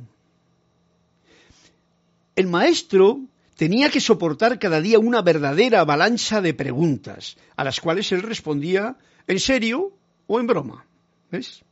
El 2.36 2.48
maestro 2.48 3.22
tenía 3.56 3.90
que 3.90 4.00
soportar 4.00 4.60
cada 4.60 4.80
día 4.80 5.00
una 5.00 5.22
verdadera 5.22 5.82
avalancha 5.82 6.42
de 6.42 6.54
preguntas, 6.54 7.38
a 7.56 7.64
las 7.64 7.82
cuales 7.82 8.12
él 8.12 8.22
respondía 8.22 8.98
en 9.28 9.40
serio 9.40 9.92
o 10.28 10.40
en 10.40 10.48
broma. 10.48 10.86
¿Ves? 11.32 11.64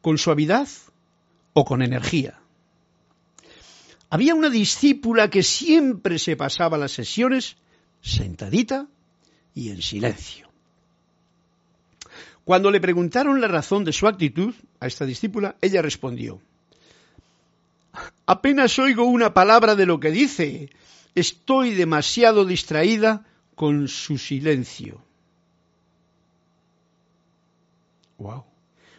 Con 0.00 0.18
suavidad 0.18 0.68
o 1.52 1.64
con 1.64 1.82
energía. 1.82 2.40
Había 4.10 4.34
una 4.34 4.50
discípula 4.50 5.30
que 5.30 5.42
siempre 5.42 6.18
se 6.18 6.36
pasaba 6.36 6.78
las 6.78 6.92
sesiones 6.92 7.56
sentadita 8.00 8.86
y 9.54 9.70
en 9.70 9.82
silencio. 9.82 10.53
Cuando 12.44 12.70
le 12.70 12.80
preguntaron 12.80 13.40
la 13.40 13.48
razón 13.48 13.84
de 13.84 13.92
su 13.92 14.06
actitud 14.06 14.54
a 14.80 14.86
esta 14.86 15.06
discípula, 15.06 15.56
ella 15.62 15.80
respondió, 15.80 16.40
apenas 18.26 18.78
oigo 18.78 19.04
una 19.04 19.32
palabra 19.32 19.74
de 19.74 19.86
lo 19.86 19.98
que 19.98 20.10
dice, 20.10 20.68
estoy 21.14 21.74
demasiado 21.74 22.44
distraída 22.44 23.24
con 23.54 23.88
su 23.88 24.18
silencio. 24.18 25.00
Wow. 28.18 28.44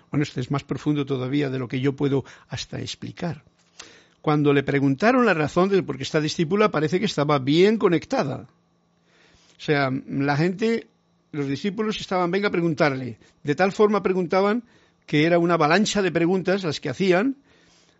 Bueno, 0.09 0.23
esto 0.23 0.39
es 0.39 0.49
más 0.49 0.63
profundo 0.63 1.05
todavía 1.05 1.49
de 1.49 1.59
lo 1.59 1.67
que 1.67 1.79
yo 1.79 1.95
puedo 1.95 2.25
hasta 2.47 2.79
explicar. 2.79 3.43
Cuando 4.21 4.53
le 4.53 4.63
preguntaron 4.63 5.25
la 5.25 5.35
razón 5.35 5.69
de 5.69 5.83
por 5.83 5.97
qué 5.97 6.03
esta 6.03 6.19
discípula 6.19 6.71
parece 6.71 6.99
que 6.99 7.05
estaba 7.05 7.37
bien 7.37 7.77
conectada. 7.77 8.47
O 9.57 9.61
sea, 9.61 9.91
la 10.07 10.35
gente 10.35 10.87
los 11.35 11.47
discípulos 11.47 11.99
estaban, 11.99 12.31
venga 12.31 12.47
a 12.47 12.51
preguntarle. 12.51 13.17
De 13.43 13.55
tal 13.55 13.71
forma 13.71 14.01
preguntaban 14.01 14.63
que 15.05 15.25
era 15.25 15.37
una 15.37 15.55
avalancha 15.55 16.01
de 16.01 16.11
preguntas 16.11 16.63
las 16.63 16.79
que 16.79 16.89
hacían 16.89 17.37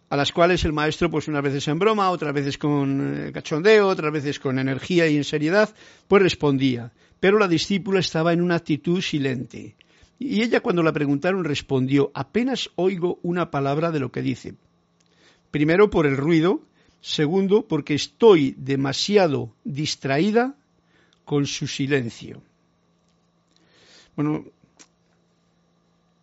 a 0.10 0.17
las 0.17 0.32
cuales 0.32 0.63
el 0.65 0.74
maestro, 0.74 1.10
pues 1.10 1.28
unas 1.28 1.43
veces 1.43 1.67
en 1.67 1.80
broma, 1.80 2.12
otras 2.12 2.34
veces 2.34 2.58
con 2.58 3.28
eh, 3.28 3.32
cachondeo, 3.32 3.88
otras 3.88 4.13
veces 4.13 4.39
con 4.39 4.60
energía 4.60 5.08
y 5.08 5.17
en 5.17 5.24
seriedad, 5.24 5.74
pues 6.08 6.21
respondía. 6.21 6.91
Pero 7.19 7.39
la 7.39 7.48
discípula 7.48 8.00
estaba 8.00 8.34
en 8.34 8.41
una 8.41 8.56
actitud 8.56 9.02
silente. 9.02 9.76
Y 10.19 10.41
ella 10.43 10.62
cuando 10.62 10.84
la 10.84 10.93
preguntaron 10.93 11.43
respondió, 11.43 12.12
apenas 12.13 12.69
oigo 12.76 13.19
una 13.24 13.52
palabra 13.52 13.91
de 13.91 14.00
lo 14.00 14.12
que 14.12 14.21
dice. 14.21 14.54
Primero 15.52 15.89
por 15.89 16.06
el 16.06 16.17
ruido, 16.17 16.62
segundo 17.02 17.67
porque 17.67 17.95
estoy 17.95 18.56
demasiado 18.58 19.54
distraída 19.63 20.56
con 21.26 21.48
su 21.48 21.67
silencio. 21.67 22.41
Bueno, 24.15 24.45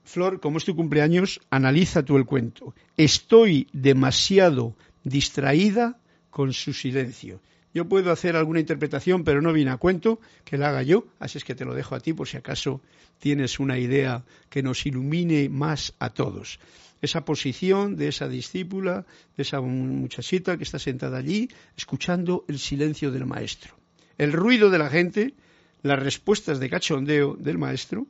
Flor, 0.04 0.40
como 0.40 0.58
es 0.58 0.64
tu 0.64 0.76
cumpleaños, 0.76 1.40
analiza 1.50 2.04
tú 2.04 2.16
el 2.16 2.26
cuento. 2.26 2.74
Estoy 2.96 3.66
demasiado 3.72 4.74
distraída 5.04 5.98
con 6.30 6.52
su 6.52 6.72
silencio. 6.72 7.40
Yo 7.74 7.88
puedo 7.88 8.12
hacer 8.12 8.36
alguna 8.36 8.60
interpretación, 8.60 9.24
pero 9.24 9.40
no 9.40 9.52
viene 9.52 9.70
a 9.70 9.78
cuento 9.78 10.20
que 10.44 10.58
la 10.58 10.68
haga 10.68 10.82
yo, 10.82 11.06
así 11.18 11.38
es 11.38 11.44
que 11.44 11.54
te 11.54 11.64
lo 11.64 11.74
dejo 11.74 11.94
a 11.94 12.00
ti 12.00 12.12
por 12.12 12.28
si 12.28 12.36
acaso 12.36 12.82
tienes 13.18 13.58
una 13.58 13.78
idea 13.78 14.24
que 14.50 14.62
nos 14.62 14.84
ilumine 14.84 15.48
más 15.48 15.94
a 15.98 16.10
todos. 16.10 16.60
Esa 17.00 17.24
posición 17.24 17.96
de 17.96 18.08
esa 18.08 18.28
discípula, 18.28 19.06
de 19.36 19.42
esa 19.42 19.60
muchachita 19.60 20.58
que 20.58 20.64
está 20.64 20.78
sentada 20.78 21.18
allí, 21.18 21.48
escuchando 21.76 22.44
el 22.48 22.58
silencio 22.58 23.10
del 23.10 23.24
maestro. 23.24 23.74
El 24.18 24.32
ruido 24.32 24.68
de 24.68 24.78
la 24.78 24.90
gente, 24.90 25.34
las 25.82 25.98
respuestas 25.98 26.60
de 26.60 26.70
cachondeo 26.70 27.34
del 27.34 27.58
maestro 27.58 28.06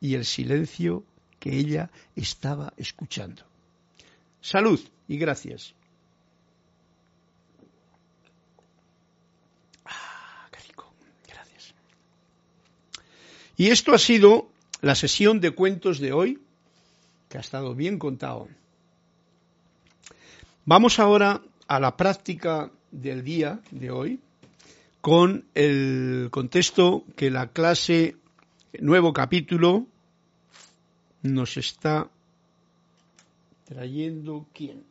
y 0.00 0.14
el 0.14 0.24
silencio 0.24 1.04
que 1.38 1.56
ella 1.56 1.90
estaba 2.16 2.72
escuchando. 2.76 3.42
Salud 4.40 4.80
y 5.06 5.18
gracias. 5.18 5.74
Ah, 9.84 10.48
qué 10.50 10.58
rico. 10.68 10.92
Gracias. 11.26 11.74
Y 13.56 13.70
esto 13.70 13.94
ha 13.94 13.98
sido 13.98 14.48
la 14.80 14.94
sesión 14.94 15.40
de 15.40 15.52
cuentos 15.52 15.98
de 15.98 16.12
hoy, 16.12 16.40
que 17.28 17.38
ha 17.38 17.40
estado 17.40 17.74
bien 17.74 17.98
contado. 17.98 18.48
Vamos 20.64 20.98
ahora 20.98 21.42
a 21.66 21.80
la 21.80 21.96
práctica 21.96 22.70
del 22.90 23.22
día 23.22 23.60
de 23.70 23.90
hoy 23.90 24.20
con 25.00 25.46
el 25.54 26.28
contexto 26.30 27.04
que 27.16 27.30
la 27.30 27.52
clase 27.52 28.16
nuevo 28.80 29.12
capítulo 29.12 29.86
nos 31.22 31.56
está 31.56 32.10
trayendo 33.64 34.46
quién? 34.52 34.84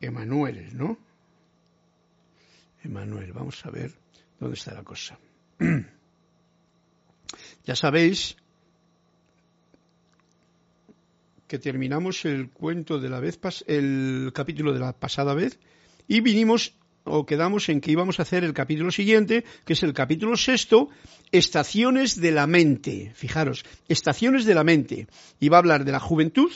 Emanuel, 0.00 0.76
¿no? 0.76 0.96
Emanuel, 2.84 3.32
vamos 3.32 3.64
a 3.66 3.70
ver 3.70 3.92
dónde 4.38 4.54
está 4.54 4.74
la 4.74 4.84
cosa. 4.84 5.18
ya 7.64 7.74
sabéis 7.74 8.36
que 11.48 11.58
terminamos 11.58 12.24
el 12.24 12.50
cuento 12.50 13.00
de 13.00 13.08
la 13.08 13.20
vez 13.20 13.40
el 13.66 14.30
capítulo 14.34 14.72
de 14.72 14.80
la 14.80 14.92
pasada 14.92 15.34
vez 15.34 15.58
y 16.06 16.20
vinimos 16.20 16.74
o 17.10 17.26
quedamos 17.26 17.68
en 17.68 17.80
que 17.80 17.90
íbamos 17.92 18.18
a 18.18 18.22
hacer 18.22 18.44
el 18.44 18.52
capítulo 18.52 18.90
siguiente, 18.90 19.44
que 19.64 19.72
es 19.72 19.82
el 19.82 19.92
capítulo 19.92 20.36
sexto, 20.36 20.88
estaciones 21.32 22.20
de 22.20 22.32
la 22.32 22.46
mente. 22.46 23.12
Fijaros, 23.14 23.64
estaciones 23.88 24.44
de 24.44 24.54
la 24.54 24.64
mente. 24.64 25.06
Y 25.40 25.48
va 25.48 25.58
a 25.58 25.60
hablar 25.60 25.84
de 25.84 25.92
la 25.92 26.00
juventud, 26.00 26.52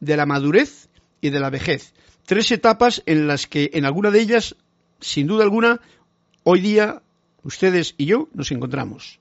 de 0.00 0.16
la 0.16 0.26
madurez 0.26 0.88
y 1.20 1.30
de 1.30 1.40
la 1.40 1.50
vejez. 1.50 1.94
Tres 2.26 2.50
etapas 2.50 3.02
en 3.06 3.26
las 3.26 3.46
que 3.46 3.70
en 3.74 3.84
alguna 3.84 4.10
de 4.10 4.20
ellas, 4.20 4.56
sin 5.00 5.26
duda 5.26 5.44
alguna, 5.44 5.80
hoy 6.44 6.60
día 6.60 7.02
ustedes 7.42 7.94
y 7.98 8.06
yo 8.06 8.28
nos 8.34 8.50
encontramos. 8.52 9.20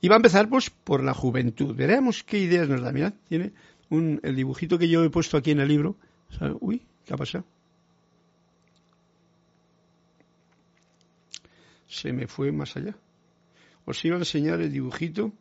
Y 0.00 0.08
va 0.08 0.16
a 0.16 0.18
empezar 0.18 0.48
pues 0.48 0.70
por 0.70 1.02
la 1.02 1.14
juventud. 1.14 1.74
Veremos 1.74 2.22
qué 2.22 2.38
ideas 2.38 2.68
nos 2.68 2.80
da. 2.80 2.92
Mirad, 2.92 3.14
tiene 3.28 3.52
un, 3.90 4.20
el 4.22 4.36
dibujito 4.36 4.78
que 4.78 4.88
yo 4.88 5.02
he 5.04 5.10
puesto 5.10 5.36
aquí 5.36 5.50
en 5.50 5.60
el 5.60 5.68
libro. 5.68 5.96
Uy, 6.60 6.82
¿qué 7.04 7.14
ha 7.14 7.16
pasado? 7.16 7.44
Se 11.88 12.12
me 12.12 12.26
fue 12.26 12.52
más 12.52 12.76
allá. 12.76 12.94
Os 13.84 14.04
iba 14.04 14.16
a 14.16 14.18
enseñar 14.20 14.60
el 14.60 14.70
dibujito. 14.70 15.32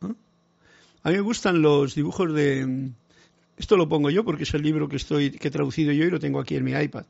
¿Ah? 0.00 0.14
A 1.02 1.10
mí 1.10 1.16
me 1.16 1.20
gustan 1.20 1.60
los 1.60 1.94
dibujos 1.94 2.32
de... 2.34 2.90
Esto 3.58 3.76
lo 3.76 3.88
pongo 3.88 4.10
yo 4.10 4.24
porque 4.24 4.44
es 4.44 4.54
el 4.54 4.62
libro 4.62 4.88
que, 4.88 4.96
estoy, 4.96 5.30
que 5.30 5.48
he 5.48 5.50
traducido 5.50 5.92
yo 5.92 6.04
y 6.04 6.10
lo 6.10 6.18
tengo 6.18 6.40
aquí 6.40 6.56
en 6.56 6.64
mi 6.64 6.72
iPad. 6.72 7.04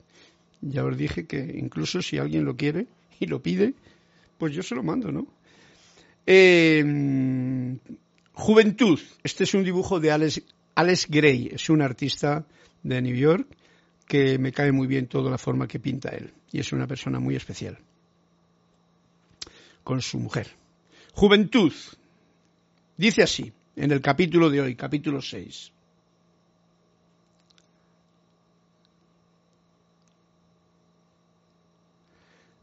Ya 0.60 0.84
os 0.84 0.96
dije 0.96 1.26
que 1.26 1.38
incluso 1.38 2.02
si 2.02 2.18
alguien 2.18 2.44
lo 2.44 2.56
quiere 2.56 2.86
y 3.20 3.26
lo 3.26 3.40
pide, 3.40 3.74
pues 4.38 4.52
yo 4.52 4.62
se 4.62 4.74
lo 4.74 4.82
mando, 4.82 5.12
¿no? 5.12 5.26
Eh, 6.26 7.78
juventud. 8.32 8.98
Este 9.22 9.44
es 9.44 9.54
un 9.54 9.64
dibujo 9.64 10.00
de 10.00 10.10
Alex, 10.10 10.42
Alex 10.74 11.06
Gray, 11.08 11.50
es 11.52 11.70
un 11.70 11.82
artista 11.82 12.44
de 12.82 13.00
New 13.00 13.14
York 13.14 13.46
que 14.12 14.38
me 14.38 14.52
cae 14.52 14.72
muy 14.72 14.86
bien 14.86 15.06
toda 15.06 15.30
la 15.30 15.38
forma 15.38 15.66
que 15.66 15.80
pinta 15.80 16.10
él. 16.10 16.34
Y 16.50 16.60
es 16.60 16.70
una 16.74 16.86
persona 16.86 17.18
muy 17.18 17.34
especial. 17.34 17.78
Con 19.82 20.02
su 20.02 20.18
mujer. 20.18 20.48
Juventud. 21.14 21.72
Dice 22.98 23.22
así, 23.22 23.50
en 23.74 23.90
el 23.90 24.02
capítulo 24.02 24.50
de 24.50 24.60
hoy, 24.60 24.76
capítulo 24.76 25.22
6. 25.22 25.72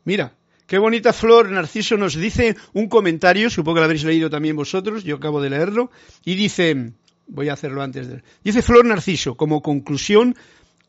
Mira, 0.05 0.35
qué 0.67 0.77
bonita 0.77 1.13
flor, 1.13 1.49
Narciso 1.49 1.97
nos 1.97 2.13
dice 2.13 2.57
un 2.73 2.87
comentario, 2.87 3.49
supongo 3.49 3.77
que 3.77 3.79
lo 3.79 3.85
habréis 3.85 4.03
leído 4.03 4.29
también 4.29 4.55
vosotros, 4.55 5.03
yo 5.03 5.15
acabo 5.15 5.41
de 5.41 5.49
leerlo, 5.49 5.89
y 6.23 6.35
dice, 6.35 6.93
voy 7.29 7.49
a 7.49 7.53
hacerlo 7.53 7.81
antes 7.81 8.07
de... 8.07 8.23
Dice 8.43 8.61
Flor 8.61 8.85
Narciso, 8.85 9.35
como 9.35 9.61
conclusión 9.61 10.35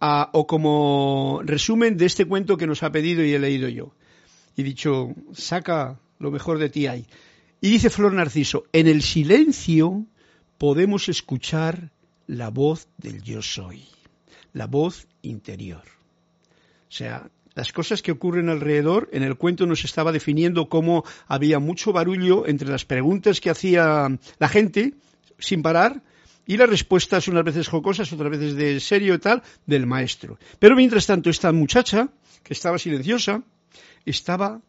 o 0.01 0.47
como 0.47 1.43
resumen 1.45 1.97
de 1.97 2.07
este 2.07 2.25
cuento 2.25 2.57
que 2.57 2.67
nos 2.67 2.83
ha 2.83 2.91
pedido 2.91 3.25
y 3.25 3.35
he 3.35 3.39
leído 3.39 3.69
yo. 3.69 3.95
Y 4.57 4.63
dicho, 4.63 5.15
saca 5.33 6.01
lo 6.19 6.31
mejor 6.31 6.59
de 6.59 6.71
ti 6.71 6.87
ahí. 6.87 7.07
Y 7.61 7.71
dice 7.71 7.91
Flor 7.91 8.15
Narciso, 8.15 8.65
en 8.73 8.87
el 8.87 9.03
silencio 9.03 10.07
podemos 10.59 11.09
escuchar 11.09 11.93
la 12.27 12.49
voz 12.49 12.89
del 12.97 13.23
yo 13.23 13.43
soy, 13.43 13.85
la 14.53 14.67
voz 14.67 15.07
interior. 15.23 15.83
O 16.89 16.93
sea, 16.93 17.31
las 17.55 17.73
cosas 17.73 18.01
que 18.01 18.13
ocurren 18.13 18.49
alrededor, 18.49 19.09
en 19.13 19.23
el 19.23 19.37
cuento 19.37 19.67
nos 19.67 19.85
estaba 19.85 20.13
definiendo 20.13 20.69
cómo 20.69 21.05
había 21.27 21.59
mucho 21.59 21.93
barullo 21.93 22.47
entre 22.47 22.69
las 22.69 22.85
preguntas 22.85 23.41
que 23.41 23.51
hacía 23.51 24.09
la 24.39 24.49
gente 24.49 24.95
sin 25.39 25.63
parar 25.63 26.03
y 26.51 26.57
las 26.57 26.69
respuestas 26.69 27.29
unas 27.29 27.45
veces 27.45 27.69
jocosas, 27.69 28.13
otras 28.13 28.29
veces 28.29 28.57
de 28.57 28.81
serio 28.81 29.15
y 29.15 29.19
tal, 29.21 29.41
del 29.67 29.87
maestro. 29.87 30.37
Pero 30.59 30.75
mientras 30.75 31.07
tanto, 31.07 31.31
esta 31.31 31.53
muchacha, 31.53 32.09
que 32.43 32.55
estaba 32.55 32.77
silenciosa, 32.77 33.45
estaba 34.05 34.61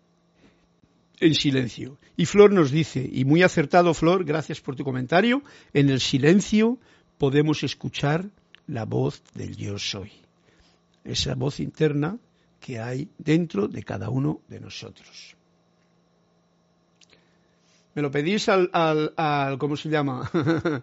en 1.20 1.34
silencio. 1.34 1.98
Y 2.16 2.28
Flor 2.28 2.52
nos 2.52 2.70
dice, 2.70 3.10
y 3.12 3.26
muy 3.26 3.42
acertado 3.42 3.96
Flor, 3.96 4.26
gracias 4.26 4.62
por 4.62 4.76
tu 4.76 4.84
comentario, 4.84 5.42
en 5.74 5.90
el 5.90 6.00
silencio 6.00 6.78
podemos 7.18 7.64
escuchar 7.64 8.30
la 8.68 8.86
voz 8.86 9.24
del 9.34 9.58
yo 9.58 9.80
soy. 9.80 10.12
Esa 11.04 11.34
voz 11.34 11.60
interna 11.60 12.20
que 12.60 12.80
hay 12.80 13.10
dentro 13.18 13.68
de 13.68 13.82
cada 13.82 14.12
uno 14.12 14.42
de 14.48 14.60
nosotros. 14.60 15.36
Me 17.94 18.02
lo 18.02 18.12
pedís 18.12 18.48
al, 18.50 18.70
al, 18.74 19.58
¿cómo 19.58 19.76
se 19.76 19.90
llama? 19.90 20.30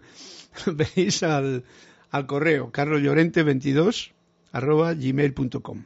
veis 0.67 1.23
al, 1.23 1.65
al 2.11 2.27
correo 2.27 2.71
carlollorente22 2.73 4.13
arroba 4.53 4.95
gmail.com. 4.95 5.85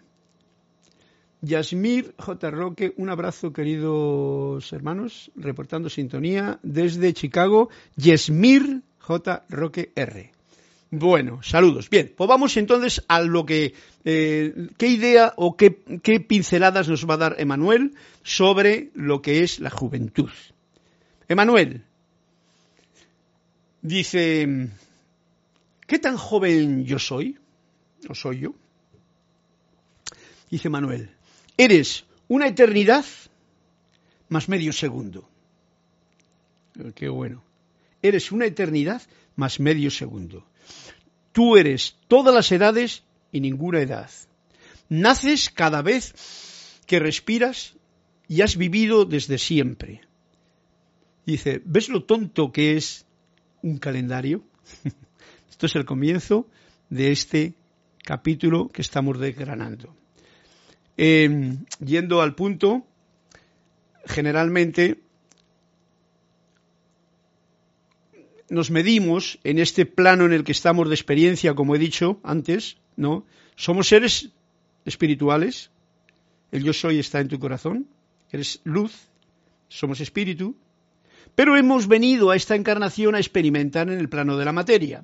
Yasmir 1.42 2.14
J. 2.18 2.50
Roque, 2.50 2.94
un 2.96 3.10
abrazo 3.10 3.52
queridos 3.52 4.72
hermanos, 4.72 5.32
reportando 5.34 5.88
sintonía 5.90 6.60
desde 6.62 7.12
Chicago, 7.12 7.68
Yasmir 7.96 8.82
J. 9.00 9.44
Roque 9.48 9.90
R. 9.96 10.30
Bueno, 10.92 11.42
saludos. 11.42 11.90
Bien, 11.90 12.12
pues 12.16 12.28
vamos 12.28 12.56
entonces 12.56 13.02
a 13.08 13.22
lo 13.22 13.44
que, 13.44 13.74
eh, 14.04 14.68
qué 14.76 14.86
idea 14.86 15.32
o 15.36 15.56
qué, 15.56 15.82
qué 16.02 16.20
pinceladas 16.20 16.88
nos 16.88 17.08
va 17.08 17.14
a 17.14 17.16
dar 17.16 17.36
Emanuel 17.38 17.94
sobre 18.22 18.90
lo 18.94 19.20
que 19.20 19.42
es 19.42 19.58
la 19.58 19.70
juventud. 19.70 20.30
Emanuel, 21.32 21.84
Dice, 23.82 24.68
¿qué 25.88 25.98
tan 25.98 26.16
joven 26.16 26.84
yo 26.84 27.00
soy? 27.00 27.36
¿O 28.08 28.14
soy 28.14 28.38
yo? 28.38 28.54
Dice 30.48 30.68
Manuel, 30.68 31.10
eres 31.56 32.04
una 32.28 32.46
eternidad 32.46 33.04
más 34.28 34.48
medio 34.48 34.72
segundo. 34.72 35.28
Qué 36.94 37.08
bueno. 37.08 37.42
Eres 38.02 38.30
una 38.30 38.46
eternidad 38.46 39.02
más 39.34 39.58
medio 39.58 39.90
segundo. 39.90 40.46
Tú 41.32 41.56
eres 41.56 41.96
todas 42.06 42.32
las 42.32 42.52
edades 42.52 43.02
y 43.32 43.40
ninguna 43.40 43.80
edad. 43.80 44.10
Naces 44.88 45.50
cada 45.50 45.82
vez 45.82 46.14
que 46.86 47.00
respiras 47.00 47.74
y 48.28 48.42
has 48.42 48.56
vivido 48.56 49.04
desde 49.06 49.38
siempre. 49.38 50.02
Dice, 51.24 51.62
¿ves 51.64 51.88
lo 51.88 52.04
tonto 52.04 52.50
que 52.52 52.76
es 52.76 53.06
un 53.62 53.78
calendario? 53.78 54.42
Esto 55.50 55.66
es 55.66 55.74
el 55.76 55.84
comienzo 55.84 56.48
de 56.90 57.12
este 57.12 57.54
capítulo 58.04 58.68
que 58.68 58.82
estamos 58.82 59.18
desgranando. 59.18 59.94
Em, 60.96 61.64
yendo 61.78 62.20
al 62.20 62.34
punto, 62.34 62.84
generalmente 64.04 65.00
nos 68.50 68.70
medimos 68.70 69.38
en 69.44 69.58
este 69.58 69.86
plano 69.86 70.26
en 70.26 70.32
el 70.32 70.44
que 70.44 70.52
estamos 70.52 70.88
de 70.88 70.94
experiencia, 70.94 71.54
como 71.54 71.74
he 71.74 71.78
dicho 71.78 72.20
antes, 72.22 72.76
¿no? 72.96 73.24
Somos 73.56 73.88
seres 73.88 74.30
espirituales. 74.84 75.70
El 76.50 76.64
yo 76.64 76.72
soy 76.72 76.98
está 76.98 77.20
en 77.20 77.28
tu 77.28 77.38
corazón. 77.38 77.86
Eres 78.30 78.60
luz. 78.64 78.92
Somos 79.68 80.00
espíritu. 80.00 80.56
Pero 81.34 81.56
hemos 81.56 81.88
venido 81.88 82.30
a 82.30 82.36
esta 82.36 82.54
encarnación 82.54 83.14
a 83.14 83.18
experimentar 83.18 83.88
en 83.88 83.98
el 83.98 84.08
plano 84.08 84.36
de 84.36 84.44
la 84.44 84.52
materia. 84.52 85.02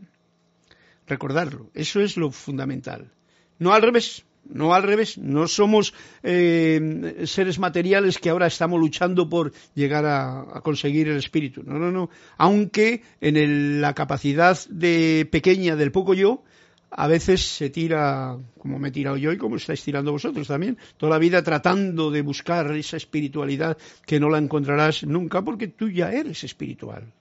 Recordarlo. 1.06 1.70
Eso 1.74 2.00
es 2.00 2.16
lo 2.16 2.30
fundamental. 2.30 3.10
No 3.58 3.72
al 3.72 3.82
revés. 3.82 4.24
No 4.48 4.72
al 4.72 4.82
revés, 4.82 5.18
no 5.18 5.46
somos 5.46 5.92
eh, 6.22 7.22
seres 7.26 7.58
materiales 7.58 8.18
que 8.18 8.30
ahora 8.30 8.46
estamos 8.46 8.80
luchando 8.80 9.28
por 9.28 9.52
llegar 9.74 10.06
a, 10.06 10.62
conseguir 10.62 11.08
el 11.08 11.18
espíritu. 11.18 11.62
No, 11.64 11.78
no, 11.78 11.90
no. 11.90 12.08
Aunque 12.38 13.02
en 13.20 13.82
la 13.82 13.94
capacidad 13.94 14.58
de 14.70 15.28
pequeña 15.30 15.76
del 15.76 15.92
poco 15.92 16.14
yo, 16.14 16.44
a 16.90 17.06
veces 17.06 17.42
se 17.42 17.70
tira, 17.70 18.38
como 18.58 18.78
me 18.78 18.88
he 18.88 18.92
tirado 18.92 19.16
yo 19.16 19.32
y 19.32 19.38
como 19.38 19.56
estáis 19.56 19.82
tirando 19.82 20.12
vosotros 20.12 20.48
también, 20.48 20.78
toda 20.96 21.10
la 21.10 21.18
vida 21.18 21.42
tratando 21.42 22.10
de 22.10 22.22
buscar 22.22 22.74
esa 22.74 22.96
espiritualidad 22.96 23.76
que 24.06 24.20
no 24.20 24.30
la 24.30 24.38
encontrarás 24.38 25.04
nunca 25.04 25.42
porque 25.42 25.68
tú 25.68 25.90
ya 25.90 26.12
eres 26.12 26.44
espiritual. 26.44 27.12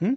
¿Mm? 0.00 0.14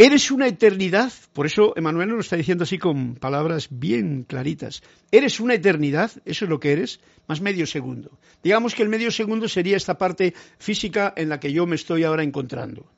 Eres 0.00 0.30
una 0.30 0.46
eternidad, 0.46 1.12
por 1.32 1.46
eso 1.46 1.74
Emanuel 1.76 2.10
lo 2.10 2.20
está 2.20 2.36
diciendo 2.36 2.62
así 2.62 2.78
con 2.78 3.16
palabras 3.16 3.66
bien 3.68 4.22
claritas. 4.22 4.80
Eres 5.10 5.40
una 5.40 5.54
eternidad, 5.54 6.12
eso 6.24 6.44
es 6.44 6.48
lo 6.48 6.60
que 6.60 6.70
eres, 6.70 7.00
más 7.26 7.40
medio 7.40 7.66
segundo. 7.66 8.16
Digamos 8.40 8.76
que 8.76 8.84
el 8.84 8.88
medio 8.88 9.10
segundo 9.10 9.48
sería 9.48 9.76
esta 9.76 9.98
parte 9.98 10.34
física 10.58 11.12
en 11.16 11.28
la 11.28 11.40
que 11.40 11.52
yo 11.52 11.66
me 11.66 11.74
estoy 11.74 12.04
ahora 12.04 12.22
encontrando. 12.22 12.88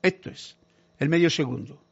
Esto 0.00 0.30
es, 0.30 0.56
el 1.00 1.08
medio 1.08 1.28
segundo. 1.28 1.83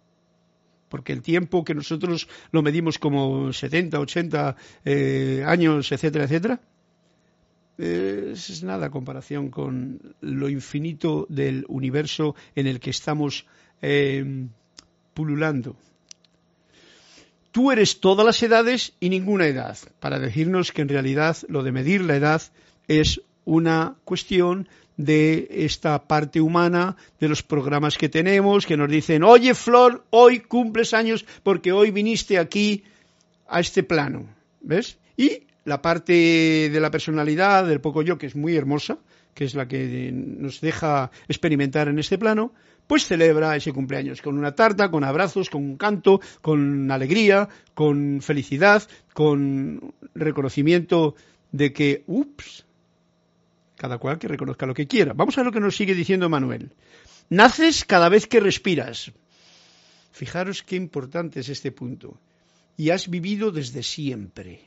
Porque 0.92 1.14
el 1.14 1.22
tiempo 1.22 1.64
que 1.64 1.74
nosotros 1.74 2.28
lo 2.52 2.62
medimos 2.62 2.98
como 2.98 3.52
70, 3.52 3.98
80 3.98 4.56
eh, 4.84 5.42
años, 5.44 5.90
etcétera, 5.90 6.26
etcétera, 6.26 6.60
es 7.78 8.62
nada 8.62 8.90
comparación 8.90 9.48
con 9.48 10.14
lo 10.20 10.48
infinito 10.48 11.26
del 11.28 11.64
universo 11.68 12.36
en 12.54 12.66
el 12.66 12.78
que 12.78 12.90
estamos 12.90 13.46
Em, 13.82 14.48
pululando. 15.12 15.74
Tú 17.50 17.72
eres 17.72 17.98
todas 17.98 18.24
las 18.24 18.40
edades 18.42 18.94
y 19.00 19.08
ninguna 19.08 19.48
edad, 19.48 19.76
para 19.98 20.20
decirnos 20.20 20.70
que 20.70 20.82
en 20.82 20.88
realidad 20.88 21.36
lo 21.48 21.64
de 21.64 21.72
medir 21.72 22.00
la 22.00 22.14
edad 22.16 22.42
es 22.86 23.20
una 23.44 23.96
cuestión 24.04 24.68
de 25.04 25.48
esta 25.50 26.06
parte 26.06 26.40
humana, 26.40 26.96
de 27.20 27.28
los 27.28 27.42
programas 27.42 27.98
que 27.98 28.08
tenemos, 28.08 28.66
que 28.66 28.76
nos 28.76 28.90
dicen, 28.90 29.22
oye 29.22 29.54
Flor, 29.54 30.04
hoy 30.10 30.40
cumples 30.40 30.94
años 30.94 31.24
porque 31.42 31.72
hoy 31.72 31.90
viniste 31.90 32.38
aquí 32.38 32.84
a 33.48 33.60
este 33.60 33.82
plano, 33.82 34.26
¿ves? 34.60 34.98
Y 35.16 35.42
la 35.64 35.82
parte 35.82 36.70
de 36.70 36.80
la 36.80 36.90
personalidad, 36.90 37.66
del 37.66 37.80
poco 37.80 38.02
yo, 38.02 38.18
que 38.18 38.26
es 38.26 38.36
muy 38.36 38.56
hermosa, 38.56 38.98
que 39.34 39.44
es 39.44 39.54
la 39.54 39.68
que 39.68 40.10
nos 40.12 40.60
deja 40.60 41.10
experimentar 41.28 41.88
en 41.88 41.98
este 41.98 42.18
plano, 42.18 42.52
pues 42.86 43.06
celebra 43.06 43.56
ese 43.56 43.72
cumpleaños 43.72 44.20
con 44.20 44.36
una 44.36 44.54
tarta, 44.54 44.90
con 44.90 45.04
abrazos, 45.04 45.48
con 45.48 45.62
un 45.62 45.76
canto, 45.76 46.20
con 46.40 46.90
alegría, 46.90 47.48
con 47.74 48.20
felicidad, 48.20 48.82
con 49.14 49.94
reconocimiento 50.14 51.14
de 51.52 51.72
que, 51.72 52.02
ups, 52.06 52.66
cada 53.82 53.98
cual 53.98 54.20
que 54.20 54.28
reconozca 54.28 54.64
lo 54.64 54.74
que 54.74 54.86
quiera. 54.86 55.12
Vamos 55.12 55.36
a 55.36 55.40
ver 55.40 55.46
lo 55.46 55.52
que 55.52 55.58
nos 55.58 55.74
sigue 55.74 55.96
diciendo 55.96 56.28
Manuel. 56.28 56.70
Naces 57.30 57.84
cada 57.84 58.08
vez 58.08 58.28
que 58.28 58.38
respiras. 58.38 59.10
Fijaros 60.12 60.62
qué 60.62 60.76
importante 60.76 61.40
es 61.40 61.48
este 61.48 61.72
punto. 61.72 62.20
Y 62.76 62.90
has 62.90 63.10
vivido 63.10 63.50
desde 63.50 63.82
siempre. 63.82 64.60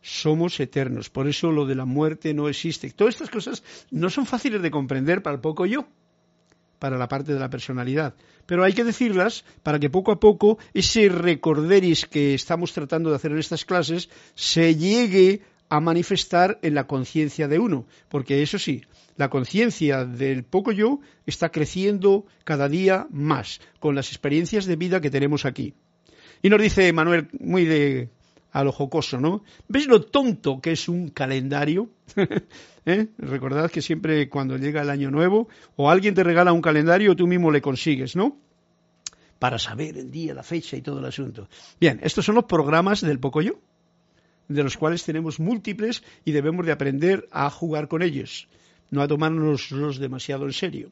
Somos 0.00 0.58
eternos, 0.60 1.10
por 1.10 1.28
eso 1.28 1.52
lo 1.52 1.66
de 1.66 1.74
la 1.74 1.84
muerte 1.84 2.32
no 2.32 2.48
existe. 2.48 2.88
Todas 2.88 3.16
estas 3.16 3.28
cosas 3.28 3.62
no 3.90 4.08
son 4.08 4.24
fáciles 4.24 4.62
de 4.62 4.70
comprender 4.70 5.22
para 5.22 5.34
el 5.34 5.42
poco 5.42 5.66
yo 5.66 5.86
para 6.78 6.96
la 6.96 7.06
parte 7.06 7.34
de 7.34 7.38
la 7.38 7.50
personalidad. 7.50 8.14
Pero 8.46 8.64
hay 8.64 8.72
que 8.72 8.82
decirlas 8.82 9.44
para 9.62 9.78
que 9.78 9.90
poco 9.90 10.10
a 10.10 10.18
poco 10.18 10.58
ese 10.72 11.10
recorderis 11.10 12.06
que 12.06 12.32
estamos 12.32 12.72
tratando 12.72 13.10
de 13.10 13.16
hacer 13.16 13.32
en 13.32 13.38
estas 13.40 13.66
clases 13.66 14.08
se 14.34 14.74
llegue 14.74 15.42
a 15.70 15.80
manifestar 15.80 16.58
en 16.62 16.74
la 16.74 16.86
conciencia 16.86 17.48
de 17.48 17.58
uno. 17.58 17.86
Porque 18.08 18.42
eso 18.42 18.58
sí, 18.58 18.82
la 19.16 19.30
conciencia 19.30 20.04
del 20.04 20.44
poco 20.44 20.72
yo 20.72 21.00
está 21.24 21.50
creciendo 21.50 22.26
cada 22.44 22.68
día 22.68 23.06
más 23.10 23.60
con 23.78 23.94
las 23.94 24.08
experiencias 24.08 24.66
de 24.66 24.76
vida 24.76 25.00
que 25.00 25.10
tenemos 25.10 25.46
aquí. 25.46 25.74
Y 26.42 26.50
nos 26.50 26.60
dice 26.60 26.92
Manuel, 26.92 27.28
muy 27.38 27.64
de 27.64 28.10
a 28.52 28.64
lo 28.64 28.72
jocoso, 28.72 29.20
¿no? 29.20 29.44
¿Ves 29.68 29.86
lo 29.86 30.02
tonto 30.02 30.60
que 30.60 30.72
es 30.72 30.88
un 30.88 31.10
calendario? 31.10 31.90
¿Eh? 32.86 33.08
Recordad 33.18 33.70
que 33.70 33.80
siempre 33.80 34.28
cuando 34.28 34.56
llega 34.56 34.82
el 34.82 34.90
año 34.90 35.10
nuevo 35.10 35.48
o 35.76 35.88
alguien 35.88 36.14
te 36.14 36.24
regala 36.24 36.52
un 36.52 36.62
calendario, 36.62 37.14
tú 37.14 37.28
mismo 37.28 37.52
le 37.52 37.60
consigues, 37.60 38.16
¿no? 38.16 38.38
Para 39.38 39.58
saber 39.58 39.96
el 39.96 40.10
día, 40.10 40.34
la 40.34 40.42
fecha 40.42 40.76
y 40.76 40.82
todo 40.82 40.98
el 40.98 41.04
asunto. 41.04 41.48
Bien, 41.80 42.00
estos 42.02 42.24
son 42.24 42.34
los 42.34 42.44
programas 42.44 43.00
del 43.02 43.20
Pocoyo, 43.20 43.60
de 44.50 44.62
los 44.62 44.76
cuales 44.76 45.04
tenemos 45.04 45.40
múltiples 45.40 46.02
y 46.24 46.32
debemos 46.32 46.66
de 46.66 46.72
aprender 46.72 47.26
a 47.30 47.48
jugar 47.50 47.88
con 47.88 48.02
ellos, 48.02 48.48
no 48.90 49.00
a 49.00 49.08
tomárnoslos 49.08 49.98
demasiado 49.98 50.44
en 50.44 50.52
serio. 50.52 50.90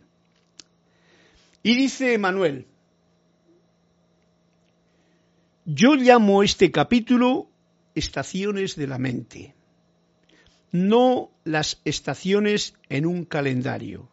Y 1.63 1.75
dice 1.75 2.17
Manuel, 2.19 2.67
yo 5.67 5.95
llamo 5.95 6.43
este 6.43 6.71
capítulo 6.71 7.51
estaciones 7.95 8.77
de 8.77 8.87
la 8.87 8.99
mente 8.99 9.55
no 10.73 11.31
las 11.45 11.81
estaciones 11.85 12.75
en 12.89 13.07
un 13.07 13.25
calendario. 13.25 14.09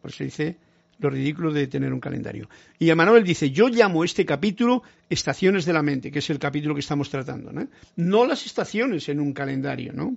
Por 0.00 0.10
eso 0.10 0.24
dice 0.24 0.58
lo 0.98 1.10
ridículo 1.10 1.52
de 1.52 1.66
tener 1.66 1.92
un 1.92 2.00
calendario. 2.00 2.48
Y 2.78 2.90
Emanuel 2.90 3.24
dice, 3.24 3.50
yo 3.50 3.68
llamo 3.68 4.04
este 4.04 4.24
capítulo 4.26 4.82
estaciones 5.08 5.64
de 5.64 5.72
la 5.72 5.82
mente, 5.82 6.10
que 6.10 6.18
es 6.18 6.30
el 6.30 6.38
capítulo 6.38 6.74
que 6.74 6.80
estamos 6.80 7.08
tratando, 7.08 7.52
¿no? 7.52 7.68
No 7.96 8.26
las 8.26 8.44
estaciones 8.46 9.08
en 9.08 9.20
un 9.20 9.32
calendario, 9.32 9.92
¿no? 9.92 10.16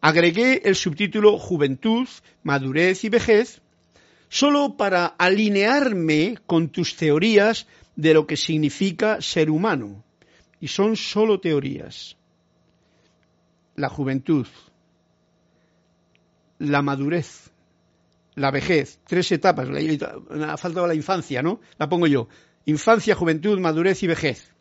Agregué 0.00 0.62
el 0.64 0.76
subtítulo 0.76 1.38
Juventud, 1.38 2.06
Madurez 2.42 3.04
y 3.04 3.08
Vejez, 3.08 3.62
solo 4.28 4.76
para 4.76 5.06
alinearme 5.06 6.38
con 6.46 6.68
tus 6.68 6.96
teorías 6.96 7.66
de 7.96 8.14
lo 8.14 8.26
que 8.26 8.36
significa 8.36 9.20
ser 9.20 9.50
humano. 9.50 10.04
Y 10.60 10.68
son 10.68 10.96
solo 10.96 11.40
teorías. 11.40 12.16
La 13.76 13.88
juventud, 13.88 14.46
la 16.58 16.82
madurez, 16.82 17.43
la 18.34 18.50
vejez, 18.50 19.00
tres 19.06 19.30
etapas, 19.32 19.68
ha 19.68 20.56
faltado 20.56 20.86
la 20.86 20.94
infancia, 20.94 21.42
¿no? 21.42 21.60
La 21.78 21.88
pongo 21.88 22.06
yo. 22.06 22.28
Infancia, 22.66 23.14
juventud, 23.14 23.58
madurez 23.60 24.02
y 24.02 24.06
vejez. 24.06 24.52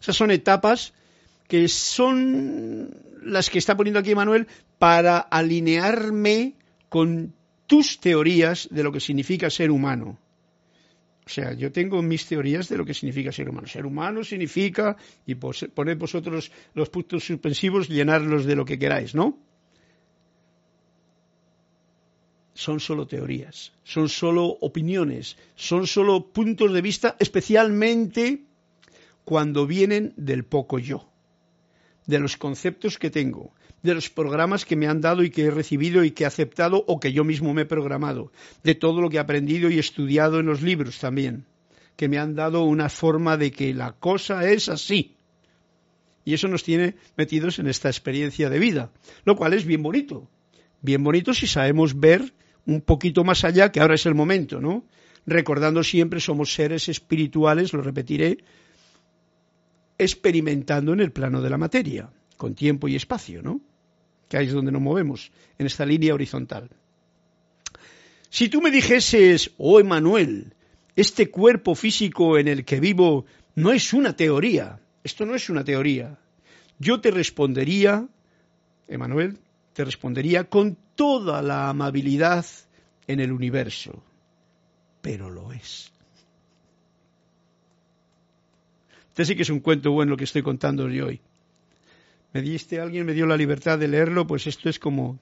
Esas 0.00 0.16
son 0.16 0.30
etapas 0.30 0.92
que 1.48 1.68
son 1.68 2.90
las 3.22 3.50
que 3.50 3.58
está 3.58 3.76
poniendo 3.76 4.00
aquí 4.00 4.14
Manuel 4.14 4.46
para 4.78 5.18
alinearme 5.18 6.54
con 6.88 7.34
tus 7.66 7.98
teorías 8.00 8.68
de 8.70 8.82
lo 8.82 8.92
que 8.92 9.00
significa 9.00 9.50
ser 9.50 9.70
humano. 9.70 10.18
O 11.26 11.28
sea, 11.28 11.54
yo 11.54 11.72
tengo 11.72 12.02
mis 12.02 12.26
teorías 12.26 12.68
de 12.68 12.76
lo 12.76 12.84
que 12.84 12.92
significa 12.92 13.32
ser 13.32 13.48
humano. 13.48 13.66
Ser 13.66 13.86
humano 13.86 14.22
significa, 14.22 14.96
y 15.24 15.36
poned 15.36 15.96
vosotros 15.96 16.52
los 16.74 16.90
puntos 16.90 17.24
suspensivos, 17.24 17.88
llenarlos 17.88 18.44
de 18.44 18.56
lo 18.56 18.64
que 18.66 18.78
queráis, 18.78 19.14
¿no? 19.14 19.38
Son 22.54 22.80
solo 22.80 23.06
teorías, 23.06 23.72
son 23.82 24.08
solo 24.08 24.46
opiniones, 24.60 25.36
son 25.56 25.86
solo 25.86 26.32
puntos 26.32 26.72
de 26.72 26.82
vista, 26.82 27.16
especialmente 27.18 28.44
cuando 29.24 29.66
vienen 29.66 30.14
del 30.16 30.44
poco 30.44 30.78
yo. 30.78 31.10
de 32.06 32.18
los 32.18 32.36
conceptos 32.36 32.98
que 32.98 33.10
tengo, 33.10 33.54
de 33.82 33.94
los 33.94 34.10
programas 34.10 34.66
que 34.66 34.76
me 34.76 34.86
han 34.86 35.00
dado 35.00 35.22
y 35.22 35.30
que 35.30 35.44
he 35.44 35.50
recibido 35.50 36.04
y 36.04 36.10
que 36.10 36.24
he 36.24 36.26
aceptado 36.26 36.84
o 36.86 37.00
que 37.00 37.12
yo 37.12 37.24
mismo 37.24 37.54
me 37.54 37.62
he 37.62 37.66
programado, 37.66 38.30
de 38.62 38.74
todo 38.74 39.00
lo 39.00 39.08
que 39.08 39.16
he 39.16 39.20
aprendido 39.20 39.70
y 39.70 39.78
estudiado 39.78 40.38
en 40.38 40.46
los 40.46 40.60
libros 40.60 40.98
también, 40.98 41.46
que 41.96 42.08
me 42.08 42.18
han 42.18 42.34
dado 42.34 42.64
una 42.64 42.90
forma 42.90 43.36
de 43.36 43.52
que 43.52 43.72
la 43.72 43.92
cosa 43.92 44.48
es 44.50 44.68
así. 44.68 45.16
Y 46.26 46.34
eso 46.34 46.48
nos 46.48 46.62
tiene 46.62 46.96
metidos 47.16 47.58
en 47.58 47.68
esta 47.68 47.88
experiencia 47.88 48.50
de 48.50 48.58
vida, 48.58 48.90
lo 49.24 49.36
cual 49.36 49.54
es 49.54 49.64
bien 49.64 49.82
bonito. 49.82 50.28
Bien 50.80 51.02
bonito 51.02 51.32
si 51.32 51.46
sabemos 51.46 51.98
ver 51.98 52.34
un 52.66 52.80
poquito 52.80 53.24
más 53.24 53.44
allá, 53.44 53.70
que 53.70 53.80
ahora 53.80 53.94
es 53.94 54.06
el 54.06 54.14
momento, 54.14 54.60
¿no? 54.60 54.84
Recordando 55.26 55.82
siempre 55.82 56.20
somos 56.20 56.54
seres 56.54 56.88
espirituales, 56.88 57.72
lo 57.72 57.82
repetiré, 57.82 58.38
experimentando 59.98 60.92
en 60.92 61.00
el 61.00 61.12
plano 61.12 61.40
de 61.40 61.50
la 61.50 61.58
materia, 61.58 62.10
con 62.36 62.54
tiempo 62.54 62.88
y 62.88 62.96
espacio, 62.96 63.42
¿no? 63.42 63.60
Que 64.28 64.36
ahí 64.36 64.46
es 64.46 64.52
donde 64.52 64.72
nos 64.72 64.82
movemos, 64.82 65.30
en 65.58 65.66
esta 65.66 65.86
línea 65.86 66.14
horizontal. 66.14 66.70
Si 68.28 68.48
tú 68.48 68.60
me 68.60 68.70
dijeses, 68.70 69.52
oh 69.58 69.78
Emanuel, 69.78 70.54
este 70.96 71.30
cuerpo 71.30 71.74
físico 71.74 72.38
en 72.38 72.48
el 72.48 72.64
que 72.64 72.80
vivo 72.80 73.26
no 73.54 73.72
es 73.72 73.92
una 73.92 74.16
teoría, 74.16 74.80
esto 75.04 75.24
no 75.26 75.34
es 75.34 75.48
una 75.48 75.64
teoría, 75.64 76.18
yo 76.78 77.00
te 77.00 77.10
respondería, 77.10 78.08
Emanuel, 78.88 79.38
te 79.72 79.84
respondería 79.84 80.44
con 80.44 80.76
toda 80.94 81.42
la 81.42 81.68
amabilidad 81.68 82.46
en 83.06 83.20
el 83.20 83.32
universo, 83.32 84.02
pero 85.02 85.30
lo 85.30 85.52
es. 85.52 85.92
Este 89.08 89.24
sí 89.24 89.36
que 89.36 89.42
es 89.42 89.50
un 89.50 89.60
cuento 89.60 89.92
bueno 89.92 90.10
lo 90.10 90.16
que 90.16 90.24
estoy 90.24 90.42
contando 90.42 90.84
hoy. 90.84 91.20
Me 92.32 92.42
diste, 92.42 92.80
alguien 92.80 93.06
me 93.06 93.12
dio 93.12 93.26
la 93.26 93.36
libertad 93.36 93.78
de 93.78 93.86
leerlo, 93.86 94.26
pues 94.26 94.48
esto 94.48 94.68
es 94.68 94.80
como 94.80 95.20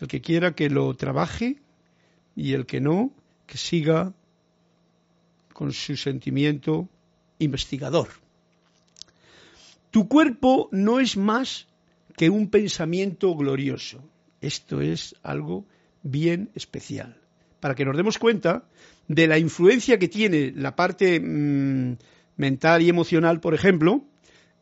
el 0.00 0.08
que 0.08 0.22
quiera 0.22 0.54
que 0.54 0.70
lo 0.70 0.94
trabaje 0.94 1.58
y 2.34 2.54
el 2.54 2.64
que 2.64 2.80
no, 2.80 3.12
que 3.46 3.58
siga 3.58 4.14
con 5.52 5.72
su 5.72 5.96
sentimiento 5.96 6.88
investigador. 7.38 8.08
Tu 9.90 10.08
cuerpo 10.08 10.68
no 10.72 11.00
es 11.00 11.16
más 11.16 11.66
que 12.16 12.30
un 12.30 12.48
pensamiento 12.48 13.34
glorioso. 13.36 14.02
Esto 14.44 14.82
es 14.82 15.16
algo 15.22 15.64
bien 16.02 16.50
especial. 16.54 17.16
Para 17.60 17.74
que 17.74 17.86
nos 17.86 17.96
demos 17.96 18.18
cuenta 18.18 18.68
de 19.08 19.26
la 19.26 19.38
influencia 19.38 19.98
que 19.98 20.08
tiene 20.08 20.52
la 20.54 20.76
parte 20.76 21.18
mm, 21.18 21.96
mental 22.36 22.82
y 22.82 22.90
emocional, 22.90 23.40
por 23.40 23.54
ejemplo, 23.54 24.04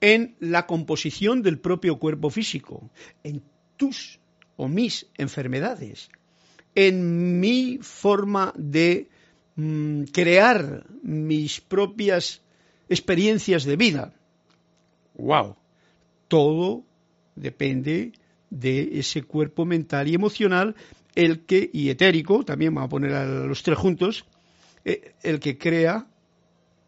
en 0.01 0.37
la 0.39 0.67
composición 0.67 1.43
del 1.43 1.59
propio 1.59 1.99
cuerpo 1.99 2.31
físico, 2.31 2.91
en 3.25 3.43
tus 3.77 4.21
o 4.57 4.69
mis 4.69 5.07
enfermedades, 5.19 6.11
en 6.77 7.41
mi 7.41 7.81
forma 7.83 8.53
de 8.57 9.09
mm, 9.57 10.05
crear 10.13 10.87
mis 11.03 11.61
propias 11.61 12.41
experiencias 12.89 13.65
de 13.65 13.77
vida. 13.77 14.15
¡Wow! 15.15 15.57
Todo 16.29 16.85
depende 17.35 18.13
de 18.53 18.99
ese 18.99 19.23
cuerpo 19.23 19.65
mental 19.65 20.09
y 20.09 20.15
emocional, 20.15 20.77
el 21.15 21.41
que, 21.47 21.71
y 21.73 21.89
etérico, 21.89 22.45
también 22.45 22.75
vamos 22.75 22.89
a 22.89 22.91
poner 22.91 23.13
a 23.15 23.25
los 23.25 23.63
tres 23.63 23.79
juntos, 23.79 24.27
eh, 24.85 25.15
el 25.23 25.41
que 25.41 25.57
crea 25.57 26.07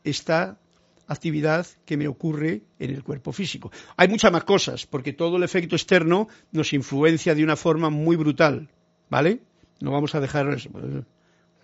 esta 0.05 0.59
actividad 1.07 1.67
que 1.87 1.97
me 1.97 2.07
ocurre 2.07 2.63
en 2.79 2.91
el 2.91 3.03
cuerpo 3.03 3.33
físico. 3.33 3.73
Hay 3.97 4.09
muchas 4.09 4.31
más 4.31 4.45
cosas, 4.45 4.87
porque 4.87 5.15
todo 5.15 5.39
el 5.39 5.43
efecto 5.43 5.75
externo 5.75 6.29
nos 6.53 6.73
influencia 6.75 7.35
de 7.35 7.45
una 7.45 7.57
forma 7.57 7.89
muy 7.89 8.17
brutal, 8.17 8.69
¿vale? 9.09 9.41
No 9.81 9.91
vamos 9.91 10.15
a 10.15 10.21
dejar 10.21 10.49
eso, 10.53 10.71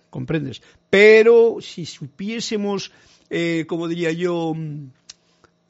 comprendes. 0.09 0.63
Pero 0.89 1.57
si 1.61 1.85
supiésemos, 1.85 2.91
eh, 3.29 3.65
como 3.67 3.87
diría 3.87 4.11
yo, 4.11 4.55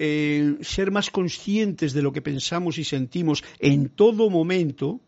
eh, 0.03 0.55
ser 0.61 0.89
más 0.89 1.11
conscientes 1.11 1.93
de 1.93 2.01
lo 2.01 2.11
que 2.11 2.23
pensamos 2.23 2.79
y 2.79 2.83
sentimos 2.83 3.43
en 3.59 3.87
todo 3.87 4.31
momento, 4.31 4.99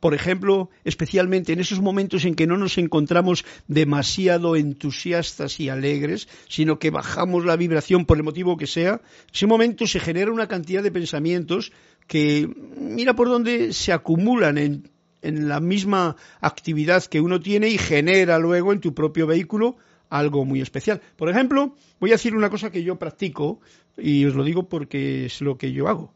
por 0.00 0.12
ejemplo, 0.12 0.68
especialmente 0.84 1.54
en 1.54 1.60
esos 1.60 1.80
momentos 1.80 2.26
en 2.26 2.34
que 2.34 2.46
no 2.46 2.58
nos 2.58 2.76
encontramos 2.76 3.46
demasiado 3.68 4.54
entusiastas 4.54 5.60
y 5.60 5.70
alegres, 5.70 6.28
sino 6.46 6.78
que 6.78 6.90
bajamos 6.90 7.46
la 7.46 7.56
vibración 7.56 8.04
por 8.04 8.18
el 8.18 8.22
motivo 8.22 8.58
que 8.58 8.66
sea, 8.66 9.00
ese 9.32 9.46
momento 9.46 9.86
se 9.86 9.98
genera 9.98 10.30
una 10.30 10.46
cantidad 10.46 10.82
de 10.82 10.92
pensamientos 10.92 11.72
que 12.06 12.46
mira 12.76 13.16
por 13.16 13.28
dónde 13.28 13.72
se 13.72 13.94
acumulan 13.94 14.58
en, 14.58 14.90
en 15.22 15.48
la 15.48 15.60
misma 15.60 16.16
actividad 16.42 17.02
que 17.04 17.22
uno 17.22 17.40
tiene 17.40 17.68
y 17.70 17.78
genera 17.78 18.38
luego 18.38 18.74
en 18.74 18.80
tu 18.80 18.92
propio 18.92 19.26
vehículo 19.26 19.78
algo 20.10 20.44
muy 20.44 20.60
especial. 20.60 21.00
Por 21.16 21.28
ejemplo, 21.28 21.74
voy 21.98 22.10
a 22.10 22.14
decir 22.14 22.36
una 22.36 22.50
cosa 22.50 22.70
que 22.70 22.84
yo 22.84 22.96
practico 22.96 23.60
y 23.96 24.24
os 24.24 24.34
lo 24.34 24.44
digo 24.44 24.68
porque 24.68 25.26
es 25.26 25.40
lo 25.40 25.56
que 25.56 25.72
yo 25.72 25.88
hago. 25.88 26.12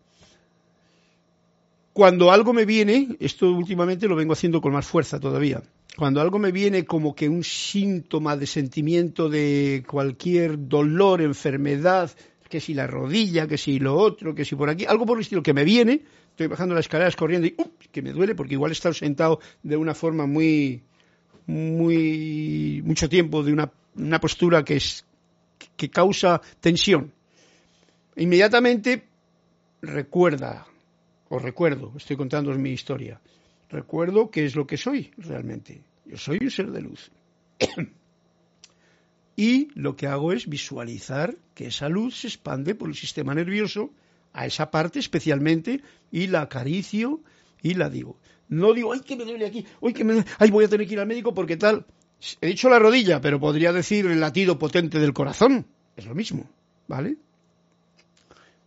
Cuando 1.92 2.30
algo 2.30 2.52
me 2.52 2.64
viene, 2.64 3.16
esto 3.18 3.50
últimamente 3.52 4.06
lo 4.06 4.16
vengo 4.16 4.32
haciendo 4.32 4.60
con 4.60 4.72
más 4.72 4.86
fuerza 4.86 5.18
todavía, 5.18 5.62
cuando 5.96 6.20
algo 6.20 6.38
me 6.38 6.52
viene 6.52 6.84
como 6.84 7.14
que 7.14 7.28
un 7.28 7.42
síntoma 7.42 8.36
de 8.36 8.46
sentimiento 8.46 9.28
de 9.28 9.84
cualquier 9.84 10.68
dolor, 10.68 11.20
enfermedad, 11.20 12.10
que 12.48 12.60
si 12.60 12.72
la 12.72 12.86
rodilla, 12.86 13.48
que 13.48 13.58
si 13.58 13.80
lo 13.80 13.96
otro, 13.96 14.34
que 14.34 14.44
si 14.44 14.54
por 14.54 14.70
aquí, 14.70 14.84
algo 14.84 15.06
por 15.06 15.18
el 15.18 15.22
estilo 15.22 15.42
que 15.42 15.52
me 15.52 15.64
viene, 15.64 16.02
estoy 16.30 16.46
bajando 16.46 16.74
las 16.74 16.84
escaleras 16.84 17.16
corriendo 17.16 17.48
y 17.48 17.56
que 17.90 18.00
me 18.00 18.12
duele 18.12 18.36
porque 18.36 18.54
igual 18.54 18.70
he 18.70 18.74
estado 18.74 18.94
sentado 18.94 19.40
de 19.64 19.76
una 19.76 19.92
forma 19.92 20.24
muy, 20.24 20.82
muy, 21.46 22.80
mucho 22.84 23.08
tiempo, 23.08 23.42
de 23.42 23.52
una, 23.52 23.72
una 23.96 24.20
postura 24.20 24.64
que 24.64 24.76
es, 24.76 25.04
que 25.76 25.90
causa 25.90 26.40
tensión 26.60 27.12
inmediatamente 28.18 29.04
recuerda, 29.80 30.66
o 31.28 31.38
recuerdo, 31.38 31.92
estoy 31.96 32.16
contando 32.16 32.52
mi 32.54 32.70
historia, 32.70 33.20
recuerdo 33.70 34.30
qué 34.30 34.44
es 34.44 34.56
lo 34.56 34.66
que 34.66 34.76
soy 34.76 35.12
realmente. 35.16 35.82
Yo 36.04 36.16
soy 36.16 36.38
un 36.40 36.50
ser 36.50 36.70
de 36.70 36.80
luz. 36.80 37.10
y 39.36 39.68
lo 39.74 39.96
que 39.96 40.06
hago 40.06 40.32
es 40.32 40.48
visualizar 40.48 41.36
que 41.54 41.68
esa 41.68 41.88
luz 41.88 42.20
se 42.20 42.28
expande 42.28 42.74
por 42.74 42.88
el 42.88 42.94
sistema 42.94 43.34
nervioso 43.34 43.92
a 44.32 44.46
esa 44.46 44.70
parte 44.70 44.98
especialmente 44.98 45.82
y 46.10 46.26
la 46.28 46.42
acaricio 46.42 47.20
y 47.62 47.74
la 47.74 47.90
digo. 47.90 48.18
No 48.48 48.72
digo, 48.72 48.92
ay, 48.92 49.00
que 49.00 49.16
me 49.16 49.24
duele 49.24 49.46
aquí, 49.46 49.64
ay, 49.82 49.92
que 49.92 50.04
me 50.04 50.24
ay, 50.38 50.50
voy 50.50 50.64
a 50.64 50.68
tener 50.68 50.86
que 50.86 50.94
ir 50.94 51.00
al 51.00 51.06
médico 51.06 51.34
porque 51.34 51.56
tal. 51.56 51.84
He 52.40 52.48
dicho 52.48 52.68
la 52.68 52.78
rodilla, 52.78 53.20
pero 53.20 53.38
podría 53.38 53.72
decir 53.72 54.06
el 54.06 54.20
latido 54.20 54.58
potente 54.58 54.98
del 54.98 55.12
corazón. 55.12 55.66
Es 55.96 56.06
lo 56.06 56.14
mismo, 56.14 56.48
¿vale? 56.88 57.18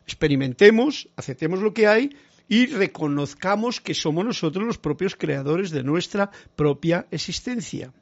Experimentemos, 0.06 1.10
aceptemos 1.16 1.62
lo 1.62 1.74
que 1.74 1.88
hay 1.88 2.16
y 2.48 2.66
reconozcamos 2.66 3.80
que 3.80 3.94
somos 3.94 4.26
nosotros 4.26 4.66
los 4.66 4.78
propios 4.78 5.16
creadores 5.16 5.72
de 5.72 5.84
nuestra 5.84 6.32
propia 6.56 7.08
existencia. 7.12 7.94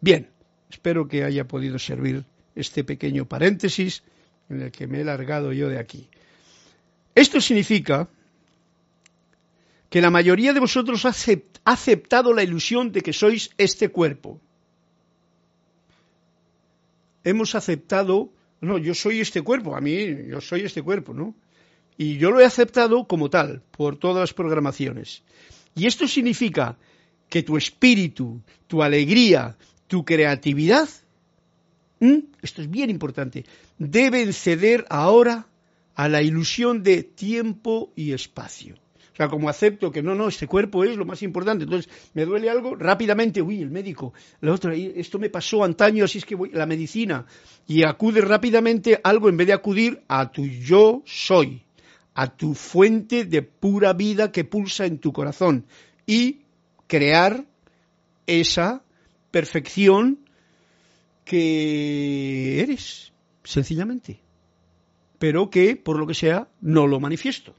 Bien, 0.00 0.30
espero 0.70 1.06
que 1.08 1.24
haya 1.24 1.46
podido 1.46 1.78
servir 1.78 2.24
este 2.54 2.82
pequeño 2.82 3.26
paréntesis 3.26 4.02
en 4.48 4.62
el 4.62 4.70
que 4.70 4.86
me 4.86 5.00
he 5.00 5.04
largado 5.04 5.52
yo 5.52 5.68
de 5.68 5.78
aquí. 5.78 6.08
Esto 7.14 7.40
significa 7.40 8.08
que 9.90 10.00
la 10.00 10.10
mayoría 10.10 10.52
de 10.52 10.60
vosotros 10.60 11.04
ha 11.04 11.14
aceptado 11.64 12.32
la 12.32 12.42
ilusión 12.42 12.92
de 12.92 13.00
que 13.00 13.12
sois 13.12 13.50
este 13.58 13.88
cuerpo. 13.88 14.40
Hemos 17.24 17.54
aceptado 17.54 18.32
no, 18.60 18.78
yo 18.78 18.94
soy 18.94 19.20
este 19.20 19.42
cuerpo, 19.42 19.76
a 19.76 19.80
mí 19.80 20.28
yo 20.28 20.40
soy 20.40 20.62
este 20.62 20.82
cuerpo, 20.82 21.14
¿no? 21.14 21.34
Y 21.96 22.16
yo 22.18 22.30
lo 22.30 22.40
he 22.40 22.44
aceptado 22.44 23.06
como 23.06 23.28
tal, 23.30 23.62
por 23.70 23.96
todas 23.96 24.20
las 24.20 24.34
programaciones. 24.34 25.22
Y 25.74 25.86
esto 25.86 26.06
significa 26.06 26.76
que 27.28 27.42
tu 27.42 27.56
espíritu, 27.56 28.40
tu 28.66 28.82
alegría, 28.82 29.56
tu 29.86 30.04
creatividad, 30.04 30.88
esto 32.42 32.62
es 32.62 32.70
bien 32.70 32.90
importante, 32.90 33.44
deben 33.78 34.32
ceder 34.32 34.86
ahora 34.88 35.46
a 35.94 36.08
la 36.08 36.22
ilusión 36.22 36.82
de 36.82 37.02
tiempo 37.02 37.92
y 37.96 38.12
espacio 38.12 38.76
sea, 39.18 39.28
como 39.28 39.48
acepto 39.48 39.90
que 39.90 40.00
no, 40.00 40.14
no, 40.14 40.28
este 40.28 40.46
cuerpo 40.46 40.84
es 40.84 40.96
lo 40.96 41.04
más 41.04 41.22
importante, 41.22 41.64
entonces 41.64 41.90
me 42.14 42.24
duele 42.24 42.48
algo, 42.48 42.76
rápidamente, 42.76 43.42
uy, 43.42 43.60
el 43.60 43.70
médico, 43.70 44.14
la 44.40 44.52
otra, 44.52 44.74
esto 44.74 45.18
me 45.18 45.28
pasó 45.28 45.64
antaño, 45.64 46.04
así 46.04 46.18
es 46.18 46.24
que 46.24 46.36
voy, 46.36 46.50
la 46.52 46.66
medicina, 46.66 47.26
y 47.66 47.84
acude 47.84 48.20
rápidamente 48.20 49.00
algo 49.02 49.28
en 49.28 49.36
vez 49.36 49.48
de 49.48 49.52
acudir 49.52 50.02
a 50.06 50.30
tu 50.30 50.46
yo 50.46 51.02
soy, 51.04 51.62
a 52.14 52.28
tu 52.28 52.54
fuente 52.54 53.24
de 53.24 53.42
pura 53.42 53.92
vida 53.92 54.30
que 54.30 54.44
pulsa 54.44 54.86
en 54.86 54.98
tu 54.98 55.12
corazón, 55.12 55.66
y 56.06 56.42
crear 56.86 57.44
esa 58.26 58.82
perfección 59.32 60.20
que 61.24 62.60
eres, 62.60 63.12
sencillamente. 63.42 64.20
pero 65.18 65.50
que, 65.50 65.74
por 65.74 65.98
lo 65.98 66.06
que 66.06 66.14
sea, 66.14 66.46
no 66.60 66.86
lo 66.86 67.00
manifiesto. 67.00 67.52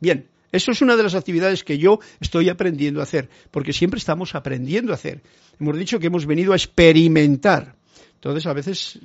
Bien, 0.00 0.26
eso 0.52 0.70
es 0.70 0.82
una 0.82 0.96
de 0.96 1.02
las 1.02 1.14
actividades 1.14 1.64
que 1.64 1.78
yo 1.78 2.00
estoy 2.20 2.48
aprendiendo 2.48 3.00
a 3.00 3.02
hacer, 3.02 3.28
porque 3.50 3.72
siempre 3.72 3.98
estamos 3.98 4.34
aprendiendo 4.34 4.92
a 4.92 4.94
hacer. 4.94 5.22
Hemos 5.60 5.76
dicho 5.76 5.98
que 5.98 6.06
hemos 6.06 6.26
venido 6.26 6.52
a 6.52 6.56
experimentar. 6.56 7.76
Entonces, 8.14 8.46
a 8.46 8.52
veces, 8.52 8.98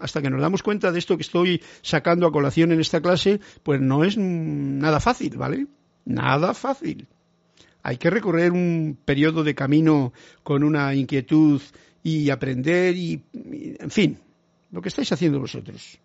hasta 0.00 0.22
que 0.22 0.30
nos 0.30 0.40
damos 0.40 0.62
cuenta 0.62 0.90
de 0.90 0.98
esto 0.98 1.16
que 1.16 1.22
estoy 1.22 1.62
sacando 1.82 2.26
a 2.26 2.32
colación 2.32 2.72
en 2.72 2.80
esta 2.80 3.00
clase, 3.00 3.40
pues 3.62 3.80
no 3.80 4.02
es 4.04 4.16
nada 4.16 4.98
fácil, 4.98 5.36
¿vale? 5.36 5.66
Nada 6.04 6.54
fácil. 6.54 7.06
Hay 7.82 7.98
que 7.98 8.10
recorrer 8.10 8.52
un 8.52 8.98
periodo 9.04 9.44
de 9.44 9.54
camino 9.54 10.12
con 10.42 10.64
una 10.64 10.94
inquietud 10.94 11.60
y 12.02 12.30
aprender 12.30 12.96
y, 12.96 13.22
en 13.78 13.90
fin, 13.90 14.18
lo 14.72 14.82
que 14.82 14.88
estáis 14.88 15.12
haciendo 15.12 15.38
vosotros. 15.38 15.98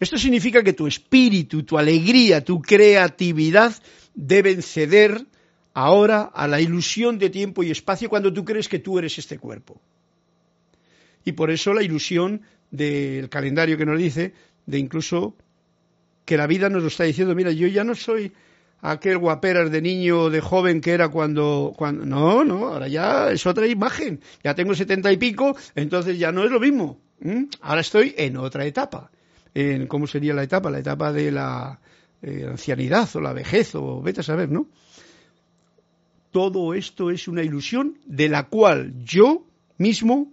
Esto 0.00 0.18
significa 0.18 0.62
que 0.62 0.72
tu 0.72 0.86
espíritu, 0.86 1.62
tu 1.62 1.78
alegría, 1.78 2.44
tu 2.44 2.60
creatividad 2.60 3.74
deben 4.14 4.62
ceder 4.62 5.26
ahora 5.74 6.22
a 6.22 6.46
la 6.48 6.60
ilusión 6.60 7.18
de 7.18 7.30
tiempo 7.30 7.62
y 7.62 7.70
espacio 7.70 8.08
cuando 8.08 8.32
tú 8.32 8.44
crees 8.44 8.68
que 8.68 8.78
tú 8.78 8.98
eres 8.98 9.18
este 9.18 9.38
cuerpo. 9.38 9.80
Y 11.24 11.32
por 11.32 11.50
eso 11.50 11.72
la 11.72 11.82
ilusión 11.82 12.42
del 12.70 13.28
calendario 13.28 13.78
que 13.78 13.86
nos 13.86 13.98
dice, 13.98 14.34
de 14.66 14.78
incluso 14.78 15.36
que 16.24 16.36
la 16.36 16.46
vida 16.46 16.68
nos 16.68 16.82
lo 16.82 16.88
está 16.88 17.04
diciendo, 17.04 17.34
mira, 17.34 17.52
yo 17.52 17.68
ya 17.68 17.84
no 17.84 17.94
soy 17.94 18.32
aquel 18.80 19.18
guaperas 19.18 19.70
de 19.70 19.80
niño, 19.80 20.30
de 20.30 20.40
joven 20.40 20.80
que 20.80 20.92
era 20.92 21.08
cuando, 21.08 21.72
cuando... 21.76 22.04
No, 22.04 22.44
no, 22.44 22.68
ahora 22.68 22.88
ya 22.88 23.30
es 23.30 23.46
otra 23.46 23.66
imagen. 23.66 24.20
Ya 24.42 24.54
tengo 24.54 24.74
setenta 24.74 25.12
y 25.12 25.16
pico, 25.16 25.56
entonces 25.74 26.18
ya 26.18 26.32
no 26.32 26.44
es 26.44 26.50
lo 26.50 26.60
mismo. 26.60 26.98
Ahora 27.60 27.80
estoy 27.80 28.14
en 28.18 28.36
otra 28.36 28.66
etapa. 28.66 29.10
En, 29.54 29.86
¿Cómo 29.86 30.06
sería 30.06 30.34
la 30.34 30.42
etapa? 30.42 30.70
La 30.70 30.78
etapa 30.78 31.12
de 31.12 31.30
la 31.30 31.80
eh, 32.22 32.46
ancianidad 32.48 33.08
o 33.14 33.20
la 33.20 33.32
vejez 33.32 33.74
o 33.74 34.00
vete 34.00 34.20
a 34.20 34.24
saber, 34.24 34.50
¿no? 34.50 34.68
Todo 36.30 36.72
esto 36.72 37.10
es 37.10 37.28
una 37.28 37.42
ilusión 37.42 37.98
de 38.06 38.28
la 38.28 38.44
cual 38.44 38.94
yo 39.04 39.44
mismo 39.76 40.32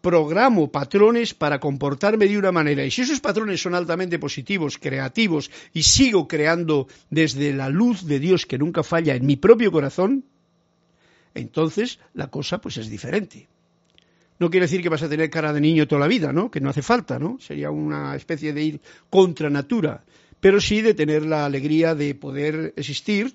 programo 0.00 0.70
patrones 0.70 1.34
para 1.34 1.58
comportarme 1.58 2.28
de 2.28 2.38
una 2.38 2.52
manera. 2.52 2.84
Y 2.84 2.92
si 2.92 3.02
esos 3.02 3.18
patrones 3.20 3.60
son 3.60 3.74
altamente 3.74 4.20
positivos, 4.20 4.78
creativos, 4.78 5.50
y 5.72 5.82
sigo 5.82 6.28
creando 6.28 6.86
desde 7.10 7.52
la 7.52 7.68
luz 7.68 8.06
de 8.06 8.20
Dios 8.20 8.46
que 8.46 8.56
nunca 8.56 8.84
falla 8.84 9.16
en 9.16 9.26
mi 9.26 9.34
propio 9.34 9.72
corazón, 9.72 10.24
entonces 11.34 11.98
la 12.14 12.28
cosa 12.28 12.60
pues 12.60 12.76
es 12.76 12.88
diferente. 12.88 13.48
No 14.38 14.50
quiere 14.50 14.66
decir 14.66 14.82
que 14.82 14.88
vas 14.88 15.02
a 15.02 15.08
tener 15.08 15.30
cara 15.30 15.52
de 15.52 15.60
niño 15.60 15.86
toda 15.86 16.02
la 16.02 16.08
vida, 16.08 16.32
¿no? 16.32 16.50
Que 16.50 16.60
no 16.60 16.70
hace 16.70 16.82
falta, 16.82 17.18
¿no? 17.18 17.38
Sería 17.40 17.70
una 17.70 18.14
especie 18.14 18.52
de 18.52 18.62
ir 18.62 18.80
contra 19.08 19.48
natura, 19.48 20.04
pero 20.40 20.60
sí 20.60 20.82
de 20.82 20.94
tener 20.94 21.24
la 21.24 21.46
alegría 21.46 21.94
de 21.94 22.14
poder 22.14 22.74
existir 22.76 23.34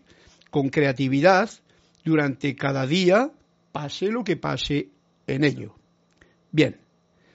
con 0.49 0.69
creatividad 0.69 1.49
durante 2.03 2.55
cada 2.55 2.85
día, 2.85 3.31
pase 3.71 4.11
lo 4.11 4.23
que 4.23 4.37
pase 4.37 4.89
en 5.27 5.43
ello. 5.43 5.75
Bien. 6.51 6.77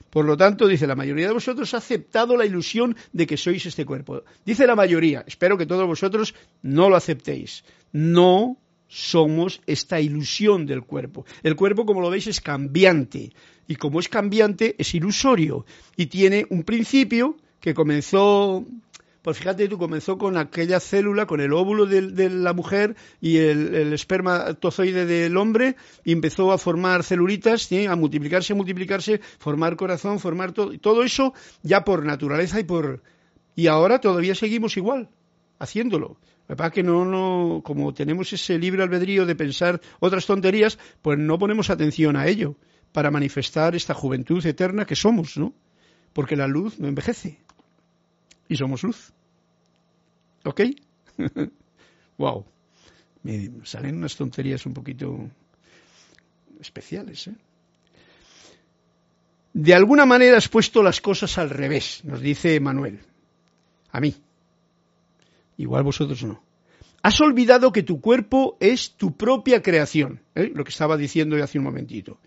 Por 0.09 0.25
lo 0.25 0.37
tanto, 0.37 0.67
dice, 0.67 0.87
la 0.87 0.95
mayoría 0.95 1.27
de 1.27 1.33
vosotros 1.33 1.73
ha 1.73 1.77
aceptado 1.77 2.37
la 2.37 2.45
ilusión 2.45 2.95
de 3.11 3.27
que 3.27 3.35
sois 3.35 3.65
este 3.65 3.85
cuerpo. 3.85 4.23
Dice 4.45 4.65
la 4.65 4.75
mayoría, 4.75 5.23
espero 5.27 5.57
que 5.57 5.65
todos 5.65 5.85
vosotros 5.85 6.33
no 6.61 6.89
lo 6.89 6.95
aceptéis. 6.95 7.63
No 7.91 8.57
somos 8.87 9.61
esta 9.65 9.99
ilusión 9.99 10.65
del 10.65 10.83
cuerpo. 10.83 11.25
El 11.43 11.55
cuerpo, 11.55 11.85
como 11.85 12.01
lo 12.01 12.09
veis, 12.09 12.27
es 12.27 12.41
cambiante. 12.41 13.31
Y 13.67 13.75
como 13.75 13.99
es 13.99 14.09
cambiante, 14.09 14.75
es 14.77 14.93
ilusorio. 14.95 15.65
Y 15.95 16.07
tiene 16.07 16.45
un 16.49 16.63
principio 16.63 17.37
que 17.59 17.73
comenzó 17.73 18.65
pues 19.27 19.39
fíjate 19.39 19.67
tú, 19.67 19.77
comenzó 19.77 20.17
con 20.17 20.37
aquella 20.37 20.79
célula, 20.79 21.25
con 21.25 21.41
el 21.41 21.51
óvulo 21.51 21.85
de, 21.85 22.29
la 22.29 22.53
mujer 22.53 22.95
y 23.19 23.35
el, 23.39 23.91
espermatozoide 23.91 25.05
del 25.05 25.35
hombre, 25.35 25.75
y 26.05 26.13
empezó 26.13 26.53
a 26.53 26.57
formar 26.57 27.03
celulitas, 27.03 27.69
a 27.89 27.95
multiplicarse, 27.97 28.53
multiplicarse, 28.53 29.19
formar 29.37 29.75
corazón, 29.75 30.21
formar 30.21 30.53
todo, 30.53 30.79
todo 30.79 31.03
eso 31.03 31.33
ya 31.61 31.83
por 31.83 32.05
naturaleza 32.05 32.61
y 32.61 32.63
por... 32.63 33.03
Y 33.53 33.67
ahora 33.67 33.99
todavía 33.99 34.33
seguimos 34.33 34.77
igual, 34.77 35.09
haciéndolo. 35.59 36.15
Lo 36.47 36.71
que 36.71 36.83
no, 36.83 37.03
no, 37.03 37.61
como 37.63 37.93
tenemos 37.93 38.31
ese 38.31 38.57
libre 38.57 38.81
albedrío 38.81 39.25
de 39.25 39.35
pensar 39.35 39.81
otras 39.99 40.25
tonterías, 40.25 40.79
pues 41.01 41.19
no 41.19 41.37
ponemos 41.37 41.69
atención 41.69 42.15
a 42.15 42.27
ello 42.27 42.55
para 42.93 43.11
manifestar 43.11 43.75
esta 43.75 43.93
juventud 43.93 44.45
eterna 44.45 44.85
que 44.85 44.95
somos, 44.95 45.37
¿no? 45.37 45.53
Porque 46.13 46.37
la 46.37 46.47
luz 46.47 46.79
no 46.79 46.87
envejece 46.87 47.39
y 48.47 48.55
somos 48.55 48.83
luz. 48.83 49.13
¿Ok? 50.45 50.61
wow. 52.17 52.45
Me 53.23 53.51
salen 53.65 53.97
unas 53.97 54.15
tonterías 54.15 54.65
un 54.65 54.73
poquito 54.73 55.29
especiales. 56.61 57.27
¿eh? 57.27 57.35
De 59.53 59.73
alguna 59.73 60.05
manera 60.05 60.37
has 60.37 60.47
puesto 60.47 60.81
las 60.81 61.01
cosas 61.01 61.37
al 61.37 61.49
revés, 61.49 62.01
nos 62.05 62.21
dice 62.21 62.59
Manuel. 62.59 63.01
A 63.91 63.99
mí. 63.99 64.15
Igual 65.57 65.83
vosotros 65.83 66.23
no. 66.23 66.43
Has 67.03 67.19
olvidado 67.21 67.71
que 67.71 67.83
tu 67.83 68.01
cuerpo 68.01 68.57
es 68.59 68.91
tu 68.97 69.15
propia 69.15 69.61
creación, 69.61 70.21
¿eh? 70.35 70.51
lo 70.53 70.63
que 70.63 70.71
estaba 70.71 70.97
diciendo 70.97 71.41
hace 71.43 71.57
un 71.57 71.63
momentito. 71.63 72.19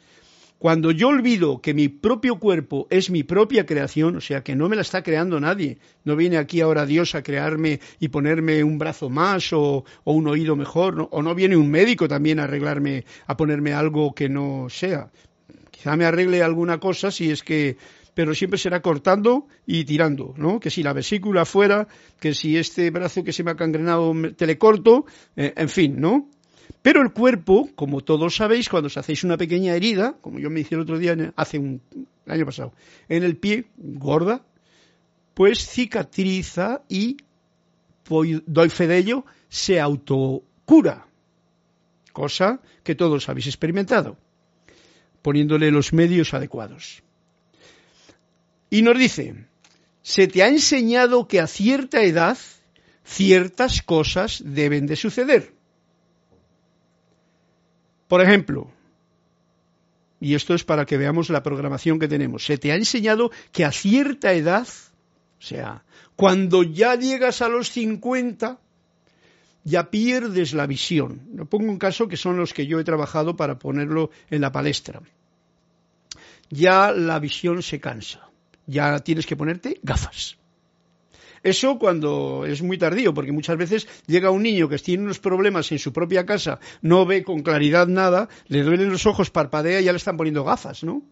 Cuando 0.60 0.90
yo 0.90 1.08
olvido 1.08 1.62
que 1.62 1.72
mi 1.72 1.88
propio 1.88 2.38
cuerpo 2.38 2.86
es 2.90 3.08
mi 3.08 3.22
propia 3.22 3.64
creación, 3.64 4.16
o 4.16 4.20
sea, 4.20 4.42
que 4.42 4.54
no 4.54 4.68
me 4.68 4.76
la 4.76 4.82
está 4.82 5.02
creando 5.02 5.40
nadie, 5.40 5.78
no 6.04 6.16
viene 6.16 6.36
aquí 6.36 6.60
ahora 6.60 6.84
Dios 6.84 7.14
a 7.14 7.22
crearme 7.22 7.80
y 7.98 8.08
ponerme 8.08 8.62
un 8.62 8.76
brazo 8.76 9.08
más 9.08 9.54
o, 9.54 9.86
un 10.04 10.28
oído 10.28 10.56
mejor, 10.56 11.08
o 11.10 11.22
no 11.22 11.34
viene 11.34 11.56
un 11.56 11.70
médico 11.70 12.08
también 12.08 12.38
a 12.38 12.44
arreglarme, 12.44 13.06
a 13.26 13.38
ponerme 13.38 13.72
algo 13.72 14.14
que 14.14 14.28
no 14.28 14.66
sea. 14.68 15.10
Quizá 15.70 15.96
me 15.96 16.04
arregle 16.04 16.42
alguna 16.42 16.78
cosa 16.78 17.10
si 17.10 17.30
es 17.30 17.42
que 17.42 17.78
pero 18.14 18.34
siempre 18.34 18.58
será 18.58 18.80
cortando 18.82 19.46
y 19.66 19.84
tirando, 19.84 20.34
¿no? 20.36 20.61
Que 20.61 20.70
si 20.70 20.82
la 20.82 20.92
vesícula 20.92 21.44
fuera, 21.44 21.88
que 22.18 22.34
si 22.34 22.56
este 22.56 22.90
brazo 22.90 23.24
que 23.24 23.32
se 23.32 23.44
me 23.44 23.52
ha 23.52 23.56
cangrenado 23.56 24.12
te 24.36 24.46
le 24.46 24.58
corto, 24.58 25.06
eh, 25.36 25.52
en 25.56 25.68
fin, 25.68 26.00
¿no? 26.00 26.28
Pero 26.82 27.02
el 27.02 27.12
cuerpo, 27.12 27.68
como 27.74 28.00
todos 28.02 28.36
sabéis, 28.36 28.68
cuando 28.68 28.86
os 28.86 28.96
hacéis 28.96 29.24
una 29.24 29.36
pequeña 29.36 29.74
herida, 29.74 30.16
como 30.20 30.38
yo 30.38 30.50
me 30.50 30.61
hice 30.61 30.74
el 30.74 30.80
otro 30.82 30.98
día, 30.98 31.32
hace 31.36 31.58
un 31.58 31.82
año 32.26 32.46
pasado, 32.46 32.72
en 33.08 33.22
el 33.22 33.36
pie, 33.36 33.66
gorda, 33.76 34.42
pues 35.34 35.66
cicatriza 35.66 36.82
y, 36.88 37.18
doy 38.08 38.70
fe 38.70 38.86
de 38.86 38.98
ello, 38.98 39.24
se 39.48 39.80
autocura. 39.80 41.06
Cosa 42.12 42.61
que 42.82 42.94
todos 42.94 43.28
habéis 43.28 43.46
experimentado, 43.46 44.16
poniéndole 45.22 45.70
los 45.70 45.92
medios 45.92 46.34
adecuados. 46.34 47.02
Y 48.70 48.82
nos 48.82 48.98
dice, 48.98 49.46
se 50.02 50.28
te 50.28 50.42
ha 50.42 50.48
enseñado 50.48 51.26
que 51.28 51.40
a 51.40 51.46
cierta 51.46 52.02
edad 52.02 52.38
ciertas 53.04 53.82
cosas 53.82 54.42
deben 54.44 54.86
de 54.86 54.96
suceder. 54.96 55.52
Por 58.06 58.22
ejemplo, 58.22 58.70
y 60.20 60.34
esto 60.34 60.54
es 60.54 60.64
para 60.64 60.84
que 60.84 60.96
veamos 60.96 61.30
la 61.30 61.42
programación 61.42 61.98
que 61.98 62.08
tenemos, 62.08 62.44
se 62.44 62.58
te 62.58 62.72
ha 62.72 62.76
enseñado 62.76 63.30
que 63.52 63.64
a 63.64 63.72
cierta 63.72 64.32
edad, 64.32 64.66
o 64.66 65.42
sea, 65.42 65.82
cuando 66.14 66.62
ya 66.62 66.94
llegas 66.94 67.42
a 67.42 67.48
los 67.48 67.70
50, 67.70 68.60
ya 69.64 69.90
pierdes 69.90 70.52
la 70.52 70.66
visión. 70.66 71.22
Lo 71.34 71.46
pongo 71.46 71.70
un 71.70 71.78
caso 71.78 72.08
que 72.08 72.16
son 72.16 72.36
los 72.36 72.52
que 72.52 72.66
yo 72.66 72.78
he 72.78 72.84
trabajado 72.84 73.36
para 73.36 73.58
ponerlo 73.58 74.10
en 74.30 74.40
la 74.40 74.52
palestra. 74.52 75.00
Ya 76.50 76.92
la 76.92 77.18
visión 77.18 77.62
se 77.62 77.80
cansa, 77.80 78.29
ya 78.70 79.00
tienes 79.00 79.26
que 79.26 79.36
ponerte 79.36 79.80
gafas. 79.82 80.38
Eso 81.42 81.78
cuando 81.78 82.44
es 82.46 82.60
muy 82.62 82.76
tardío, 82.76 83.14
porque 83.14 83.32
muchas 83.32 83.56
veces 83.56 83.88
llega 84.06 84.30
un 84.30 84.42
niño 84.42 84.68
que 84.68 84.78
tiene 84.78 85.04
unos 85.04 85.18
problemas 85.18 85.72
en 85.72 85.78
su 85.78 85.92
propia 85.92 86.26
casa, 86.26 86.60
no 86.82 87.06
ve 87.06 87.22
con 87.22 87.42
claridad 87.42 87.86
nada, 87.86 88.28
le 88.48 88.62
duelen 88.62 88.90
los 88.90 89.06
ojos, 89.06 89.30
parpadea 89.30 89.80
y 89.80 89.84
ya 89.84 89.92
le 89.92 89.96
están 89.96 90.18
poniendo 90.18 90.44
gafas, 90.44 90.84
¿no? 90.84 91.02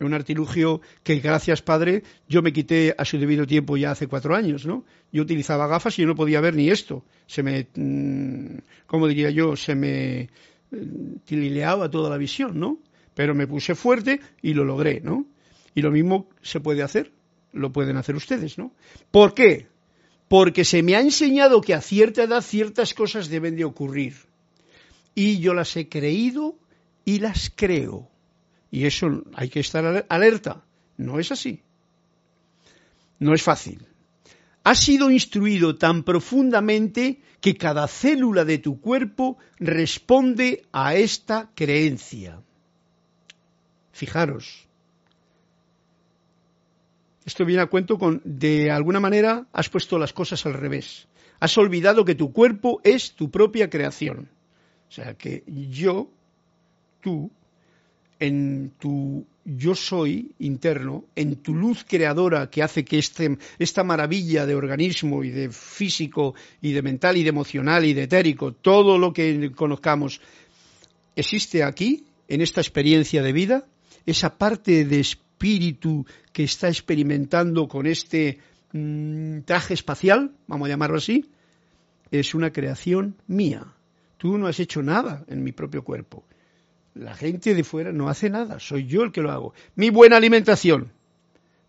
Un 0.00 0.14
artilugio 0.14 0.80
que, 1.04 1.20
gracias 1.20 1.62
padre, 1.62 2.02
yo 2.28 2.42
me 2.42 2.52
quité 2.52 2.94
a 2.96 3.04
su 3.04 3.18
debido 3.18 3.46
tiempo 3.46 3.76
ya 3.76 3.92
hace 3.92 4.08
cuatro 4.08 4.34
años, 4.34 4.66
¿no? 4.66 4.84
Yo 5.12 5.22
utilizaba 5.22 5.68
gafas 5.68 5.96
y 5.98 6.02
yo 6.02 6.08
no 6.08 6.16
podía 6.16 6.40
ver 6.40 6.54
ni 6.56 6.70
esto. 6.70 7.04
Se 7.26 7.42
me, 7.42 7.68
mm, 7.76 8.58
¿cómo 8.86 9.06
diría 9.06 9.30
yo? 9.30 9.54
Se 9.54 9.76
me 9.76 10.28
mm, 10.70 11.18
tilileaba 11.24 11.88
toda 11.90 12.10
la 12.10 12.16
visión, 12.16 12.58
¿no? 12.58 12.78
Pero 13.14 13.34
me 13.34 13.46
puse 13.46 13.74
fuerte 13.74 14.20
y 14.40 14.54
lo 14.54 14.64
logré, 14.64 15.00
¿no? 15.00 15.26
Y 15.74 15.82
lo 15.82 15.90
mismo 15.90 16.28
se 16.42 16.60
puede 16.60 16.82
hacer 16.82 17.12
lo 17.52 17.72
pueden 17.72 17.96
hacer 17.96 18.16
ustedes, 18.16 18.58
¿no? 18.58 18.72
¿Por 19.10 19.34
qué? 19.34 19.68
Porque 20.28 20.64
se 20.64 20.82
me 20.82 20.96
ha 20.96 21.00
enseñado 21.00 21.60
que 21.60 21.74
a 21.74 21.80
cierta 21.80 22.24
edad 22.24 22.40
ciertas 22.40 22.94
cosas 22.94 23.28
deben 23.28 23.56
de 23.56 23.64
ocurrir. 23.64 24.14
Y 25.14 25.38
yo 25.40 25.52
las 25.52 25.76
he 25.76 25.88
creído 25.88 26.58
y 27.04 27.18
las 27.18 27.52
creo. 27.54 28.08
Y 28.70 28.86
eso 28.86 29.24
hay 29.34 29.50
que 29.50 29.60
estar 29.60 30.06
alerta. 30.08 30.64
No 30.96 31.20
es 31.20 31.30
así. 31.30 31.62
No 33.18 33.34
es 33.34 33.42
fácil. 33.42 33.86
Has 34.64 34.78
sido 34.78 35.10
instruido 35.10 35.76
tan 35.76 36.02
profundamente 36.04 37.20
que 37.40 37.56
cada 37.56 37.86
célula 37.88 38.44
de 38.44 38.58
tu 38.58 38.80
cuerpo 38.80 39.36
responde 39.58 40.64
a 40.72 40.94
esta 40.94 41.50
creencia. 41.54 42.40
Fijaros. 43.92 44.71
Esto 47.24 47.44
viene 47.44 47.62
a 47.62 47.66
cuento 47.66 47.98
con, 47.98 48.20
de 48.24 48.70
alguna 48.70 49.00
manera, 49.00 49.46
has 49.52 49.68
puesto 49.68 49.98
las 49.98 50.12
cosas 50.12 50.44
al 50.46 50.54
revés. 50.54 51.06
Has 51.40 51.56
olvidado 51.58 52.04
que 52.04 52.14
tu 52.14 52.32
cuerpo 52.32 52.80
es 52.84 53.12
tu 53.12 53.30
propia 53.30 53.70
creación. 53.70 54.28
O 54.88 54.92
sea, 54.92 55.14
que 55.14 55.44
yo, 55.46 56.10
tú, 57.00 57.30
en 58.18 58.72
tu 58.78 59.24
yo 59.44 59.74
soy 59.74 60.30
interno, 60.38 61.04
en 61.16 61.36
tu 61.36 61.54
luz 61.54 61.84
creadora 61.84 62.48
que 62.48 62.62
hace 62.62 62.84
que 62.84 62.98
este, 62.98 63.38
esta 63.58 63.82
maravilla 63.82 64.46
de 64.46 64.54
organismo 64.54 65.24
y 65.24 65.30
de 65.30 65.50
físico 65.50 66.34
y 66.60 66.72
de 66.72 66.82
mental 66.82 67.16
y 67.16 67.24
de 67.24 67.30
emocional 67.30 67.84
y 67.84 67.92
de 67.92 68.04
etérico, 68.04 68.52
todo 68.52 68.98
lo 68.98 69.12
que 69.12 69.50
conozcamos, 69.52 70.20
existe 71.16 71.64
aquí, 71.64 72.04
en 72.28 72.40
esta 72.40 72.60
experiencia 72.60 73.22
de 73.22 73.32
vida, 73.32 73.66
esa 74.06 74.38
parte 74.38 74.84
de 74.84 75.00
espíritu 75.00 75.31
que 76.32 76.44
está 76.44 76.68
experimentando 76.68 77.66
con 77.66 77.86
este 77.86 78.38
mm, 78.72 79.40
traje 79.40 79.74
espacial, 79.74 80.30
vamos 80.46 80.66
a 80.66 80.68
llamarlo 80.68 80.98
así, 80.98 81.30
es 82.10 82.34
una 82.34 82.52
creación 82.52 83.16
mía. 83.26 83.66
Tú 84.18 84.38
no 84.38 84.46
has 84.46 84.60
hecho 84.60 84.82
nada 84.82 85.24
en 85.26 85.42
mi 85.42 85.50
propio 85.50 85.82
cuerpo. 85.82 86.24
La 86.94 87.14
gente 87.14 87.54
de 87.54 87.64
fuera 87.64 87.90
no 87.90 88.08
hace 88.08 88.30
nada, 88.30 88.60
soy 88.60 88.86
yo 88.86 89.02
el 89.02 89.10
que 89.10 89.22
lo 89.22 89.32
hago. 89.32 89.54
Mi 89.74 89.90
buena 89.90 90.16
alimentación, 90.16 90.92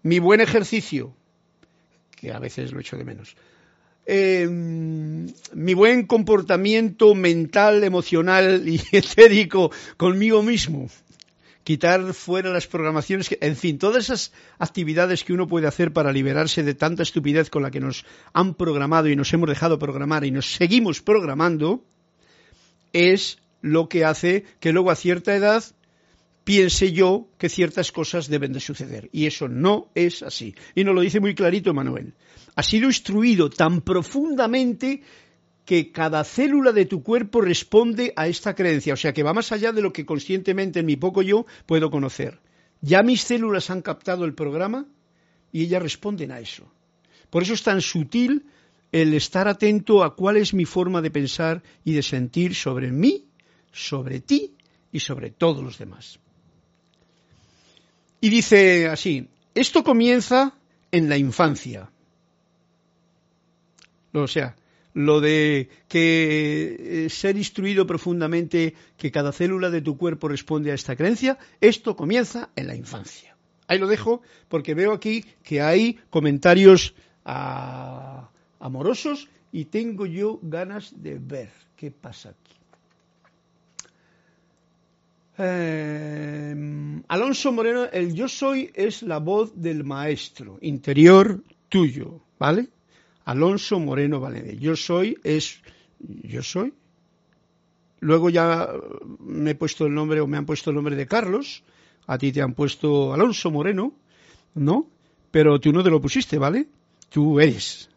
mi 0.03 0.19
buen 0.19 0.41
ejercicio, 0.41 1.15
que 2.11 2.32
a 2.32 2.39
veces 2.39 2.74
lo 2.74 2.80
echo 2.80 2.97
de 2.97 3.05
menos, 3.05 3.36
eh, 4.05 4.47
mi 4.47 5.74
buen 5.74 6.05
comportamiento 6.05 7.15
mental, 7.15 7.84
emocional 7.84 8.67
y 8.67 8.82
etérico 8.91 9.71
conmigo 9.97 10.43
mismo, 10.43 10.89
quitar 11.64 12.14
fuera 12.14 12.51
las 12.51 12.68
programaciones, 12.68 13.36
en 13.39 13.55
fin, 13.55 13.78
todas 13.78 14.05
esas 14.05 14.34
actividades 14.59 15.24
que 15.24 15.34
uno 15.34 15.47
puede 15.47 15.68
hacer 15.68 15.93
para 15.93 16.11
liberarse 16.11 16.64
de 16.64 16.74
tanta 16.74 17.03
estupidez 17.03 17.49
con 17.49 17.64
la 17.64 17.72
que 17.72 17.80
nos 17.80 18.05
han 18.34 18.53
programado 18.55 19.09
y 19.09 19.16
nos 19.16 19.34
hemos 19.34 19.49
dejado 19.49 19.80
programar 19.80 20.26
y 20.26 20.32
nos 20.32 20.53
seguimos 20.53 21.01
programando, 21.01 21.84
es 22.91 23.39
lo 23.61 23.88
que 23.89 24.05
hace 24.05 24.45
que 24.59 24.74
luego 24.74 24.91
a 24.91 24.95
cierta 24.95 25.36
edad 25.36 25.64
piense 26.43 26.91
yo 26.91 27.30
que 27.38 27.49
ciertas 27.49 27.91
cosas 27.91 28.28
deben 28.28 28.53
de 28.53 28.59
suceder. 28.59 29.09
Y 29.11 29.26
eso 29.26 29.47
no 29.47 29.89
es 29.95 30.24
así. 30.24 30.55
Y 30.76 30.84
nos 30.84 30.93
lo 30.93 31.01
dice 31.01 31.20
muy 31.20 31.34
clarito 31.34 31.74
Manuel. 31.74 32.14
Ha 32.55 32.64
sido 32.64 32.88
instruido 32.88 33.49
tan 33.49 33.82
profundamente 33.82 35.01
que 35.66 35.91
cada 35.91 36.24
célula 36.24 36.72
de 36.72 36.86
tu 36.86 37.03
cuerpo 37.03 37.41
responde 37.41 38.14
a 38.16 38.28
esta 38.28 38.53
creencia. 38.55 38.93
O 38.93 38.97
sea 38.97 39.14
que 39.14 39.24
va 39.24 39.34
más 39.34 39.51
allá 39.51 39.72
de 39.72 39.82
lo 39.82 39.93
que 39.93 40.05
conscientemente 40.05 40.80
en 40.80 40.86
mi 40.86 40.95
poco 40.95 41.22
yo 41.22 41.45
puedo 41.66 41.89
conocer. 41.89 42.39
Ya 42.82 43.01
mis 43.03 43.22
células 43.22 43.70
han 43.70 43.82
captado 43.82 44.26
el 44.26 44.34
programa 44.34 44.86
y 45.51 45.64
ellas 45.64 45.82
responden 45.82 46.32
a 46.32 46.39
eso. 46.39 46.72
Por 47.30 47.43
eso 47.43 47.53
es 47.53 47.64
tan 47.64 47.82
sutil 47.82 48.45
el 48.91 49.14
estar 49.14 49.47
atento 49.47 50.03
a 50.03 50.16
cuál 50.16 50.38
es 50.38 50.53
mi 50.53 50.66
forma 50.66 51.01
de 51.01 51.11
pensar 51.11 51.64
y 51.84 51.93
de 51.93 52.03
sentir 52.03 52.55
sobre 52.55 52.91
mí 52.91 53.26
sobre 53.74 54.22
ti 54.22 54.55
y 54.91 54.99
sobre 54.99 55.32
todos 55.32 55.61
los 55.64 55.78
demás. 55.78 56.20
Y 58.22 58.30
dice 58.30 58.88
así, 58.88 59.28
esto 59.53 59.84
comienza 59.84 60.53
en 60.91 61.09
la 61.09 61.18
infancia. 61.18 61.89
O 64.14 64.28
sea, 64.28 64.55
lo 64.94 65.22
de 65.22 65.70
que 65.88 67.06
eh, 67.06 67.10
ser 67.10 67.38
instruido 67.38 67.88
profundamente, 67.88 68.76
que 68.98 69.12
cada 69.12 69.32
célula 69.32 69.70
de 69.70 69.82
tu 69.82 69.98
cuerpo 69.98 70.28
responde 70.28 70.72
a 70.72 70.76
esta 70.76 70.96
creencia, 70.96 71.38
esto 71.62 71.96
comienza 71.96 72.50
en 72.56 72.68
la 72.68 72.76
infancia. 72.76 73.36
Ahí 73.68 73.80
lo 73.80 73.88
dejo 73.88 74.22
porque 74.50 74.74
veo 74.74 74.94
aquí 74.94 75.26
que 75.44 75.62
hay 75.62 76.00
comentarios 76.10 76.94
ah, 77.26 78.30
amorosos 78.60 79.30
y 79.52 79.66
tengo 79.66 80.06
yo 80.06 80.39
ganas 80.41 81.02
de 81.02 81.18
ver 81.20 81.50
qué 81.76 81.91
pasa 81.91 82.30
aquí. 82.30 82.54
Eh, 85.38 87.02
Alonso 87.08 87.52
Moreno, 87.52 87.86
el 87.86 88.14
yo 88.14 88.28
soy 88.28 88.70
es 88.74 89.02
la 89.02 89.18
voz 89.18 89.52
del 89.56 89.84
maestro 89.84 90.60
interior 90.62 91.41
tuyo, 91.70 92.22
¿vale? 92.38 92.70
Alonso 93.26 93.80
Moreno 93.80 94.19
Valencia. 94.19 94.53
Yo 94.53 94.76
soy 94.76 95.17
es 95.24 95.61
yo 95.99 96.43
soy. 96.43 96.74
Luego 97.99 98.30
ya 98.30 98.69
me 99.19 99.51
he 99.51 99.55
puesto 99.55 99.86
el 99.86 99.93
nombre 99.93 100.19
o 100.19 100.28
me 100.28 100.38
han 100.38 100.45
puesto 100.45 100.69
el 100.69 100.76
nombre 100.76 100.95
de 100.95 101.07
Carlos. 101.07 101.63
A 102.05 102.17
ti 102.17 102.32
te 102.32 102.41
han 102.41 102.53
puesto 102.53 103.13
Alonso 103.13 103.49
Moreno, 103.49 103.93
¿no? 104.55 104.89
Pero 105.32 105.59
tú 105.59 105.71
no 105.71 105.84
te 105.84 105.89
lo 105.89 106.01
pusiste, 106.01 106.38
¿vale? 106.38 106.67
Tú 107.09 107.39
eres. 107.39 107.89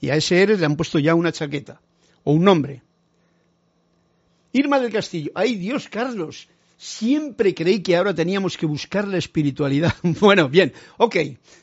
Y 0.00 0.10
a 0.10 0.16
ese 0.16 0.42
eres 0.42 0.60
le 0.60 0.66
han 0.66 0.76
puesto 0.76 0.98
ya 0.98 1.14
una 1.14 1.32
chaqueta 1.32 1.80
o 2.24 2.32
un 2.32 2.44
nombre. 2.44 2.82
Irma 4.52 4.78
del 4.78 4.92
Castillo. 4.92 5.30
¡Ay 5.34 5.54
Dios, 5.54 5.88
Carlos! 5.88 6.48
Siempre 6.82 7.54
creí 7.54 7.82
que 7.82 7.94
ahora 7.94 8.14
teníamos 8.14 8.56
que 8.56 8.64
buscar 8.64 9.06
la 9.06 9.18
espiritualidad. 9.18 9.94
Bueno, 10.18 10.48
bien, 10.48 10.72
ok. 10.96 11.16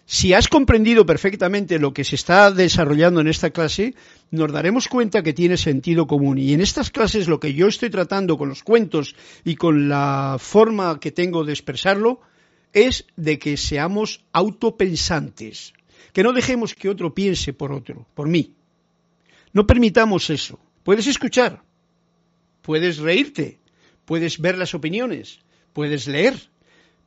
Si 0.06 0.32
has 0.32 0.48
comprendido 0.48 1.08
perfectamente 1.08 1.80
lo 1.80 1.92
que 1.92 2.04
se 2.04 2.14
está 2.14 2.52
desarrollando 2.52 3.20
en 3.20 3.28
esta 3.28 3.50
clase, 3.50 3.96
nos 4.30 4.52
daremos 4.52 4.88
cuenta 4.88 5.24
que 5.24 5.34
tiene 5.34 5.58
sentido 5.58 6.06
común. 6.06 6.38
Y 6.38 6.54
en 6.54 6.62
estas 6.62 6.92
clases 6.92 7.28
lo 7.28 7.40
que 7.40 7.56
yo 7.56 7.66
estoy 7.68 7.90
tratando 7.90 8.38
con 8.38 8.48
los 8.48 8.62
cuentos 8.62 9.16
y 9.44 9.56
con 9.56 9.90
la 9.90 10.38
forma 10.40 11.00
que 11.00 11.12
tengo 11.12 11.44
de 11.44 11.54
expresarlo 11.54 12.22
es 12.72 13.08
de 13.16 13.40
que 13.40 13.58
seamos 13.58 14.24
autopensantes. 14.34 15.74
Que 16.14 16.22
no 16.22 16.32
dejemos 16.32 16.76
que 16.76 16.90
otro 16.90 17.16
piense 17.16 17.54
por 17.54 17.72
otro, 17.72 18.06
por 18.14 18.30
mí. 18.30 18.54
No 19.52 19.66
permitamos 19.66 20.30
eso. 20.30 20.60
Puedes 20.84 21.08
escuchar, 21.08 21.64
puedes 22.62 23.00
reírte, 23.00 23.58
puedes 24.08 24.40
ver 24.40 24.58
las 24.58 24.74
opiniones, 24.74 25.40
puedes 25.74 26.08
leer, 26.08 26.34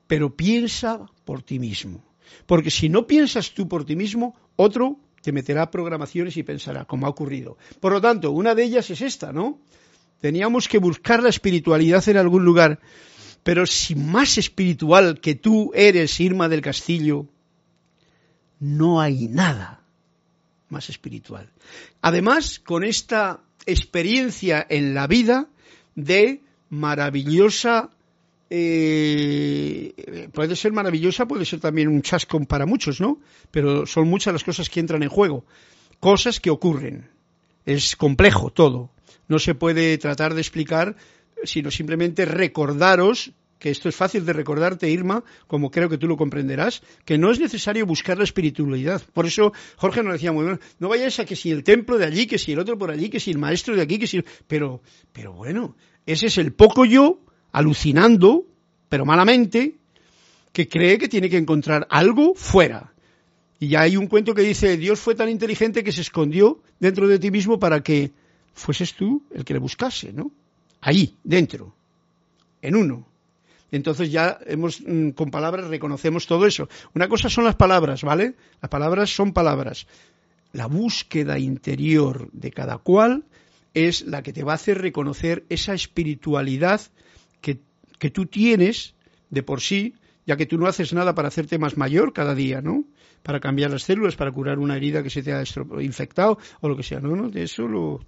pero 0.07 0.37
piensa 0.37 1.07
por 1.25 1.43
ti 1.43 1.59
mismo. 1.59 2.05
Porque 2.45 2.71
si 2.71 2.91
no 2.91 3.07
piensas 3.07 3.55
tú 3.55 3.67
por 3.67 3.87
ti 3.87 3.97
mismo, 3.97 4.37
otro 4.55 5.01
te 5.23 5.33
meterá 5.33 5.71
programaciones 5.71 6.37
y 6.37 6.43
pensará, 6.43 6.85
como 6.85 7.07
ha 7.07 7.11
ocurrido. 7.11 7.57
Por 7.81 7.93
lo 7.93 8.03
tanto, 8.03 8.31
una 8.33 8.55
de 8.55 8.65
ellas 8.65 8.91
es 8.91 9.01
esta, 9.01 9.33
¿no? 9.33 9.59
Teníamos 10.21 10.69
que 10.69 10.77
buscar 10.77 11.23
la 11.23 11.31
espiritualidad 11.31 12.07
en 12.07 12.19
algún 12.19 12.45
lugar, 12.45 12.81
pero 13.43 13.65
si 13.65 13.95
más 13.95 14.37
espiritual 14.37 15.21
que 15.21 15.35
tú 15.35 15.73
eres, 15.75 16.21
Irma 16.21 16.51
del 16.51 16.61
Castillo, 16.61 17.27
no 18.59 19.01
hay 19.01 19.27
nada 19.29 19.81
más 20.69 20.91
espiritual. 20.91 21.51
Además, 22.03 22.61
con 22.61 22.85
esta 22.85 23.41
experiencia 23.65 24.67
en 24.69 24.93
la 24.93 25.07
vida 25.07 25.49
de 25.95 26.43
maravillosa, 26.71 27.91
eh, 28.49 30.29
puede 30.33 30.57
ser 30.57 30.73
maravillosa, 30.73 31.27
puede 31.27 31.45
ser 31.45 31.61
también 31.61 31.89
un 31.89 32.03
chascón 32.03 32.47
para 32.47 32.67
muchos, 32.67 33.01
¿no? 33.01 33.21
Pero 33.51 33.87
son 33.87 34.09
muchas 34.09 34.33
las 34.33 34.45
cosas 34.45 34.71
que 34.71 34.81
entran 34.81 35.03
en 35.03 35.09
juego, 35.09 35.45
cosas 36.01 36.41
que 36.41 36.51
ocurren. 36.51 37.11
Es 37.67 37.95
complejo 37.97 38.51
todo. 38.51 38.91
No 39.29 39.39
se 39.39 39.55
puede 39.55 39.99
tratar 39.99 40.35
de 40.35 40.41
explicar, 40.41 40.97
sino 41.45 41.71
simplemente 41.71 42.25
recordaros 42.25 43.33
que 43.61 43.71
esto 43.71 43.91
es 43.91 43.95
fácil 43.95 44.25
de 44.25 44.33
recordarte, 44.33 44.89
Irma, 44.89 45.23
como 45.47 45.71
creo 45.71 45.89
que 45.91 45.99
tú 45.99 46.09
lo 46.09 46.17
comprenderás, 46.17 46.83
que 47.05 47.19
no 47.19 47.31
es 47.31 47.39
necesario 47.39 47.85
buscar 47.85 48.17
la 48.17 48.25
espiritualidad. 48.25 49.03
Por 49.13 49.27
eso 49.27 49.53
Jorge 49.77 50.03
nos 50.03 50.15
decía 50.15 50.33
muy 50.33 50.47
bien, 50.47 50.59
no 50.79 50.89
vayáis 50.89 51.21
a 51.21 51.27
que 51.27 51.37
si 51.37 51.51
el 51.51 51.63
templo 51.63 51.99
de 51.99 52.07
allí, 52.07 52.27
que 52.27 52.39
si 52.39 52.53
el 52.53 52.59
otro 52.59 52.79
por 52.79 52.91
allí, 52.91 53.11
que 53.11 53.21
si 53.21 53.31
el 53.31 53.39
maestro 53.39 53.77
de 53.77 53.83
aquí, 53.83 53.99
que 53.99 54.07
si... 54.07 54.25
Pero, 54.49 54.81
pero 55.13 55.35
bueno, 55.35 55.77
ese 56.07 56.27
es 56.27 56.39
el 56.39 56.53
poco 56.53 56.85
yo 56.85 57.19
alucinando, 57.53 58.47
pero 58.89 59.05
malamente, 59.05 59.77
que 60.53 60.69
cree 60.69 60.99
que 60.99 61.09
tiene 61.09 61.31
que 61.31 61.37
encontrar 61.37 61.87
algo 61.91 62.35
fuera. 62.35 62.93
Y 63.59 63.69
ya 63.69 63.83
hay 63.83 63.97
un 63.97 64.07
cuento 64.07 64.35
que 64.35 64.43
dice, 64.43 64.77
Dios 64.77 65.01
fue 65.01 65.15
tan 65.15 65.29
inteligente 65.29 65.85
que 65.85 65.93
se 65.93 66.01
escondió 66.01 66.61
dentro 66.79 67.07
de 67.07 67.19
ti 67.19 67.31
mismo 67.31 67.59
para 67.59 67.83
que 67.83 68.13
fueses 68.55 68.95
tú 68.95 69.23
el 69.35 69.45
que 69.45 69.53
le 69.53 69.61
buscase, 69.61 70.13
¿no? 70.13 70.31
Ahí, 70.81 71.15
dentro, 71.23 71.75
en 72.63 72.75
uno. 72.75 73.07
Entonces 73.71 74.11
ya 74.11 74.39
hemos, 74.47 74.81
mm, 74.81 75.11
con 75.11 75.31
palabras 75.31 75.69
reconocemos 75.69 76.27
todo 76.27 76.47
eso. 76.47 76.69
Una 76.95 77.09
cosa 77.09 77.29
son 77.29 77.45
las 77.45 77.55
palabras, 77.55 78.03
¿vale? 78.03 78.35
Las 78.61 78.71
palabras 78.71 79.11
son 79.15 79.33
palabras. 79.33 79.87
La 80.53 80.67
búsqueda 80.67 81.39
interior 81.39 82.31
de 82.33 82.51
cada 82.51 82.79
cual 82.79 83.25
es 83.75 84.03
la 84.03 84.23
que 84.23 84.33
te 84.33 84.45
va 84.45 84.53
a 84.53 84.57
hacer 84.57 84.81
reconocer 84.81 85.45
esa 85.49 85.75
espiritualidad 85.75 86.81
que, 87.41 87.61
que 87.99 88.11
tú 88.11 88.27
tienes 88.27 88.95
de 89.31 89.43
por 89.43 89.61
sí, 89.61 89.95
ya 90.27 90.37
que 90.37 90.47
tú 90.47 90.59
no 90.59 90.67
haces 90.67 90.93
nada 90.93 91.15
para 91.15 91.29
hacerte 91.29 91.59
más 91.59 91.77
mayor 91.77 92.13
cada 92.13 92.35
día, 92.35 92.61
¿no? 92.61 92.85
Para 93.23 93.41
cambiar 93.41 93.71
las 93.71 93.85
células, 93.85 94.17
para 94.17 94.33
curar 94.33 94.59
una 94.59 94.77
herida 94.77 95.03
que 95.03 95.11
se 95.11 95.23
te 95.23 95.33
ha 95.33 95.45
infectado 95.81 96.39
o 96.61 96.69
lo 96.69 96.77
que 96.77 96.83
sea, 96.83 97.01
no, 97.01 97.15
no, 97.15 97.31
eso 97.35 97.69
lo, 97.69 98.01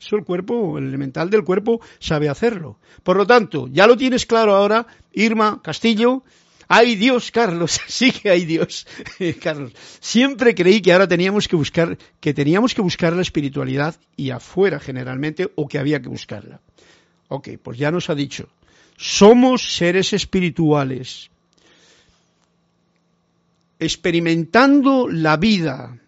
eso 0.00 0.16
el 0.16 0.24
cuerpo, 0.24 0.78
el 0.78 0.88
elemental 0.88 1.30
del 1.30 1.44
cuerpo 1.44 1.80
sabe 1.98 2.28
hacerlo. 2.28 2.78
Por 3.02 3.16
lo 3.16 3.26
tanto, 3.26 3.68
ya 3.68 3.86
lo 3.86 3.96
tienes 3.96 4.26
claro 4.26 4.54
ahora, 4.54 4.86
Irma 5.12 5.60
Castillo, 5.62 6.24
hay 6.68 6.96
Dios, 6.96 7.30
Carlos, 7.30 7.80
sí 7.86 8.12
que 8.12 8.30
hay 8.30 8.44
Dios, 8.44 8.86
Carlos. 9.42 9.72
Siempre 10.00 10.54
creí 10.54 10.80
que 10.80 10.92
ahora 10.92 11.08
teníamos 11.08 11.48
que 11.48 11.56
buscar, 11.56 11.98
que 12.20 12.34
teníamos 12.34 12.74
que 12.74 12.82
buscar 12.82 13.12
la 13.12 13.22
espiritualidad 13.22 13.96
y 14.16 14.30
afuera 14.30 14.78
generalmente, 14.80 15.50
o 15.54 15.68
que 15.68 15.78
había 15.78 16.00
que 16.00 16.08
buscarla. 16.08 16.60
Ok, 17.28 17.50
pues 17.62 17.78
ya 17.78 17.90
nos 17.90 18.10
ha 18.10 18.14
dicho, 18.14 18.48
somos 18.96 19.76
seres 19.76 20.12
espirituales, 20.12 21.30
experimentando 23.78 25.08
la 25.08 25.36
vida 25.36 25.98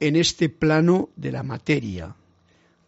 en 0.00 0.16
este 0.16 0.48
plano 0.48 1.08
de 1.16 1.32
la 1.32 1.42
materia, 1.42 2.14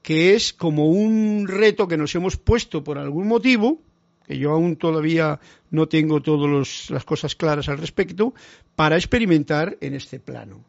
que 0.02 0.34
es 0.34 0.52
como 0.52 0.88
un 0.90 1.46
reto 1.48 1.88
que 1.88 1.96
nos 1.96 2.14
hemos 2.14 2.36
puesto 2.36 2.84
por 2.84 2.98
algún 2.98 3.26
motivo, 3.26 3.80
que 4.28 4.38
yo 4.38 4.52
aún 4.52 4.76
todavía 4.76 5.40
no 5.70 5.88
tengo 5.88 6.20
todas 6.20 6.90
las 6.90 7.04
cosas 7.04 7.34
claras 7.34 7.70
al 7.70 7.78
respecto, 7.78 8.34
para 8.76 8.96
experimentar 8.96 9.78
en 9.80 9.94
este 9.94 10.20
plano. 10.20 10.62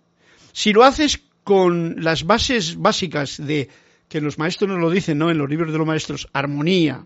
Si 0.53 0.72
lo 0.72 0.84
haces 0.86 1.22
con 1.43 2.01
las 2.01 2.24
bases 2.24 2.78
básicas 2.78 3.38
de 3.38 3.68
que 4.07 4.22
los 4.22 4.39
maestros 4.39 4.70
nos 4.70 4.80
lo 4.80 4.89
dicen, 4.89 5.18
¿no? 5.18 5.30
En 5.30 5.38
los 5.38 5.49
libros 5.49 5.74
de 5.74 5.78
los 5.78 5.86
maestros, 5.86 6.30
armonía, 6.32 7.05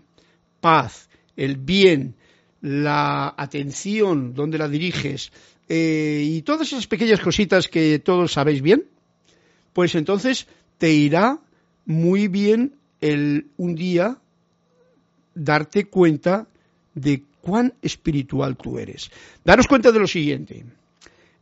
paz, 0.60 1.10
el 1.36 1.56
bien, 1.56 2.14
la 2.60 3.34
atención, 3.36 4.32
donde 4.32 4.56
la 4.56 4.68
diriges, 4.68 5.32
eh, 5.68 6.22
y 6.24 6.42
todas 6.42 6.68
esas 6.68 6.86
pequeñas 6.86 7.20
cositas 7.20 7.66
que 7.66 7.98
todos 7.98 8.32
sabéis 8.32 8.62
bien, 8.62 8.84
pues 9.72 9.96
entonces 9.96 10.46
te 10.78 10.92
irá 10.92 11.40
muy 11.84 12.28
bien 12.28 12.76
el 13.00 13.48
un 13.56 13.74
día 13.74 14.18
darte 15.34 15.86
cuenta 15.86 16.46
de 16.94 17.24
cuán 17.44 17.74
espiritual 17.82 18.56
tú 18.56 18.78
eres. 18.78 19.10
Daros 19.44 19.68
cuenta 19.68 19.92
de 19.92 19.98
lo 19.98 20.06
siguiente. 20.06 20.64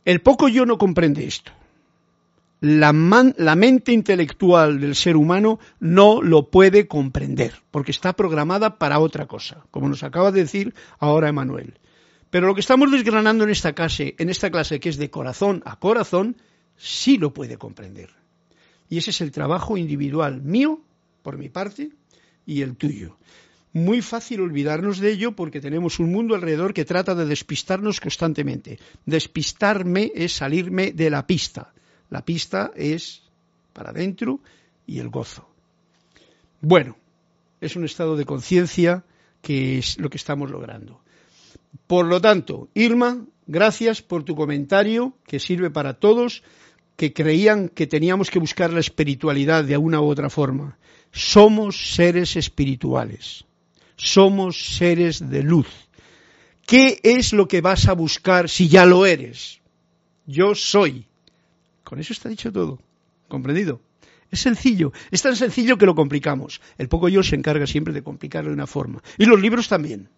El 0.05 0.21
poco 0.21 0.49
yo 0.49 0.65
no 0.65 0.77
comprende 0.77 1.25
esto. 1.25 1.51
La, 2.59 2.93
la, 3.37 3.55
mente 3.55 3.91
intelectual 3.91 4.79
del 4.79 4.95
ser 4.95 5.17
humano 5.17 5.59
no 5.81 6.21
lo 6.21 6.49
puede 6.49 6.87
comprender, 6.87 7.55
porque 7.71 7.91
está 7.91 8.13
programada 8.13 8.77
para 8.77 8.99
otra 8.99 9.25
cosa, 9.25 9.65
como 9.69 9.89
nos 9.89 10.03
acaba 10.03 10.31
de 10.31 10.41
decir 10.41 10.73
ahora 10.97 11.27
Emanuel. 11.27 11.77
Pero 12.29 12.47
lo 12.47 12.53
que 12.53 12.61
estamos 12.61 12.89
desgranando 12.89 13.43
en 13.43 13.49
esta 13.49 13.73
clase, 13.73 14.15
en 14.17 14.29
esta 14.29 14.49
clase 14.49 14.79
que 14.79 14.87
es 14.87 14.97
de 14.97 15.09
corazón 15.09 15.61
a 15.65 15.77
corazón, 15.77 16.37
sí 16.77 17.17
lo 17.17 17.33
puede 17.33 17.57
comprender. 17.57 18.11
Y 18.89 18.97
ese 18.97 19.09
es 19.09 19.19
el 19.19 19.31
trabajo 19.31 19.75
individual 19.75 20.41
mío, 20.41 20.79
por 21.21 21.37
mi 21.37 21.49
parte, 21.49 21.91
y 22.45 22.61
el 22.61 22.77
tuyo 22.77 23.17
muy 23.73 24.03
fácil 24.03 24.41
olvidarnos 24.41 24.99
de 24.99 25.11
ello 25.11 25.35
porque 25.35 25.59
tenemos 25.59 25.99
un 25.99 26.11
mundo 26.11 26.35
alrededor 26.35 26.73
que 26.73 26.85
trata 26.85 27.15
de 27.15 27.25
despistarnos 27.25 27.99
constantemente. 27.99 28.79
Despistarme 29.05 30.11
es 30.13 30.33
salirme 30.33 30.91
de 30.91 31.09
la 31.09 31.25
pista. 31.25 31.73
La 32.11 32.23
pista 32.23 32.71
es 32.75 33.23
para 33.73 33.89
adentro 33.89 34.39
y 34.85 34.99
el 34.99 35.09
gozo. 35.09 35.49
Bueno, 36.61 36.95
es 37.61 37.75
un 37.75 37.83
estado 37.83 38.15
de 38.15 38.25
conciencia 38.25 39.03
que 39.41 39.79
es 39.79 39.99
lo 39.99 40.09
que 40.09 40.17
estamos 40.17 40.51
logrando. 40.51 41.01
Por 41.87 42.05
lo 42.05 42.21
tanto, 42.21 42.69
Irma, 42.75 43.25
gracias 43.47 44.03
por 44.03 44.23
tu 44.23 44.35
comentario 44.35 45.13
que 45.25 45.39
sirve 45.39 45.71
para 45.71 45.95
todos 45.95 46.43
que 46.95 47.11
creían 47.11 47.69
que 47.69 47.87
teníamos 47.87 48.29
que 48.29 48.37
buscar 48.37 48.71
la 48.71 48.79
espiritualidad 48.79 49.63
de 49.63 49.77
una 49.77 49.99
u 49.99 50.05
otra 50.05 50.29
forma. 50.29 50.77
Somos 51.11 51.95
seres 51.95 52.35
espirituales 52.35 53.45
somos 53.95 54.75
seres 54.77 55.29
de 55.29 55.43
luz. 55.43 55.67
¿Qué 56.65 56.99
es 57.03 57.33
lo 57.33 57.47
que 57.47 57.61
vas 57.61 57.87
a 57.87 57.93
buscar 57.93 58.49
si 58.49 58.67
ya 58.67 58.85
lo 58.85 59.05
eres? 59.05 59.59
Yo 60.25 60.55
soy. 60.55 61.05
Con 61.83 61.99
eso 61.99 62.13
está 62.13 62.29
dicho 62.29 62.51
todo. 62.51 62.79
¿Comprendido? 63.27 63.81
Es 64.31 64.39
sencillo, 64.39 64.91
es 65.11 65.21
tan 65.21 65.35
sencillo 65.35 65.77
que 65.77 65.85
lo 65.85 65.93
complicamos. 65.93 66.59
El 66.77 66.89
poco 66.89 67.07
yo 67.07 67.21
se 67.21 67.35
encarga 67.35 67.67
siempre 67.67 67.93
de 67.93 68.01
complicarlo 68.01 68.49
de 68.49 68.55
una 68.55 68.65
forma. 68.65 69.03
Y 69.17 69.25
los 69.25 69.39
libros 69.39 69.67
también. 69.67 70.09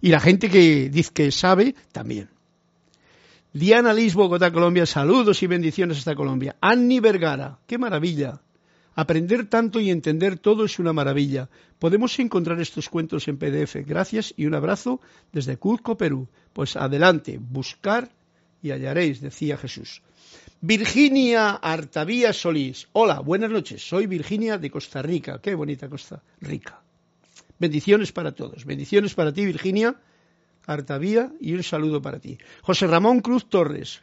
Y 0.00 0.08
la 0.08 0.20
gente 0.20 0.48
que 0.48 0.88
dice 0.88 1.10
que 1.12 1.30
sabe, 1.30 1.74
también. 1.92 2.30
Diana 3.52 3.92
Liz, 3.92 4.14
Bogotá, 4.14 4.50
Colombia, 4.50 4.86
saludos 4.86 5.42
y 5.42 5.46
bendiciones 5.46 5.98
hasta 5.98 6.14
Colombia. 6.14 6.56
Annie 6.60 7.00
Vergara, 7.00 7.58
qué 7.66 7.78
maravilla. 7.78 8.40
Aprender 8.94 9.46
tanto 9.46 9.80
y 9.80 9.90
entender 9.90 10.38
todo 10.38 10.64
es 10.64 10.78
una 10.78 10.92
maravilla. 10.92 11.48
Podemos 11.78 12.18
encontrar 12.18 12.60
estos 12.60 12.88
cuentos 12.88 13.26
en 13.26 13.38
PDF. 13.38 13.76
Gracias 13.86 14.32
y 14.36 14.46
un 14.46 14.54
abrazo 14.54 15.00
desde 15.32 15.56
Cuzco, 15.56 15.96
Perú. 15.96 16.28
Pues 16.52 16.76
adelante, 16.76 17.38
buscar 17.40 18.10
y 18.62 18.70
hallaréis, 18.70 19.20
decía 19.20 19.56
Jesús. 19.56 20.02
Virginia 20.60 21.50
Artavía 21.50 22.32
Solís. 22.32 22.88
Hola, 22.92 23.20
buenas 23.20 23.50
noches. 23.50 23.86
Soy 23.86 24.06
Virginia 24.06 24.56
de 24.56 24.70
Costa 24.70 25.02
Rica. 25.02 25.40
Qué 25.42 25.54
bonita 25.54 25.88
Costa 25.88 26.22
Rica. 26.40 26.80
Bendiciones 27.58 28.12
para 28.12 28.32
todos. 28.32 28.64
Bendiciones 28.64 29.14
para 29.14 29.32
ti, 29.32 29.44
Virginia 29.44 29.94
Artavía, 30.66 31.32
y 31.40 31.52
un 31.52 31.62
saludo 31.62 32.00
para 32.00 32.18
ti. 32.18 32.38
José 32.62 32.86
Ramón 32.86 33.20
Cruz 33.20 33.48
Torres. 33.48 34.00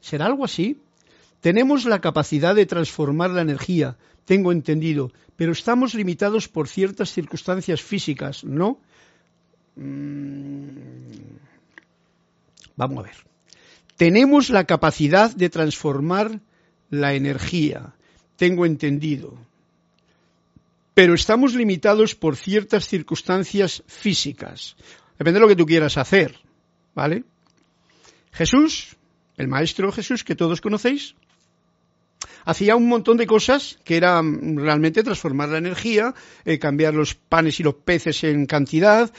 ¿Será 0.00 0.26
algo 0.26 0.44
así? 0.44 0.80
Tenemos 1.40 1.84
la 1.84 2.00
capacidad 2.00 2.54
de 2.54 2.66
transformar 2.66 3.30
la 3.30 3.42
energía, 3.42 3.96
tengo 4.24 4.52
entendido, 4.52 5.12
pero 5.36 5.52
estamos 5.52 5.94
limitados 5.94 6.48
por 6.48 6.68
ciertas 6.68 7.12
circunstancias 7.12 7.82
físicas, 7.82 8.44
¿no? 8.44 8.80
Mm. 9.76 10.66
Vamos 12.76 12.98
a 12.98 13.02
ver. 13.02 13.16
Tenemos 13.96 14.50
la 14.50 14.64
capacidad 14.64 15.34
de 15.34 15.48
transformar 15.48 16.40
la 16.90 17.14
energía, 17.14 17.94
tengo 18.36 18.66
entendido, 18.66 19.38
pero 20.94 21.14
estamos 21.14 21.54
limitados 21.54 22.14
por 22.14 22.36
ciertas 22.36 22.86
circunstancias 22.86 23.82
físicas. 23.86 24.76
Depende 25.18 25.38
de 25.38 25.40
lo 25.40 25.48
que 25.48 25.56
tú 25.56 25.66
quieras 25.66 25.96
hacer, 25.96 26.38
¿vale? 26.94 27.24
Jesús, 28.32 28.96
el 29.36 29.48
Maestro 29.48 29.90
Jesús 29.92 30.24
que 30.24 30.36
todos 30.36 30.60
conocéis, 30.60 31.14
hacía 32.44 32.76
un 32.76 32.88
montón 32.88 33.16
de 33.16 33.26
cosas 33.26 33.78
que 33.84 33.96
eran 33.96 34.56
realmente 34.56 35.02
transformar 35.02 35.48
la 35.48 35.58
energía, 35.58 36.14
eh, 36.44 36.58
cambiar 36.58 36.94
los 36.94 37.14
panes 37.14 37.60
y 37.60 37.62
los 37.62 37.74
peces 37.74 38.24
en 38.24 38.46
cantidad, 38.46 39.10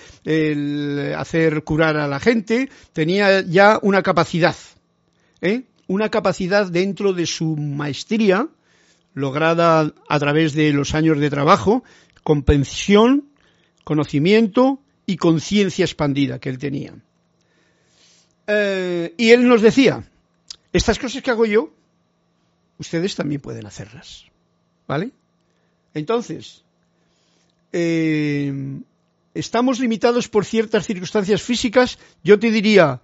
hacer 1.18 1.64
curar 1.64 1.98
a 1.98 2.08
la 2.08 2.20
gente, 2.20 2.70
tenía 2.94 3.42
ya 3.42 3.80
una 3.82 4.04
capacidad, 4.04 4.56
¿eh? 5.42 5.64
una 5.88 6.10
capacidad 6.10 6.68
dentro 6.68 7.14
de 7.14 7.26
su 7.26 7.56
maestría, 7.56 8.48
lograda 9.14 9.94
a 10.08 10.20
través 10.20 10.54
de 10.54 10.72
los 10.74 10.94
años 10.94 11.20
de 11.20 11.30
trabajo, 11.30 11.84
comprensión, 12.24 13.30
conocimiento 13.84 14.82
y 15.06 15.18
conciencia 15.18 15.86
expandida 15.86 16.40
que 16.40 16.50
él 16.50 16.58
tenía. 16.58 16.94
Eh, 18.48 19.14
y 19.18 19.32
él 19.32 19.48
nos 19.48 19.62
decía, 19.62 20.04
estas 20.74 21.00
cosas 21.00 21.22
que 21.22 21.32
hago 21.32 21.46
yo, 21.46 21.74
ustedes 22.78 23.16
también 23.16 23.42
pueden 23.42 23.66
hacerlas. 23.66 24.26
¿Vale? 24.88 25.12
Entonces, 25.94 26.64
eh, 27.74 28.80
estamos 29.34 29.80
limitados 29.80 30.28
por 30.28 30.46
ciertas 30.46 30.86
circunstancias 30.86 31.42
físicas. 31.42 32.00
Yo 32.24 32.40
te 32.40 32.52
diría, 32.52 33.02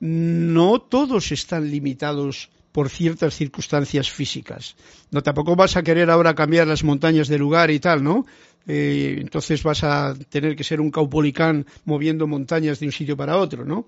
no 0.00 0.80
todos 0.80 1.32
están 1.32 1.70
limitados 1.70 2.50
por 2.72 2.88
ciertas 2.88 3.34
circunstancias 3.34 4.10
físicas. 4.10 4.76
No 5.10 5.22
tampoco 5.22 5.56
vas 5.56 5.76
a 5.76 5.82
querer 5.82 6.10
ahora 6.10 6.34
cambiar 6.34 6.66
las 6.66 6.84
montañas 6.84 7.28
de 7.28 7.38
lugar 7.38 7.70
y 7.70 7.80
tal, 7.80 8.02
¿no? 8.02 8.26
Eh, 8.66 9.16
entonces 9.18 9.62
vas 9.62 9.82
a 9.82 10.14
tener 10.28 10.54
que 10.54 10.64
ser 10.64 10.80
un 10.80 10.90
caupolicán 10.90 11.66
moviendo 11.84 12.26
montañas 12.26 12.78
de 12.78 12.86
un 12.86 12.92
sitio 12.92 13.16
para 13.16 13.38
otro, 13.38 13.64
¿no? 13.64 13.86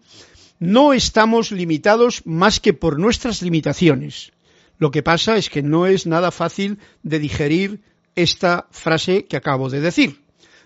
No 0.58 0.92
estamos 0.92 1.52
limitados 1.52 2.22
más 2.24 2.60
que 2.60 2.72
por 2.72 2.98
nuestras 2.98 3.42
limitaciones. 3.42 4.32
Lo 4.78 4.90
que 4.90 5.02
pasa 5.02 5.36
es 5.36 5.50
que 5.50 5.62
no 5.62 5.86
es 5.86 6.06
nada 6.06 6.30
fácil 6.30 6.78
de 7.02 7.18
digerir 7.18 7.80
esta 8.14 8.66
frase 8.70 9.24
que 9.26 9.36
acabo 9.36 9.70
de 9.70 9.80
decir. 9.80 10.22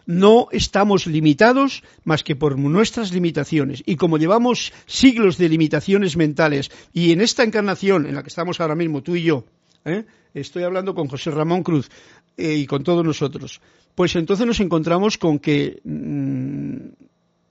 No 0.07 0.47
estamos 0.53 1.07
limitados 1.07 1.83
más 2.05 2.23
que 2.23 2.37
por 2.37 2.59
nuestras 2.59 3.13
limitaciones. 3.13 3.83
Y 3.87 3.97
como 3.97 4.19
llevamos 4.19 4.73
siglos 4.87 5.37
de 5.37 5.49
limitaciones 5.49 6.17
mentales, 6.17 6.71
y 6.93 7.13
en 7.13 7.21
esta 7.21 7.43
encarnación 7.43 8.07
en 8.07 8.15
la 8.15 8.23
que 8.23 8.29
estamos 8.29 8.61
ahora 8.61 8.77
mismo, 8.77 9.03
tú 9.03 9.17
y 9.17 9.25
yo, 9.25 9.45
¿eh? 9.85 10.05
estoy 10.33 10.63
hablando 10.63 10.95
con 10.95 11.09
José 11.09 11.33
Ramón 11.33 11.63
Cruz 11.63 11.91
eh, 12.37 12.55
y 12.55 12.67
con 12.67 12.85
todos 12.85 13.05
nosotros, 13.05 13.61
pues 13.97 14.15
entonces 14.15 14.47
nos 14.47 14.61
encontramos 14.61 15.19
con 15.19 15.39
que 15.41 15.81
mm, 15.83 17.06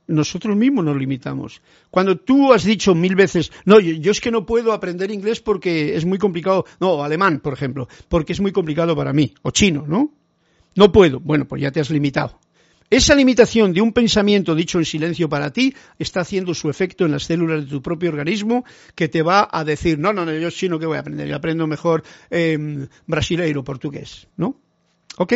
nosotros 0.08 0.56
mismos 0.56 0.86
nos 0.86 0.98
limitamos. 0.98 1.62
Cuando 1.90 2.18
tú 2.18 2.54
has 2.54 2.64
dicho 2.64 2.94
mil 2.96 3.16
veces, 3.16 3.52
no, 3.66 3.80
yo, 3.80 4.12
es 4.12 4.22
que 4.22 4.32
no 4.32 4.46
puedo 4.46 4.74
aprender 4.74 5.12
inglés 5.12 5.40
porque 5.40 5.96
es 5.96 6.06
muy 6.06 6.18
complicado, 6.18 6.66
no, 6.80 7.04
alemán, 7.04 7.40
por 7.40 7.54
ejemplo, 7.54 7.88
porque 8.08 8.34
es 8.34 8.42
muy 8.42 8.52
complicado 8.52 8.96
para 8.96 9.14
mí, 9.14 9.34
o 9.42 9.52
chino, 9.52 9.86
¿no? 9.88 10.14
No 10.76 10.92
puedo. 10.92 11.20
Bueno, 11.20 11.46
pues 11.46 11.62
ya 11.62 11.72
te 11.72 11.80
has 11.80 11.90
limitado. 11.90 12.40
Esa 12.90 13.16
limitación 13.16 13.74
de 13.74 13.82
un 13.82 13.94
pensamiento 13.94 14.54
dicho 14.54 14.78
en 14.78 14.86
silencio 14.86 15.28
para 15.28 15.52
ti 15.52 15.74
está 15.98 16.22
haciendo 16.22 16.54
su 16.54 16.70
efecto 16.70 17.06
en 17.06 17.12
las 17.12 17.24
células 17.24 17.64
de 17.64 17.70
tu 17.70 17.82
propio 17.82 18.10
organismo 18.10 18.64
que 18.94 19.08
te 19.08 19.24
va 19.24 19.50
a 19.52 19.64
decir, 19.64 19.98
no, 19.98 20.14
no, 20.14 20.24
no, 20.24 20.34
yo 20.34 20.52
chino 20.52 20.78
que 20.78 20.86
voy 20.86 20.98
a 20.98 21.00
aprender, 21.00 21.28
yo 21.28 21.36
aprendo 21.36 21.66
mejor 21.66 22.04
eh, 22.30 22.88
brasileiro, 23.08 23.64
portugués, 23.64 24.28
¿no? 24.38 24.62
¿Ok? 25.18 25.34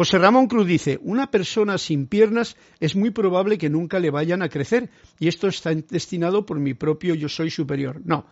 José 0.00 0.16
Ramón 0.16 0.46
Cruz 0.46 0.66
dice, 0.66 0.98
una 1.02 1.30
persona 1.30 1.76
sin 1.76 2.06
piernas 2.06 2.56
es 2.80 2.96
muy 2.96 3.10
probable 3.10 3.58
que 3.58 3.68
nunca 3.68 3.98
le 3.98 4.08
vayan 4.08 4.40
a 4.40 4.48
crecer 4.48 4.88
y 5.18 5.28
esto 5.28 5.46
está 5.46 5.74
destinado 5.74 6.46
por 6.46 6.58
mi 6.58 6.72
propio 6.72 7.14
yo 7.14 7.28
soy 7.28 7.50
superior. 7.50 8.00
No, 8.06 8.24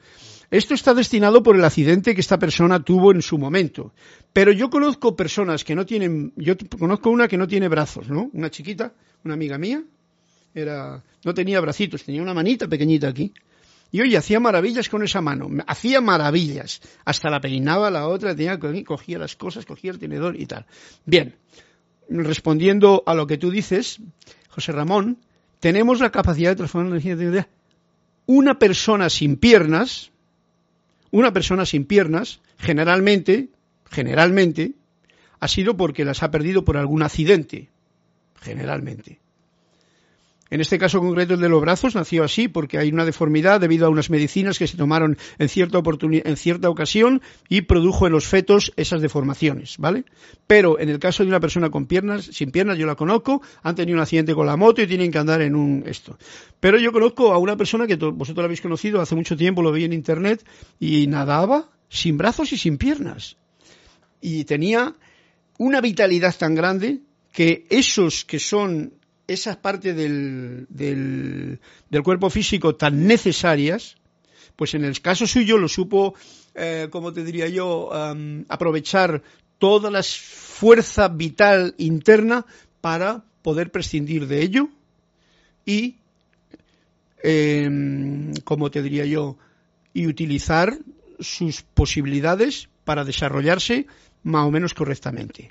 esto 0.50 0.72
está 0.72 0.94
destinado 0.94 1.42
por 1.42 1.56
el 1.56 1.64
accidente 1.66 2.14
que 2.14 2.22
esta 2.22 2.38
persona 2.38 2.82
tuvo 2.82 3.12
en 3.12 3.20
su 3.20 3.36
momento. 3.36 3.92
Pero 4.32 4.50
yo 4.50 4.70
conozco 4.70 5.14
personas 5.14 5.62
que 5.62 5.74
no 5.74 5.84
tienen, 5.84 6.32
yo 6.36 6.54
conozco 6.78 7.10
una 7.10 7.28
que 7.28 7.36
no 7.36 7.46
tiene 7.46 7.68
brazos, 7.68 8.08
¿no? 8.08 8.30
Una 8.32 8.48
chiquita, 8.48 8.94
una 9.24 9.34
amiga 9.34 9.58
mía, 9.58 9.84
era, 10.54 11.04
no 11.22 11.34
tenía 11.34 11.60
bracitos, 11.60 12.02
tenía 12.02 12.22
una 12.22 12.32
manita 12.32 12.66
pequeñita 12.66 13.08
aquí. 13.08 13.30
Y 13.90 14.02
oye, 14.02 14.16
hacía 14.16 14.38
maravillas 14.38 14.88
con 14.88 15.02
esa 15.02 15.20
mano, 15.20 15.48
hacía 15.66 16.00
maravillas. 16.00 16.80
Hasta 17.04 17.30
la 17.30 17.40
peinaba 17.40 17.90
la 17.90 18.06
otra, 18.06 18.36
tenía, 18.36 18.58
cogía 18.58 19.18
las 19.18 19.34
cosas, 19.34 19.64
cogía 19.64 19.90
el 19.90 19.98
tenedor 19.98 20.38
y 20.38 20.46
tal. 20.46 20.66
Bien, 21.06 21.36
respondiendo 22.08 23.02
a 23.06 23.14
lo 23.14 23.26
que 23.26 23.38
tú 23.38 23.50
dices, 23.50 24.00
José 24.50 24.72
Ramón, 24.72 25.18
tenemos 25.60 26.00
la 26.00 26.10
capacidad 26.10 26.50
de 26.50 26.56
transformar 26.56 26.92
la 26.92 27.00
energía. 27.00 27.48
Una 28.26 28.58
persona 28.58 29.08
sin 29.08 29.36
piernas, 29.36 30.10
una 31.10 31.32
persona 31.32 31.64
sin 31.64 31.86
piernas, 31.86 32.40
generalmente, 32.58 33.48
generalmente, 33.90 34.72
ha 35.40 35.48
sido 35.48 35.76
porque 35.78 36.04
las 36.04 36.22
ha 36.22 36.30
perdido 36.30 36.64
por 36.64 36.76
algún 36.76 37.02
accidente, 37.02 37.70
generalmente. 38.42 39.18
En 40.50 40.62
este 40.62 40.78
caso 40.78 41.00
concreto, 41.00 41.34
el 41.34 41.40
de 41.40 41.48
los 41.48 41.60
brazos 41.60 41.94
nació 41.94 42.24
así 42.24 42.48
porque 42.48 42.78
hay 42.78 42.90
una 42.90 43.04
deformidad 43.04 43.60
debido 43.60 43.86
a 43.86 43.90
unas 43.90 44.08
medicinas 44.08 44.58
que 44.58 44.66
se 44.66 44.78
tomaron 44.78 45.18
en 45.38 45.48
cierta, 45.48 45.82
en 46.00 46.36
cierta 46.36 46.70
ocasión 46.70 47.20
y 47.48 47.62
produjo 47.62 48.06
en 48.06 48.12
los 48.12 48.26
fetos 48.26 48.72
esas 48.76 49.02
deformaciones, 49.02 49.76
¿vale? 49.78 50.04
Pero 50.46 50.80
en 50.80 50.88
el 50.88 50.98
caso 50.98 51.22
de 51.22 51.28
una 51.28 51.40
persona 51.40 51.68
con 51.70 51.86
piernas, 51.86 52.24
sin 52.24 52.50
piernas, 52.50 52.78
yo 52.78 52.86
la 52.86 52.94
conozco, 52.94 53.42
han 53.62 53.74
tenido 53.74 53.96
un 53.96 54.02
accidente 54.02 54.34
con 54.34 54.46
la 54.46 54.56
moto 54.56 54.80
y 54.80 54.86
tienen 54.86 55.12
que 55.12 55.18
andar 55.18 55.42
en 55.42 55.54
un 55.54 55.84
esto. 55.86 56.16
Pero 56.60 56.78
yo 56.78 56.92
conozco 56.92 57.32
a 57.32 57.38
una 57.38 57.56
persona 57.56 57.86
que 57.86 57.96
vosotros 57.96 58.38
la 58.38 58.44
habéis 58.44 58.62
conocido 58.62 59.02
hace 59.02 59.14
mucho 59.14 59.36
tiempo, 59.36 59.62
lo 59.62 59.70
vi 59.70 59.84
en 59.84 59.92
internet, 59.92 60.44
y 60.80 61.06
nadaba 61.08 61.68
sin 61.90 62.16
brazos 62.16 62.52
y 62.52 62.56
sin 62.56 62.78
piernas. 62.78 63.36
Y 64.20 64.44
tenía 64.44 64.94
una 65.58 65.80
vitalidad 65.80 66.34
tan 66.36 66.54
grande 66.54 67.00
que 67.32 67.66
esos 67.68 68.24
que 68.24 68.38
son 68.38 68.97
esas 69.28 69.58
partes 69.58 69.94
del, 69.94 70.66
del, 70.70 72.02
cuerpo 72.02 72.30
físico 72.30 72.74
tan 72.74 73.06
necesarias, 73.06 73.96
pues 74.56 74.74
en 74.74 74.84
el 74.84 75.00
caso 75.00 75.26
suyo 75.26 75.58
lo 75.58 75.68
supo, 75.68 76.14
eh, 76.54 76.88
como 76.90 77.12
te 77.12 77.22
diría 77.22 77.46
yo, 77.48 77.90
aprovechar 78.48 79.22
toda 79.58 79.90
la 79.90 80.02
fuerza 80.02 81.08
vital 81.08 81.74
interna 81.76 82.46
para 82.80 83.22
poder 83.42 83.70
prescindir 83.70 84.26
de 84.26 84.42
ello 84.42 84.68
y, 85.66 85.96
em, 87.22 88.32
como 88.44 88.70
te 88.70 88.82
diría 88.82 89.04
yo, 89.04 89.36
y 89.92 90.06
utilizar 90.06 90.78
sus 91.20 91.62
posibilidades 91.62 92.68
para 92.84 93.04
desarrollarse 93.04 93.86
más 94.22 94.46
o 94.46 94.50
menos 94.50 94.72
correctamente. 94.72 95.50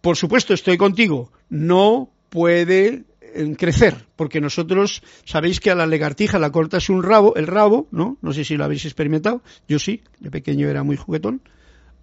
Por 0.00 0.16
supuesto, 0.16 0.54
estoy 0.54 0.76
contigo. 0.78 1.32
No 1.48 2.10
puede 2.28 3.04
eh, 3.20 3.54
crecer, 3.58 4.06
porque 4.16 4.40
nosotros 4.40 5.02
sabéis 5.24 5.60
que 5.60 5.70
a 5.70 5.74
la 5.74 5.86
legartija 5.86 6.38
la 6.38 6.50
cortas 6.50 6.88
un 6.88 7.02
rabo, 7.02 7.34
el 7.36 7.46
rabo, 7.46 7.86
¿no? 7.90 8.16
No 8.22 8.32
sé 8.32 8.44
si 8.44 8.56
lo 8.56 8.64
habéis 8.64 8.84
experimentado, 8.84 9.42
yo 9.68 9.78
sí, 9.78 10.02
de 10.20 10.30
pequeño 10.30 10.68
era 10.68 10.82
muy 10.82 10.96
juguetón. 10.96 11.40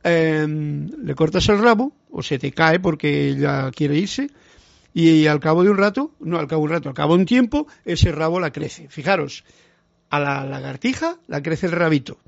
Em, 0.04 0.90
le 1.04 1.16
cortas 1.16 1.48
el 1.50 1.60
rabo, 1.60 1.94
o 2.12 2.22
se 2.22 2.38
te 2.38 2.52
cae 2.52 2.80
porque 2.80 3.30
ella 3.30 3.72
quiere 3.72 3.98
irse, 3.98 4.30
y 4.94 5.26
al 5.26 5.40
cabo 5.40 5.64
de 5.64 5.70
un 5.70 5.78
rato, 5.78 6.12
no 6.20 6.38
al 6.38 6.48
cabo 6.48 6.62
de 6.62 6.66
un 6.66 6.72
rato, 6.72 6.90
al 6.90 6.96
cabo 6.96 7.16
de 7.16 7.22
un 7.22 7.26
tiempo, 7.26 7.68
ese 7.84 8.12
rabo 8.12 8.40
la 8.40 8.52
crece. 8.52 8.88
Fijaros, 8.90 9.44
a 10.10 10.20
la 10.20 10.46
lagartija 10.46 11.18
la 11.28 11.42
crece 11.42 11.66
el 11.66 11.72
rabito. 11.72 12.20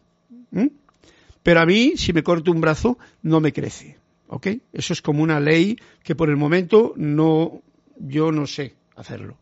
Pero 1.44 1.60
a 1.60 1.66
mí, 1.68 1.94
si 1.96 2.12
me 2.14 2.24
corto 2.24 2.52
un 2.52 2.62
brazo, 2.62 2.98
no 3.22 3.40
me 3.40 3.54
crece. 3.54 3.98
¿Ok? 4.28 4.48
Eso 4.74 4.94
es 4.94 5.02
como 5.04 5.22
una 5.22 5.40
ley 5.40 5.78
que 6.02 6.16
por 6.16 6.30
el 6.30 6.38
momento 6.38 6.94
no 6.98 7.62
yo 8.00 8.32
no 8.32 8.48
sé 8.48 8.76
hacerlo, 8.96 9.38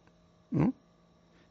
¿no? 0.51 0.73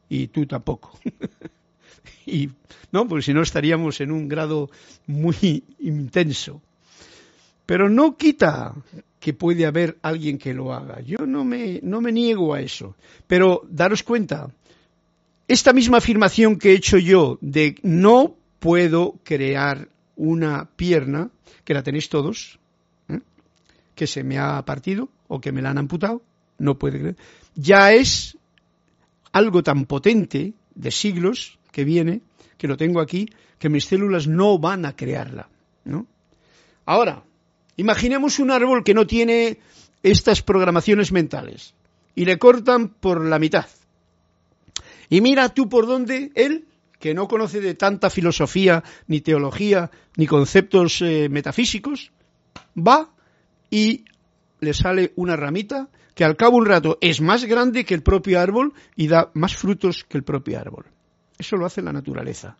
Y 0.09 0.27
tú 0.27 0.45
tampoco. 0.45 0.99
y 2.25 2.49
no, 2.91 3.07
porque 3.07 3.23
si 3.23 3.33
no 3.33 3.41
estaríamos 3.41 4.01
en 4.01 4.11
un 4.11 4.27
grado 4.27 4.69
muy 5.07 5.63
intenso. 5.79 6.61
Pero 7.65 7.89
no 7.89 8.17
quita 8.17 8.75
que 9.19 9.33
puede 9.33 9.65
haber 9.65 9.97
alguien 10.01 10.37
que 10.37 10.53
lo 10.53 10.73
haga. 10.73 10.99
Yo 11.01 11.25
no 11.25 11.45
me, 11.45 11.79
no 11.81 12.01
me 12.01 12.11
niego 12.11 12.53
a 12.53 12.61
eso. 12.61 12.95
Pero 13.25 13.61
daros 13.69 14.03
cuenta, 14.03 14.51
esta 15.47 15.73
misma 15.73 15.97
afirmación 15.97 16.57
que 16.57 16.71
he 16.71 16.75
hecho 16.75 16.97
yo 16.97 17.37
de 17.41 17.75
no 17.83 18.35
puedo 18.59 19.15
crear 19.23 19.87
una 20.15 20.69
pierna, 20.75 21.29
que 21.63 21.73
la 21.73 21.83
tenéis 21.83 22.09
todos, 22.09 22.59
¿eh? 23.09 23.19
que 23.95 24.07
se 24.07 24.23
me 24.23 24.37
ha 24.37 24.63
partido 24.65 25.09
o 25.27 25.41
que 25.41 25.51
me 25.51 25.61
la 25.61 25.71
han 25.71 25.77
amputado, 25.77 26.21
no 26.63 26.79
puede 26.79 26.99
creer, 26.99 27.17
ya 27.55 27.93
es 27.93 28.37
algo 29.31 29.63
tan 29.63 29.85
potente 29.85 30.53
de 30.75 30.91
siglos 30.91 31.59
que 31.71 31.83
viene, 31.83 32.21
que 32.57 32.67
lo 32.67 32.77
tengo 32.77 33.01
aquí, 33.01 33.29
que 33.59 33.69
mis 33.69 33.85
células 33.85 34.27
no 34.27 34.57
van 34.59 34.85
a 34.85 34.95
crearla. 34.95 35.49
¿no? 35.85 36.07
Ahora, 36.85 37.23
imaginemos 37.77 38.39
un 38.39 38.51
árbol 38.51 38.83
que 38.83 38.93
no 38.93 39.07
tiene 39.07 39.59
estas 40.01 40.41
programaciones 40.41 41.11
mentales 41.11 41.73
y 42.15 42.25
le 42.25 42.37
cortan 42.37 42.89
por 42.89 43.25
la 43.25 43.39
mitad. 43.39 43.65
Y 45.09 45.21
mira 45.21 45.49
tú 45.49 45.69
por 45.69 45.85
dónde 45.87 46.31
él, 46.35 46.67
que 46.99 47.13
no 47.13 47.27
conoce 47.27 47.59
de 47.59 47.73
tanta 47.73 48.09
filosofía, 48.09 48.83
ni 49.07 49.21
teología, 49.21 49.91
ni 50.15 50.27
conceptos 50.27 51.01
eh, 51.01 51.27
metafísicos, 51.29 52.11
va 52.75 53.13
y 53.69 54.05
le 54.59 54.73
sale 54.73 55.11
una 55.15 55.35
ramita 55.35 55.89
que 56.13 56.23
al 56.23 56.35
cabo 56.35 56.57
un 56.57 56.65
rato 56.65 56.97
es 57.01 57.21
más 57.21 57.45
grande 57.45 57.85
que 57.85 57.93
el 57.93 58.03
propio 58.03 58.39
árbol 58.39 58.73
y 58.95 59.07
da 59.07 59.31
más 59.33 59.55
frutos 59.55 60.03
que 60.03 60.17
el 60.17 60.23
propio 60.23 60.59
árbol. 60.59 60.85
Eso 61.37 61.57
lo 61.57 61.65
hace 61.65 61.81
la 61.81 61.91
naturaleza. 61.91 62.57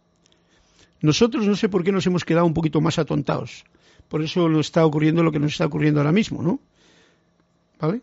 Nosotros 1.01 1.45
no 1.45 1.55
sé 1.55 1.69
por 1.69 1.83
qué 1.83 1.91
nos 1.91 2.07
hemos 2.07 2.25
quedado 2.25 2.45
un 2.45 2.53
poquito 2.53 2.81
más 2.81 2.97
atontados. 2.97 3.65
Por 4.07 4.23
eso 4.23 4.47
nos 4.49 4.67
está 4.67 4.85
ocurriendo 4.85 5.23
lo 5.23 5.31
que 5.31 5.39
nos 5.39 5.51
está 5.51 5.65
ocurriendo 5.65 5.99
ahora 5.99 6.11
mismo, 6.11 6.41
¿no? 6.41 6.59
¿Vale? 7.79 8.01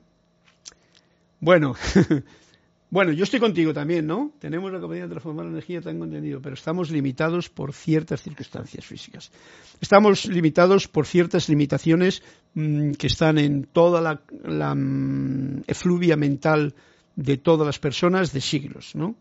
Bueno, 1.40 1.74
Bueno, 2.90 3.12
yo 3.12 3.22
estoy 3.22 3.38
contigo 3.38 3.72
también, 3.72 4.04
¿no? 4.04 4.32
Tenemos 4.40 4.72
la 4.72 4.80
capacidad 4.80 5.04
de 5.04 5.10
transformar 5.10 5.46
energía, 5.46 5.80
tengo 5.80 6.04
entendido, 6.04 6.42
pero 6.42 6.54
estamos 6.54 6.90
limitados 6.90 7.48
por 7.48 7.72
ciertas 7.72 8.20
circunstancias 8.20 8.84
físicas. 8.84 9.30
Estamos 9.80 10.26
limitados 10.26 10.88
por 10.88 11.06
ciertas 11.06 11.48
limitaciones 11.48 12.20
mm, 12.54 12.92
que 12.92 13.06
están 13.06 13.38
en 13.38 13.62
toda 13.64 14.00
la, 14.00 14.22
la 14.42 14.74
mm, 14.74 15.62
efluvia 15.68 16.16
mental 16.16 16.74
de 17.14 17.36
todas 17.36 17.64
las 17.64 17.78
personas 17.78 18.32
de 18.32 18.40
siglos, 18.40 18.96
¿no? 18.96 19.14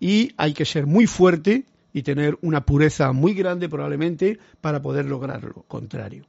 Y 0.00 0.32
hay 0.38 0.54
que 0.54 0.64
ser 0.64 0.86
muy 0.86 1.06
fuerte 1.06 1.66
y 1.92 2.02
tener 2.02 2.38
una 2.40 2.64
pureza 2.64 3.12
muy 3.12 3.34
grande 3.34 3.68
probablemente 3.68 4.38
para 4.62 4.80
poder 4.80 5.04
lograr 5.04 5.44
lo 5.44 5.64
contrario. 5.68 6.24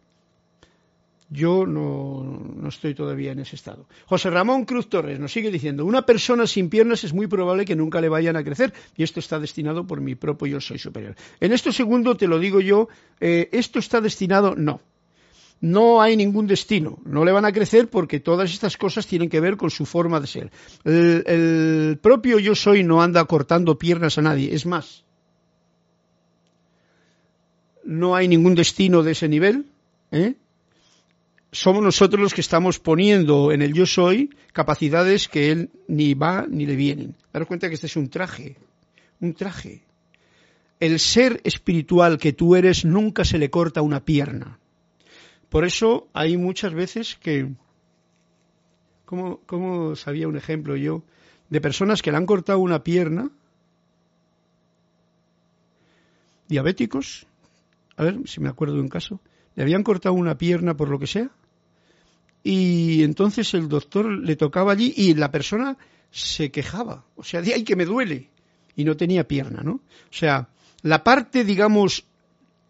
Yo 1.30 1.66
no, 1.66 2.68
estoy 2.70 2.96
todavía 2.96 3.34
en 3.34 3.40
ese 3.40 3.58
estado. 3.58 3.86
José 4.06 4.30
Ramón 4.30 4.64
Cruz 4.64 4.88
Torres 4.88 5.20
nos 5.20 5.34
sigue 5.34 5.52
diciendo, 5.52 5.86
una 5.86 6.06
persona 6.06 6.48
sin 6.48 6.70
piernas 6.70 7.04
es 7.04 7.14
muy 7.14 7.28
probable 7.28 7.66
que 7.66 7.76
nunca 7.76 8.00
le 8.00 8.08
vayan 8.08 8.38
a 8.38 8.44
crecer 8.44 8.74
y 8.96 9.04
esto 9.04 9.20
está 9.20 9.38
destinado 9.38 9.86
por 9.86 10.00
mi 10.00 10.16
propio 10.16 10.48
yo 10.48 10.62
soy 10.62 10.80
superior. 10.80 11.16
En 11.42 11.52
esto 11.52 11.74
segundo 11.74 12.16
te 12.16 12.28
lo 12.28 12.40
digo 12.40 12.62
yo, 12.62 12.88
eh, 13.20 13.50
esto 13.52 13.80
está 13.80 14.00
destinado, 14.00 14.56
no. 14.56 14.80
No 15.60 16.02
hay 16.02 16.16
ningún 16.16 16.48
destino, 16.48 17.00
no 17.04 17.26
le 17.26 17.32
van 17.32 17.44
a 17.44 17.52
crecer 17.52 17.90
porque 17.90 18.20
todas 18.20 18.54
estas 18.54 18.78
cosas 18.78 19.08
tienen 19.08 19.28
que 19.28 19.40
ver 19.40 19.58
con 19.58 19.72
su 19.72 19.86
forma 19.86 20.20
de 20.22 20.28
ser. 20.28 20.52
El, 20.86 21.24
el 21.26 22.00
propio 22.02 22.40
yo 22.40 22.56
soy 22.56 22.84
no 22.84 23.02
anda 23.02 23.26
cortando 23.26 23.78
piernas 23.78 24.18
a 24.18 24.22
nadie, 24.22 24.54
es 24.54 24.66
más, 24.66 25.04
no 27.84 28.16
hay 28.16 28.28
ningún 28.28 28.54
destino 28.54 29.02
de 29.02 29.14
ese 29.14 29.28
nivel, 29.28 29.66
¿eh? 30.12 30.36
Somos 31.58 31.82
nosotros 31.82 32.22
los 32.22 32.36
que 32.36 32.42
estamos 32.42 32.78
poniendo 32.78 33.52
en 33.52 33.64
el 33.64 33.74
yo 33.74 33.88
soy 33.88 34.30
capacidades 34.54 35.28
que 35.28 35.52
él 35.52 35.72
ni 35.88 36.14
va 36.14 36.46
ni 36.48 36.68
le 36.68 36.76
vienen. 36.76 37.16
Daros 37.34 37.48
cuenta 37.48 37.68
que 37.68 37.74
este 37.74 37.88
es 37.88 37.96
un 37.96 38.10
traje, 38.10 38.58
un 39.22 39.34
traje. 39.34 39.84
El 40.80 41.00
ser 41.00 41.42
espiritual 41.44 42.20
que 42.20 42.32
tú 42.32 42.56
eres 42.56 42.86
nunca 42.86 43.26
se 43.26 43.40
le 43.40 43.50
corta 43.50 43.82
una 43.82 44.06
pierna. 44.06 44.60
Por 45.50 45.66
eso 45.66 46.08
hay 46.14 46.38
muchas 46.38 46.76
veces 46.76 47.16
que, 47.16 47.50
¿cómo, 49.06 49.40
cómo 49.48 49.96
sabía 49.96 50.28
un 50.28 50.38
ejemplo 50.38 50.76
yo? 50.76 51.02
De 51.50 51.60
personas 51.60 52.04
que 52.04 52.12
le 52.12 52.18
han 52.18 52.28
cortado 52.28 52.60
una 52.60 52.84
pierna, 52.84 53.32
diabéticos, 56.50 57.26
a 57.96 58.04
ver 58.04 58.20
si 58.26 58.42
me 58.42 58.50
acuerdo 58.50 58.76
de 58.76 58.82
un 58.82 58.90
caso, 58.90 59.20
le 59.56 59.64
habían 59.64 59.82
cortado 59.82 60.14
una 60.14 60.38
pierna 60.38 60.78
por 60.78 60.90
lo 60.90 61.00
que 61.00 61.08
sea, 61.08 61.32
y 62.50 63.04
entonces 63.04 63.54
el 63.56 63.68
doctor 63.68 64.06
le 64.06 64.38
tocaba 64.38 64.72
allí 64.72 64.94
y 64.96 65.14
la 65.16 65.30
persona 65.30 65.78
se 66.10 66.50
quejaba, 66.50 67.06
o 67.18 67.24
sea, 67.24 67.42
de 67.42 67.54
ay 67.54 67.66
que 67.66 67.76
me 67.76 67.84
duele, 67.84 68.30
y 68.74 68.86
no 68.86 68.96
tenía 68.96 69.28
pierna, 69.28 69.64
¿no? 69.64 69.74
O 69.74 70.14
sea, 70.14 70.48
la 70.82 71.04
parte, 71.04 71.44
digamos, 71.44 72.06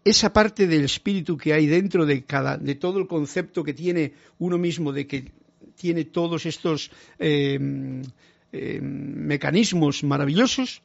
esa 0.04 0.32
parte 0.32 0.66
del 0.66 0.84
espíritu 0.84 1.36
que 1.36 1.52
hay 1.52 1.66
dentro 1.66 2.06
de 2.06 2.24
cada, 2.24 2.56
de 2.56 2.74
todo 2.74 2.98
el 2.98 3.06
concepto 3.06 3.62
que 3.62 3.72
tiene 3.72 4.14
uno 4.40 4.58
mismo, 4.58 4.92
de 4.92 5.06
que 5.06 5.30
tiene 5.76 6.06
todos 6.06 6.44
estos 6.44 6.90
eh, 7.20 8.02
eh, 8.50 8.80
mecanismos 8.82 10.02
maravillosos, 10.02 10.82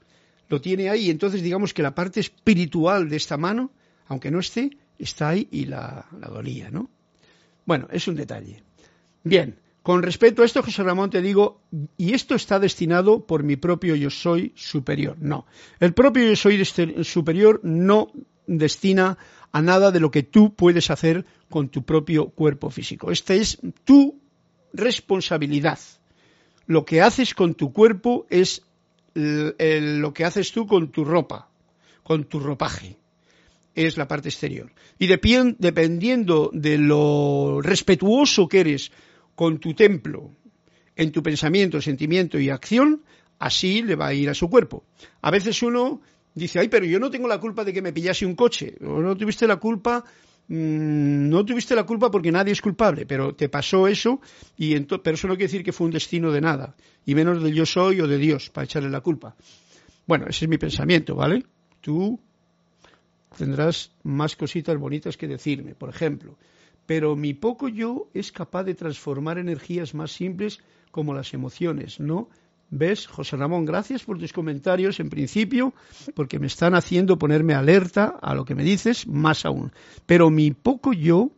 lo 0.50 0.62
tiene 0.62 0.92
ahí. 0.92 1.10
Entonces, 1.10 1.42
digamos 1.42 1.74
que 1.74 1.82
la 1.82 1.96
parte 1.96 2.20
espiritual 2.20 3.10
de 3.10 3.16
esta 3.16 3.38
mano, 3.38 3.72
aunque 4.06 4.30
no 4.30 4.40
esté, 4.40 4.78
está 5.00 5.30
ahí 5.30 5.48
y 5.50 5.66
la, 5.66 6.06
la 6.20 6.28
dolía, 6.28 6.70
¿no? 6.70 6.92
Bueno, 7.66 7.88
es 7.92 8.08
un 8.08 8.14
detalle. 8.14 8.62
Bien, 9.24 9.60
con 9.84 10.02
respecto 10.02 10.42
a 10.42 10.46
esto, 10.46 10.64
José 10.64 10.84
Ramón, 10.84 11.10
te 11.10 11.22
digo, 11.22 11.62
y 11.98 12.14
esto 12.14 12.36
está 12.36 12.60
destinado 12.60 13.26
por 13.26 13.44
mi 13.44 13.58
propio 13.58 13.96
yo 13.96 14.10
soy 14.10 14.54
superior. 14.56 15.18
No, 15.20 15.46
el 15.80 15.94
propio 15.94 16.24
yo 16.24 16.36
soy 16.36 16.64
superior 17.04 17.60
no 17.64 18.12
destina 18.48 19.18
a 19.52 19.62
nada 19.62 19.92
de 19.92 20.00
lo 20.00 20.10
que 20.10 20.24
tú 20.24 20.56
puedes 20.56 20.90
hacer 20.90 21.26
con 21.50 21.70
tu 21.70 21.84
propio 21.84 22.30
cuerpo 22.30 22.70
físico. 22.70 23.12
Esta 23.12 23.34
es 23.34 23.60
tu 23.84 24.20
responsabilidad. 24.74 25.80
Lo 26.66 26.86
que 26.86 27.02
haces 27.02 27.34
con 27.36 27.54
tu 27.54 27.72
cuerpo 27.72 28.26
es 28.30 28.64
lo 29.14 30.14
que 30.14 30.26
haces 30.26 30.52
tú 30.52 30.66
con 30.66 30.92
tu 30.92 31.06
ropa, 31.06 31.50
con 32.04 32.24
tu 32.24 32.40
ropaje. 32.40 32.98
Es 33.76 33.98
la 33.98 34.08
parte 34.08 34.30
exterior. 34.30 34.72
Y 34.98 35.08
dependiendo 35.08 36.50
de 36.54 36.78
lo 36.78 37.60
respetuoso 37.62 38.48
que 38.48 38.62
eres 38.62 38.92
con 39.36 39.60
tu 39.60 39.74
templo, 39.74 40.32
en 40.96 41.12
tu 41.12 41.24
pensamiento, 41.24 41.82
sentimiento 41.82 42.40
y 42.40 42.50
acción, 42.50 43.04
así 43.40 43.82
le 43.82 43.96
va 43.96 44.08
a 44.08 44.14
ir 44.14 44.30
a 44.30 44.34
su 44.34 44.50
cuerpo. 44.50 44.86
A 45.22 45.32
veces 45.32 45.62
uno 45.64 46.02
dice, 46.34 46.60
ay, 46.60 46.70
pero 46.70 46.86
yo 46.86 47.00
no 47.00 47.10
tengo 47.10 47.28
la 47.28 47.40
culpa 47.40 47.64
de 47.64 47.74
que 47.74 47.82
me 47.82 47.94
pillase 47.94 48.26
un 48.26 48.36
coche, 48.36 48.76
o 48.82 49.02
no 49.02 49.16
tuviste 49.16 49.48
la 49.48 49.58
culpa, 49.58 50.04
mm, 50.48 51.30
no 51.30 51.46
tuviste 51.46 51.76
la 51.76 51.86
culpa 51.86 52.10
porque 52.10 52.32
nadie 52.32 52.54
es 52.54 52.62
culpable, 52.62 53.06
pero 53.06 53.36
te 53.36 53.50
pasó 53.50 53.88
eso, 53.88 54.22
y 54.58 54.80
pero 54.80 55.16
eso 55.16 55.28
no 55.28 55.36
quiere 55.36 55.52
decir 55.52 55.64
que 55.64 55.74
fue 55.74 55.86
un 55.86 55.94
destino 55.94 56.32
de 56.32 56.42
nada, 56.42 56.76
y 57.06 57.16
menos 57.16 57.42
del 57.44 57.54
yo 57.54 57.66
soy 57.66 58.02
o 58.02 58.08
de 58.08 58.18
Dios, 58.18 58.50
para 58.50 58.66
echarle 58.66 58.90
la 58.90 59.02
culpa. 59.02 59.36
Bueno, 60.06 60.26
ese 60.28 60.46
es 60.46 60.50
mi 60.50 60.58
pensamiento, 60.58 61.16
¿vale? 61.16 61.44
Tú 61.82 62.20
tendrás 63.38 63.92
más 64.04 64.36
cositas 64.36 64.78
bonitas 64.78 65.18
que 65.18 65.28
decirme, 65.28 65.76
por 65.76 65.90
ejemplo, 65.90 66.38
pero 66.86 67.16
mi 67.16 67.34
poco 67.34 67.68
yo 67.68 68.10
es 68.14 68.32
capaz 68.32 68.64
de 68.64 68.76
transformar 68.76 69.38
energías 69.38 69.94
más 69.94 70.12
simples 70.12 70.60
como 70.92 71.14
las 71.14 71.34
emociones, 71.34 72.00
¿no? 72.00 72.30
¿Ves, 72.70 73.06
José 73.06 73.38
Ramón? 73.38 73.66
Gracias 73.66 74.04
por 74.04 74.18
tus 74.18 74.34
comentarios 74.34 75.00
en 75.00 75.10
principio, 75.10 75.74
porque 76.16 76.40
me 76.40 76.48
están 76.48 76.74
haciendo 76.74 77.20
ponerme 77.20 77.54
alerta 77.54 78.18
a 78.20 78.34
lo 78.34 78.46
que 78.46 78.56
me 78.56 78.64
dices, 78.64 79.06
más 79.06 79.46
aún. 79.46 79.72
Pero 80.08 80.32
mi 80.32 80.52
poco 80.52 80.92
yo, 80.92 81.30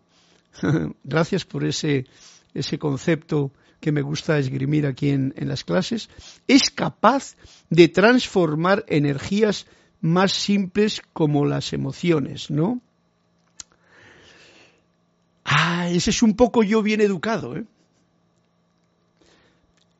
gracias 1.03 1.43
por 1.43 1.65
ese, 1.65 2.05
ese 2.53 2.79
concepto 2.79 3.51
que 3.81 3.91
me 3.91 4.01
gusta 4.01 4.39
esgrimir 4.39 4.85
aquí 4.87 5.09
en, 5.09 5.33
en 5.35 5.49
las 5.49 5.65
clases, 5.65 6.09
es 6.47 6.71
capaz 6.71 7.35
de 7.69 7.89
transformar 7.89 8.85
energías 8.87 9.67
más 9.99 10.31
simples 10.31 11.01
como 11.11 11.45
las 11.45 11.73
emociones, 11.73 12.49
¿no? 12.49 12.81
Ah, 15.86 15.89
ese 15.91 16.09
es 16.09 16.23
un 16.23 16.36
poco 16.36 16.63
yo 16.63 16.81
bien 16.81 16.99
educado, 16.99 17.55
¿eh? 17.55 17.63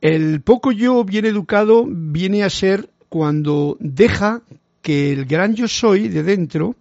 El 0.02 0.42
poco 0.42 0.72
yo 0.72 1.04
bien 1.04 1.26
educado 1.26 1.86
viene 1.88 2.44
a 2.44 2.50
ser 2.50 2.90
cuando 3.08 3.78
deja 3.80 4.42
que 4.82 5.12
el 5.12 5.26
gran 5.26 5.54
yo 5.54 5.68
soy 5.68 6.08
de 6.08 6.24
dentro, 6.24 6.76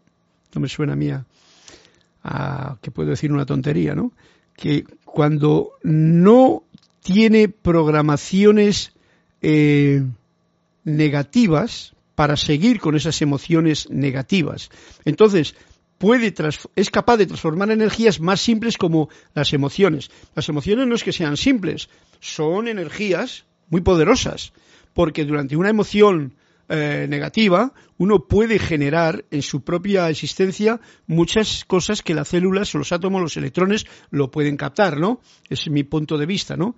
no 0.55 0.61
me 0.61 0.68
suena 0.68 0.94
a 0.94 0.96
mí 0.96 1.11
a, 1.11 2.78
que 2.80 2.90
puedo 2.90 3.11
decir 3.11 3.30
una 3.30 3.44
tontería, 3.44 3.94
¿no? 3.94 4.12
Que 4.57 4.84
cuando 5.05 5.72
no 5.82 6.62
tiene 7.02 7.50
programaciones 7.50 8.92
eh, 9.42 10.02
negativas 10.84 11.92
para 12.14 12.38
seguir 12.38 12.80
con 12.80 12.96
esas 12.96 13.20
emociones 13.20 13.90
negativas. 13.90 14.70
Entonces, 15.05 15.55
puede 15.99 16.34
es 16.76 16.90
capaz 16.90 17.16
de 17.16 17.26
transformar 17.26 17.70
energías 17.70 18.20
más 18.20 18.40
simples 18.40 18.76
como 18.76 19.09
las 19.34 19.53
emociones. 19.53 20.11
Las 20.34 20.49
emociones 20.49 20.86
no 20.86 20.95
es 20.95 21.05
que 21.05 21.12
sean 21.12 21.36
simples, 21.36 21.88
son 22.20 22.68
energías 22.68 23.45
muy 23.68 23.80
poderosas, 23.80 24.53
porque 24.92 25.24
durante 25.24 25.57
una 25.57 25.70
emoción 25.70 26.34
eh, 26.68 27.07
negativa 27.09 27.72
uno 27.99 28.26
puede 28.26 28.59
generar 28.59 29.24
en 29.30 29.42
su 29.42 29.62
propia 29.62 30.09
existencia 30.09 30.80
muchas 31.07 31.64
cosas 31.66 32.03
que 32.03 32.14
las 32.14 32.28
células 32.28 32.74
o 32.74 32.78
los 32.78 32.92
átomos, 32.92 33.20
los 33.20 33.36
electrones 33.36 33.86
lo 34.11 34.30
pueden 34.30 34.57
captar, 34.57 34.99
¿no? 34.99 35.20
es 35.49 35.68
mi 35.68 35.84
punto 35.84 36.16
de 36.16 36.26
vista, 36.26 36.57
¿no? 36.57 36.74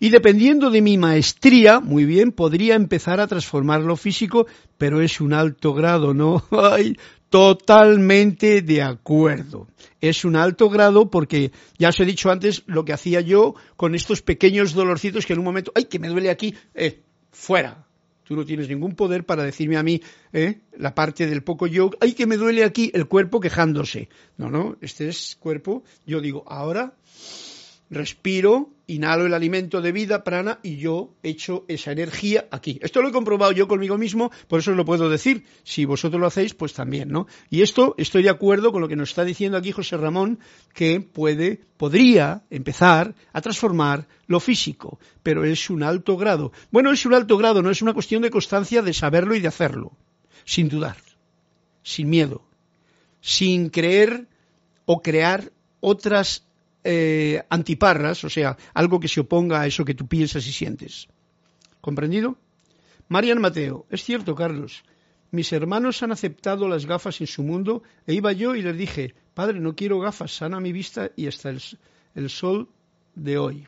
Y 0.00 0.10
dependiendo 0.10 0.70
de 0.70 0.82
mi 0.82 0.98
maestría, 0.98 1.78
muy 1.78 2.04
bien, 2.04 2.32
podría 2.32 2.74
empezar 2.74 3.20
a 3.20 3.28
transformar 3.28 3.82
lo 3.82 3.96
físico, 3.96 4.48
pero 4.76 5.00
es 5.00 5.20
un 5.20 5.32
alto 5.32 5.74
grado, 5.74 6.12
¿no? 6.12 6.42
Ay, 6.50 6.96
Totalmente 7.32 8.60
de 8.60 8.82
acuerdo. 8.82 9.66
Es 10.02 10.26
un 10.26 10.36
alto 10.36 10.68
grado 10.68 11.10
porque 11.10 11.50
ya 11.78 11.88
os 11.88 11.98
he 11.98 12.04
dicho 12.04 12.30
antes 12.30 12.62
lo 12.66 12.84
que 12.84 12.92
hacía 12.92 13.22
yo 13.22 13.54
con 13.76 13.94
estos 13.94 14.20
pequeños 14.20 14.74
dolorcitos 14.74 15.24
que 15.24 15.32
en 15.32 15.38
un 15.38 15.46
momento, 15.46 15.72
ay, 15.74 15.86
que 15.86 15.98
me 15.98 16.08
duele 16.08 16.28
aquí, 16.28 16.54
eh, 16.74 17.00
fuera. 17.30 17.86
Tú 18.24 18.36
no 18.36 18.44
tienes 18.44 18.68
ningún 18.68 18.94
poder 18.94 19.24
para 19.24 19.44
decirme 19.44 19.78
a 19.78 19.82
mí 19.82 20.02
eh, 20.34 20.60
la 20.76 20.94
parte 20.94 21.26
del 21.26 21.42
poco 21.42 21.66
yo, 21.66 21.88
ay, 22.02 22.12
que 22.12 22.26
me 22.26 22.36
duele 22.36 22.64
aquí 22.64 22.90
el 22.92 23.08
cuerpo 23.08 23.40
quejándose. 23.40 24.10
No, 24.36 24.50
no, 24.50 24.76
este 24.82 25.08
es 25.08 25.38
cuerpo. 25.40 25.84
Yo 26.04 26.20
digo, 26.20 26.44
ahora 26.46 26.92
respiro, 27.92 28.70
inhalo 28.86 29.26
el 29.26 29.34
alimento 29.34 29.82
de 29.82 29.92
vida, 29.92 30.24
prana, 30.24 30.58
y 30.62 30.76
yo 30.76 31.14
echo 31.22 31.64
esa 31.68 31.92
energía 31.92 32.48
aquí. 32.50 32.78
Esto 32.82 33.02
lo 33.02 33.08
he 33.08 33.12
comprobado 33.12 33.52
yo 33.52 33.68
conmigo 33.68 33.98
mismo, 33.98 34.32
por 34.48 34.60
eso 34.60 34.70
os 34.70 34.76
lo 34.78 34.86
puedo 34.86 35.10
decir. 35.10 35.44
Si 35.62 35.84
vosotros 35.84 36.18
lo 36.18 36.26
hacéis, 36.26 36.54
pues 36.54 36.72
también, 36.72 37.10
¿no? 37.10 37.26
Y 37.50 37.60
esto 37.60 37.94
estoy 37.98 38.22
de 38.22 38.30
acuerdo 38.30 38.72
con 38.72 38.80
lo 38.80 38.88
que 38.88 38.96
nos 38.96 39.10
está 39.10 39.24
diciendo 39.24 39.58
aquí 39.58 39.72
José 39.72 39.98
Ramón, 39.98 40.40
que 40.72 41.00
puede, 41.00 41.60
podría 41.76 42.44
empezar 42.48 43.14
a 43.32 43.40
transformar 43.42 44.08
lo 44.26 44.40
físico, 44.40 44.98
pero 45.22 45.44
es 45.44 45.68
un 45.68 45.82
alto 45.82 46.16
grado. 46.16 46.52
Bueno, 46.70 46.92
es 46.92 47.04
un 47.04 47.12
alto 47.12 47.36
grado, 47.36 47.62
no 47.62 47.70
es 47.70 47.82
una 47.82 47.92
cuestión 47.92 48.22
de 48.22 48.30
constancia 48.30 48.80
de 48.80 48.94
saberlo 48.94 49.34
y 49.34 49.40
de 49.40 49.48
hacerlo, 49.48 49.92
sin 50.46 50.70
dudar, 50.70 50.96
sin 51.82 52.08
miedo, 52.08 52.42
sin 53.20 53.68
creer 53.68 54.28
o 54.86 55.02
crear 55.02 55.52
otras 55.80 56.46
eh, 56.84 57.42
antiparras, 57.48 58.24
o 58.24 58.30
sea, 58.30 58.56
algo 58.74 58.98
que 58.98 59.08
se 59.08 59.20
oponga 59.20 59.60
a 59.60 59.66
eso 59.66 59.84
que 59.84 59.94
tú 59.94 60.08
piensas 60.08 60.46
y 60.46 60.52
sientes. 60.52 61.08
¿Comprendido? 61.80 62.36
Marian 63.08 63.40
Mateo, 63.40 63.86
es 63.90 64.02
cierto, 64.02 64.34
Carlos. 64.34 64.82
Mis 65.30 65.52
hermanos 65.52 66.02
han 66.02 66.12
aceptado 66.12 66.68
las 66.68 66.86
gafas 66.86 67.20
en 67.20 67.26
su 67.26 67.42
mundo 67.42 67.82
e 68.06 68.14
iba 68.14 68.32
yo 68.32 68.54
y 68.54 68.62
les 68.62 68.76
dije, 68.76 69.14
padre, 69.32 69.60
no 69.60 69.74
quiero 69.74 70.00
gafas, 70.00 70.32
sana 70.36 70.60
mi 70.60 70.72
vista 70.72 71.10
y 71.16 71.26
hasta 71.26 71.50
el, 71.50 72.30
sol 72.30 72.68
de 73.14 73.38
hoy. 73.38 73.66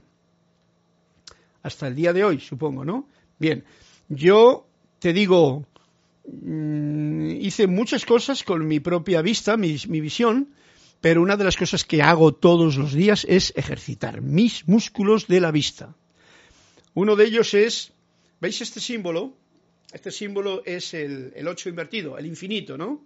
Hasta 1.62 1.86
el 1.86 1.94
día 1.94 2.12
de 2.12 2.24
hoy, 2.24 2.40
supongo, 2.40 2.84
¿no? 2.84 3.08
Bien, 3.38 3.64
yo 4.08 4.66
te 4.98 5.12
digo, 5.12 5.66
mm, 6.26 7.30
hice 7.40 7.66
muchas 7.66 8.04
cosas 8.04 8.42
con 8.44 8.66
mi 8.66 8.80
propia 8.80 9.22
vista, 9.22 9.56
mi 9.56 10.00
visión, 10.00 10.50
pero 11.04 11.20
una 11.20 11.36
de 11.36 11.44
las 11.44 11.58
cosas 11.58 11.84
que 11.84 12.00
hago 12.00 12.32
todos 12.32 12.78
los 12.78 12.94
días 12.94 13.26
es 13.28 13.52
ejercitar 13.56 14.22
mis 14.22 14.66
músculos 14.66 15.26
de 15.26 15.38
la 15.38 15.50
vista. 15.50 15.94
Uno 16.94 17.14
de 17.14 17.26
ellos 17.26 17.52
es, 17.52 17.92
¿veis 18.40 18.62
este 18.62 18.80
símbolo? 18.80 19.36
Este 19.92 20.10
símbolo 20.10 20.62
es 20.64 20.94
el, 20.94 21.30
el 21.36 21.46
8 21.46 21.68
invertido, 21.68 22.16
el 22.16 22.24
infinito, 22.24 22.78
¿no? 22.78 23.04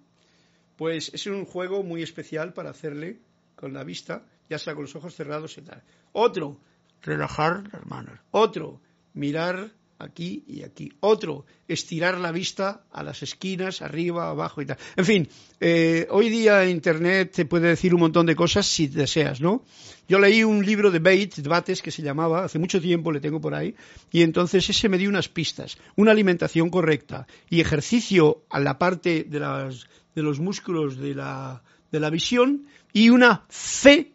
Pues 0.77 1.11
es 1.13 1.27
un 1.27 1.45
juego 1.45 1.83
muy 1.83 2.05
especial 2.05 2.53
para 2.53 2.71
hacerle 2.71 3.19
con 3.57 3.73
la 3.73 3.83
vista. 3.83 4.23
ya 4.49 4.61
sea 4.61 4.77
con 4.77 4.85
los 4.85 4.95
ojos 4.95 5.17
cerrados 5.17 5.59
y 5.59 5.63
tal. 5.63 5.83
Otro, 6.13 6.57
relajar 7.03 7.65
las 7.73 7.85
manos. 7.85 8.21
Otro, 8.31 8.81
mirar 9.15 9.73
aquí 9.99 10.45
y 10.47 10.63
aquí. 10.63 10.93
Otro, 11.01 11.45
estirar 11.67 12.19
la 12.19 12.33
vista 12.33 12.85
a 12.93 13.03
las 13.03 13.23
esquinas, 13.23 13.83
arriba, 13.83 14.31
abajo 14.31 14.63
y 14.63 14.67
tal. 14.67 14.79
En 14.97 15.05
fin, 15.05 15.29
eh, 15.61 16.07
hoy 16.11 16.29
día 16.29 16.69
Internet 16.69 17.33
te 17.35 17.45
puede 17.45 17.69
decir 17.69 17.95
un 17.95 18.01
montón 18.01 18.27
de 18.27 18.37
cosas 18.37 18.67
si 18.67 18.87
deseas, 18.87 19.41
¿no? 19.41 19.65
Yo 20.09 20.19
leí 20.19 20.45
un 20.45 20.65
libro 20.65 20.91
de 20.91 21.01
Bates, 21.01 21.43
Bates, 21.43 21.83
que 21.83 21.91
se 21.91 22.03
llamaba, 22.03 22.45
hace 22.45 22.59
mucho 22.59 22.81
tiempo 22.81 23.13
le 23.13 23.21
tengo 23.21 23.41
por 23.41 23.55
ahí, 23.55 23.75
y 24.11 24.23
entonces 24.23 24.69
ese 24.71 24.89
me 24.89 24.99
dio 24.99 25.09
unas 25.09 25.29
pistas, 25.29 25.79
una 25.97 26.13
alimentación 26.13 26.71
correcta 26.71 27.27
y 27.51 27.61
ejercicio 27.61 28.43
a 28.49 28.61
la 28.61 28.79
parte 28.79 29.25
de, 29.25 29.41
las, 29.41 29.87
de 30.15 30.23
los 30.23 30.41
músculos 30.41 30.97
de 30.97 31.15
la, 31.15 31.63
de 31.91 32.01
la 32.01 32.11
visión 32.11 32.67
y 32.93 33.11
una 33.11 33.45
fe 33.49 34.13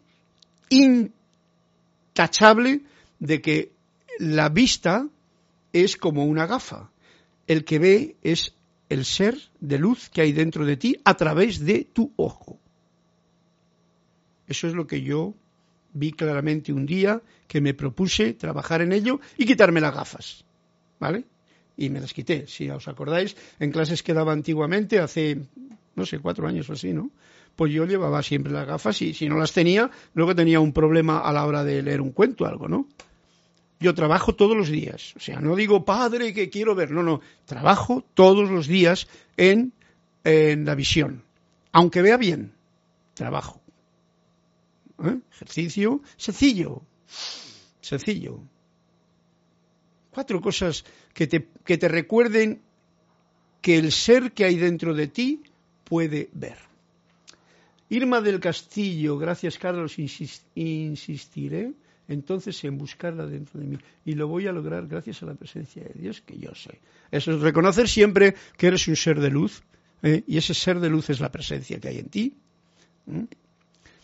intachable 0.70 2.80
de 3.20 3.40
que 3.40 3.72
la 4.18 4.48
vista 4.48 5.06
es 5.74 5.96
como 5.98 6.24
una 6.24 6.46
gafa. 6.46 6.90
El 7.46 7.64
que 7.64 7.78
ve 7.78 8.16
es 8.22 8.54
el 8.88 9.04
ser 9.04 9.36
de 9.60 9.78
luz 9.78 10.08
que 10.08 10.22
hay 10.22 10.32
dentro 10.32 10.64
de 10.64 10.76
ti 10.78 10.96
a 11.04 11.14
través 11.16 11.62
de 11.64 11.84
tu 11.84 12.12
ojo. 12.16 12.58
Eso 14.46 14.68
es 14.68 14.74
lo 14.74 14.86
que 14.86 15.02
yo 15.02 15.34
vi 15.92 16.12
claramente 16.12 16.72
un 16.72 16.86
día 16.86 17.20
que 17.48 17.60
me 17.60 17.74
propuse 17.74 18.34
trabajar 18.34 18.82
en 18.82 18.92
ello 18.92 19.20
y 19.36 19.46
quitarme 19.46 19.80
las 19.80 19.94
gafas. 19.94 20.44
¿Vale? 21.00 21.24
Y 21.76 21.90
me 21.90 22.00
las 22.00 22.14
quité, 22.14 22.46
si 22.46 22.70
os 22.70 22.86
acordáis, 22.86 23.36
en 23.58 23.72
clases 23.72 24.02
que 24.04 24.14
daba 24.14 24.32
antiguamente, 24.32 25.00
hace, 25.00 25.40
no 25.96 26.06
sé, 26.06 26.20
cuatro 26.20 26.46
años 26.46 26.70
o 26.70 26.74
así, 26.74 26.92
¿no? 26.92 27.10
Pues 27.56 27.72
yo 27.72 27.84
llevaba 27.84 28.22
siempre 28.22 28.52
las 28.52 28.66
gafas 28.66 29.02
y 29.02 29.12
si 29.12 29.28
no 29.28 29.38
las 29.38 29.52
tenía, 29.52 29.90
luego 30.14 30.36
tenía 30.36 30.60
un 30.60 30.72
problema 30.72 31.18
a 31.18 31.32
la 31.32 31.44
hora 31.46 31.64
de 31.64 31.82
leer 31.82 32.00
un 32.00 32.12
cuento 32.12 32.44
o 32.44 32.46
algo, 32.46 32.68
¿no? 32.68 32.86
Yo 33.84 33.92
trabajo 33.92 34.34
todos 34.34 34.56
los 34.56 34.70
días. 34.70 35.12
O 35.14 35.20
sea, 35.20 35.40
no 35.40 35.54
digo, 35.54 35.84
padre, 35.84 36.32
que 36.32 36.48
quiero 36.48 36.74
ver. 36.74 36.90
No, 36.90 37.02
no. 37.02 37.20
Trabajo 37.44 38.02
todos 38.14 38.50
los 38.50 38.66
días 38.66 39.06
en, 39.36 39.74
en 40.24 40.64
la 40.64 40.74
visión. 40.74 41.22
Aunque 41.70 42.00
vea 42.00 42.16
bien, 42.16 42.54
trabajo. 43.12 43.60
¿Eh? 45.04 45.18
Ejercicio 45.32 46.00
sencillo. 46.16 46.80
Sencillo. 47.82 48.40
Cuatro 50.10 50.40
cosas 50.40 50.86
que 51.12 51.26
te, 51.26 51.50
que 51.62 51.76
te 51.76 51.88
recuerden 51.88 52.62
que 53.60 53.76
el 53.76 53.92
ser 53.92 54.32
que 54.32 54.46
hay 54.46 54.56
dentro 54.56 54.94
de 54.94 55.08
ti 55.08 55.42
puede 55.84 56.30
ver. 56.32 56.56
Irma 57.90 58.22
del 58.22 58.40
Castillo, 58.40 59.18
gracias 59.18 59.58
Carlos, 59.58 59.98
insistiré 59.98 61.74
entonces 62.08 62.62
en 62.64 62.78
buscarla 62.78 63.26
dentro 63.26 63.60
de 63.60 63.66
mí. 63.66 63.78
Y 64.04 64.14
lo 64.14 64.28
voy 64.28 64.46
a 64.46 64.52
lograr 64.52 64.86
gracias 64.86 65.22
a 65.22 65.26
la 65.26 65.34
presencia 65.34 65.82
de 65.82 66.00
Dios 66.00 66.20
que 66.20 66.38
yo 66.38 66.54
soy. 66.54 66.78
Eso 67.10 67.32
es 67.32 67.40
reconocer 67.40 67.88
siempre 67.88 68.34
que 68.56 68.66
eres 68.66 68.86
un 68.88 68.96
ser 68.96 69.20
de 69.20 69.30
luz, 69.30 69.62
¿eh? 70.02 70.22
y 70.26 70.36
ese 70.36 70.54
ser 70.54 70.80
de 70.80 70.90
luz 70.90 71.10
es 71.10 71.20
la 71.20 71.30
presencia 71.30 71.78
que 71.80 71.88
hay 71.88 71.98
en 71.98 72.08
ti. 72.08 72.36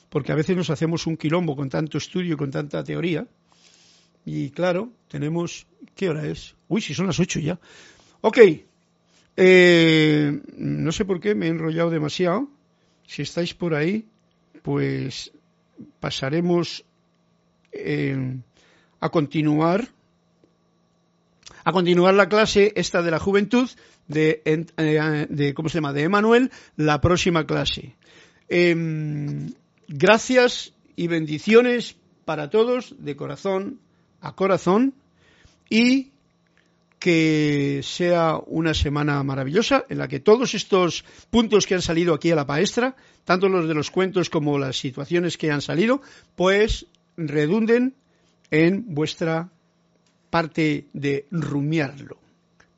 Porque 0.08 0.32
a 0.32 0.34
veces 0.34 0.56
nos 0.56 0.70
hacemos 0.70 1.06
un 1.06 1.16
quilombo 1.16 1.54
con 1.56 1.68
tanto 1.68 1.98
estudio, 1.98 2.36
con 2.36 2.50
tanta 2.50 2.82
teoría, 2.82 3.26
y 4.24 4.50
claro, 4.50 4.90
tenemos... 5.08 5.66
¿Qué 5.94 6.08
hora 6.08 6.26
es? 6.26 6.54
Uy, 6.68 6.80
si 6.80 6.94
son 6.94 7.06
las 7.06 7.18
ocho 7.20 7.40
ya. 7.40 7.58
Ok. 8.20 8.38
Eh, 9.36 10.40
no 10.56 10.92
sé 10.92 11.04
por 11.04 11.20
qué 11.20 11.34
me 11.34 11.46
he 11.46 11.48
enrollado 11.48 11.90
demasiado. 11.90 12.48
Si 13.06 13.22
estáis 13.22 13.54
por 13.54 13.74
ahí, 13.74 14.06
pues 14.62 15.32
pasaremos 15.98 16.84
eh, 17.72 18.36
a 19.00 19.08
continuar 19.08 19.88
a 21.64 21.72
continuar 21.72 22.14
la 22.14 22.28
clase 22.28 22.72
esta 22.76 23.02
de 23.02 23.10
la 23.10 23.18
juventud 23.18 23.68
de, 24.08 24.42
eh, 24.44 25.26
de 25.28 25.54
cómo 25.54 25.68
se 25.68 25.76
llama 25.76 25.92
de 25.92 26.02
Emanuel 26.02 26.50
la 26.76 27.00
próxima 27.00 27.46
clase. 27.46 27.94
Em, 28.48 29.52
gracias 29.86 30.72
y 30.96 31.06
bendiciones 31.06 31.96
para 32.24 32.50
todos 32.50 32.94
de 32.98 33.16
corazón 33.16 33.80
a 34.20 34.34
corazón 34.34 34.94
y 35.68 36.10
que 36.98 37.80
sea 37.82 38.38
una 38.46 38.74
semana 38.74 39.22
maravillosa 39.22 39.86
en 39.88 39.98
la 39.98 40.08
que 40.08 40.20
todos 40.20 40.54
estos 40.54 41.04
puntos 41.30 41.66
que 41.66 41.74
han 41.74 41.82
salido 41.82 42.12
aquí 42.12 42.30
a 42.30 42.36
la 42.36 42.46
palestra, 42.46 42.94
tanto 43.24 43.48
los 43.48 43.66
de 43.66 43.74
los 43.74 43.90
cuentos 43.90 44.28
como 44.28 44.58
las 44.58 44.76
situaciones 44.76 45.38
que 45.38 45.50
han 45.50 45.62
salido, 45.62 46.02
pues 46.36 46.86
redunden 47.16 47.94
en 48.50 48.94
vuestra 48.94 49.50
parte 50.30 50.86
de 50.92 51.26
rumiarlo, 51.30 52.18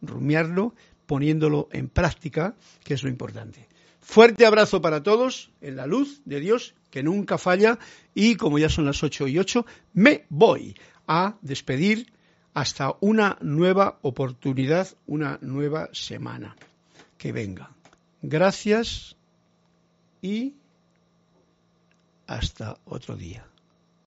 rumiarlo 0.01 0.74
poniéndolo 1.07 1.68
en 1.72 1.89
práctica, 1.89 2.55
que 2.85 2.95
es 2.95 3.03
lo 3.03 3.09
importante. 3.09 3.68
Fuerte 4.01 4.47
abrazo 4.47 4.80
para 4.83 5.03
todos 5.03 5.51
en 5.61 5.76
la 5.76 5.87
luz 5.87 6.22
de 6.24 6.41
Dios 6.41 6.74
que 6.91 7.03
nunca 7.03 7.39
falla 7.39 7.78
y 8.14 8.37
como 8.37 8.59
ya 8.59 8.68
son 8.68 8.85
las 8.85 9.03
ocho 9.03 9.28
y 9.28 9.39
ocho, 9.39 9.64
me 9.94 10.27
voy 10.28 10.74
a 11.06 11.36
despedir 11.40 12.12
hasta 12.55 12.97
una 13.01 13.39
nueva 13.40 13.98
oportunidad, 14.02 14.89
una 15.06 15.39
nueva 15.40 15.89
semana 15.93 16.56
que 17.16 17.32
venga. 17.32 17.70
Gracias 18.20 19.16
y 20.20 20.55
hasta 22.27 22.77
otro 22.85 23.16
día. 23.16 23.52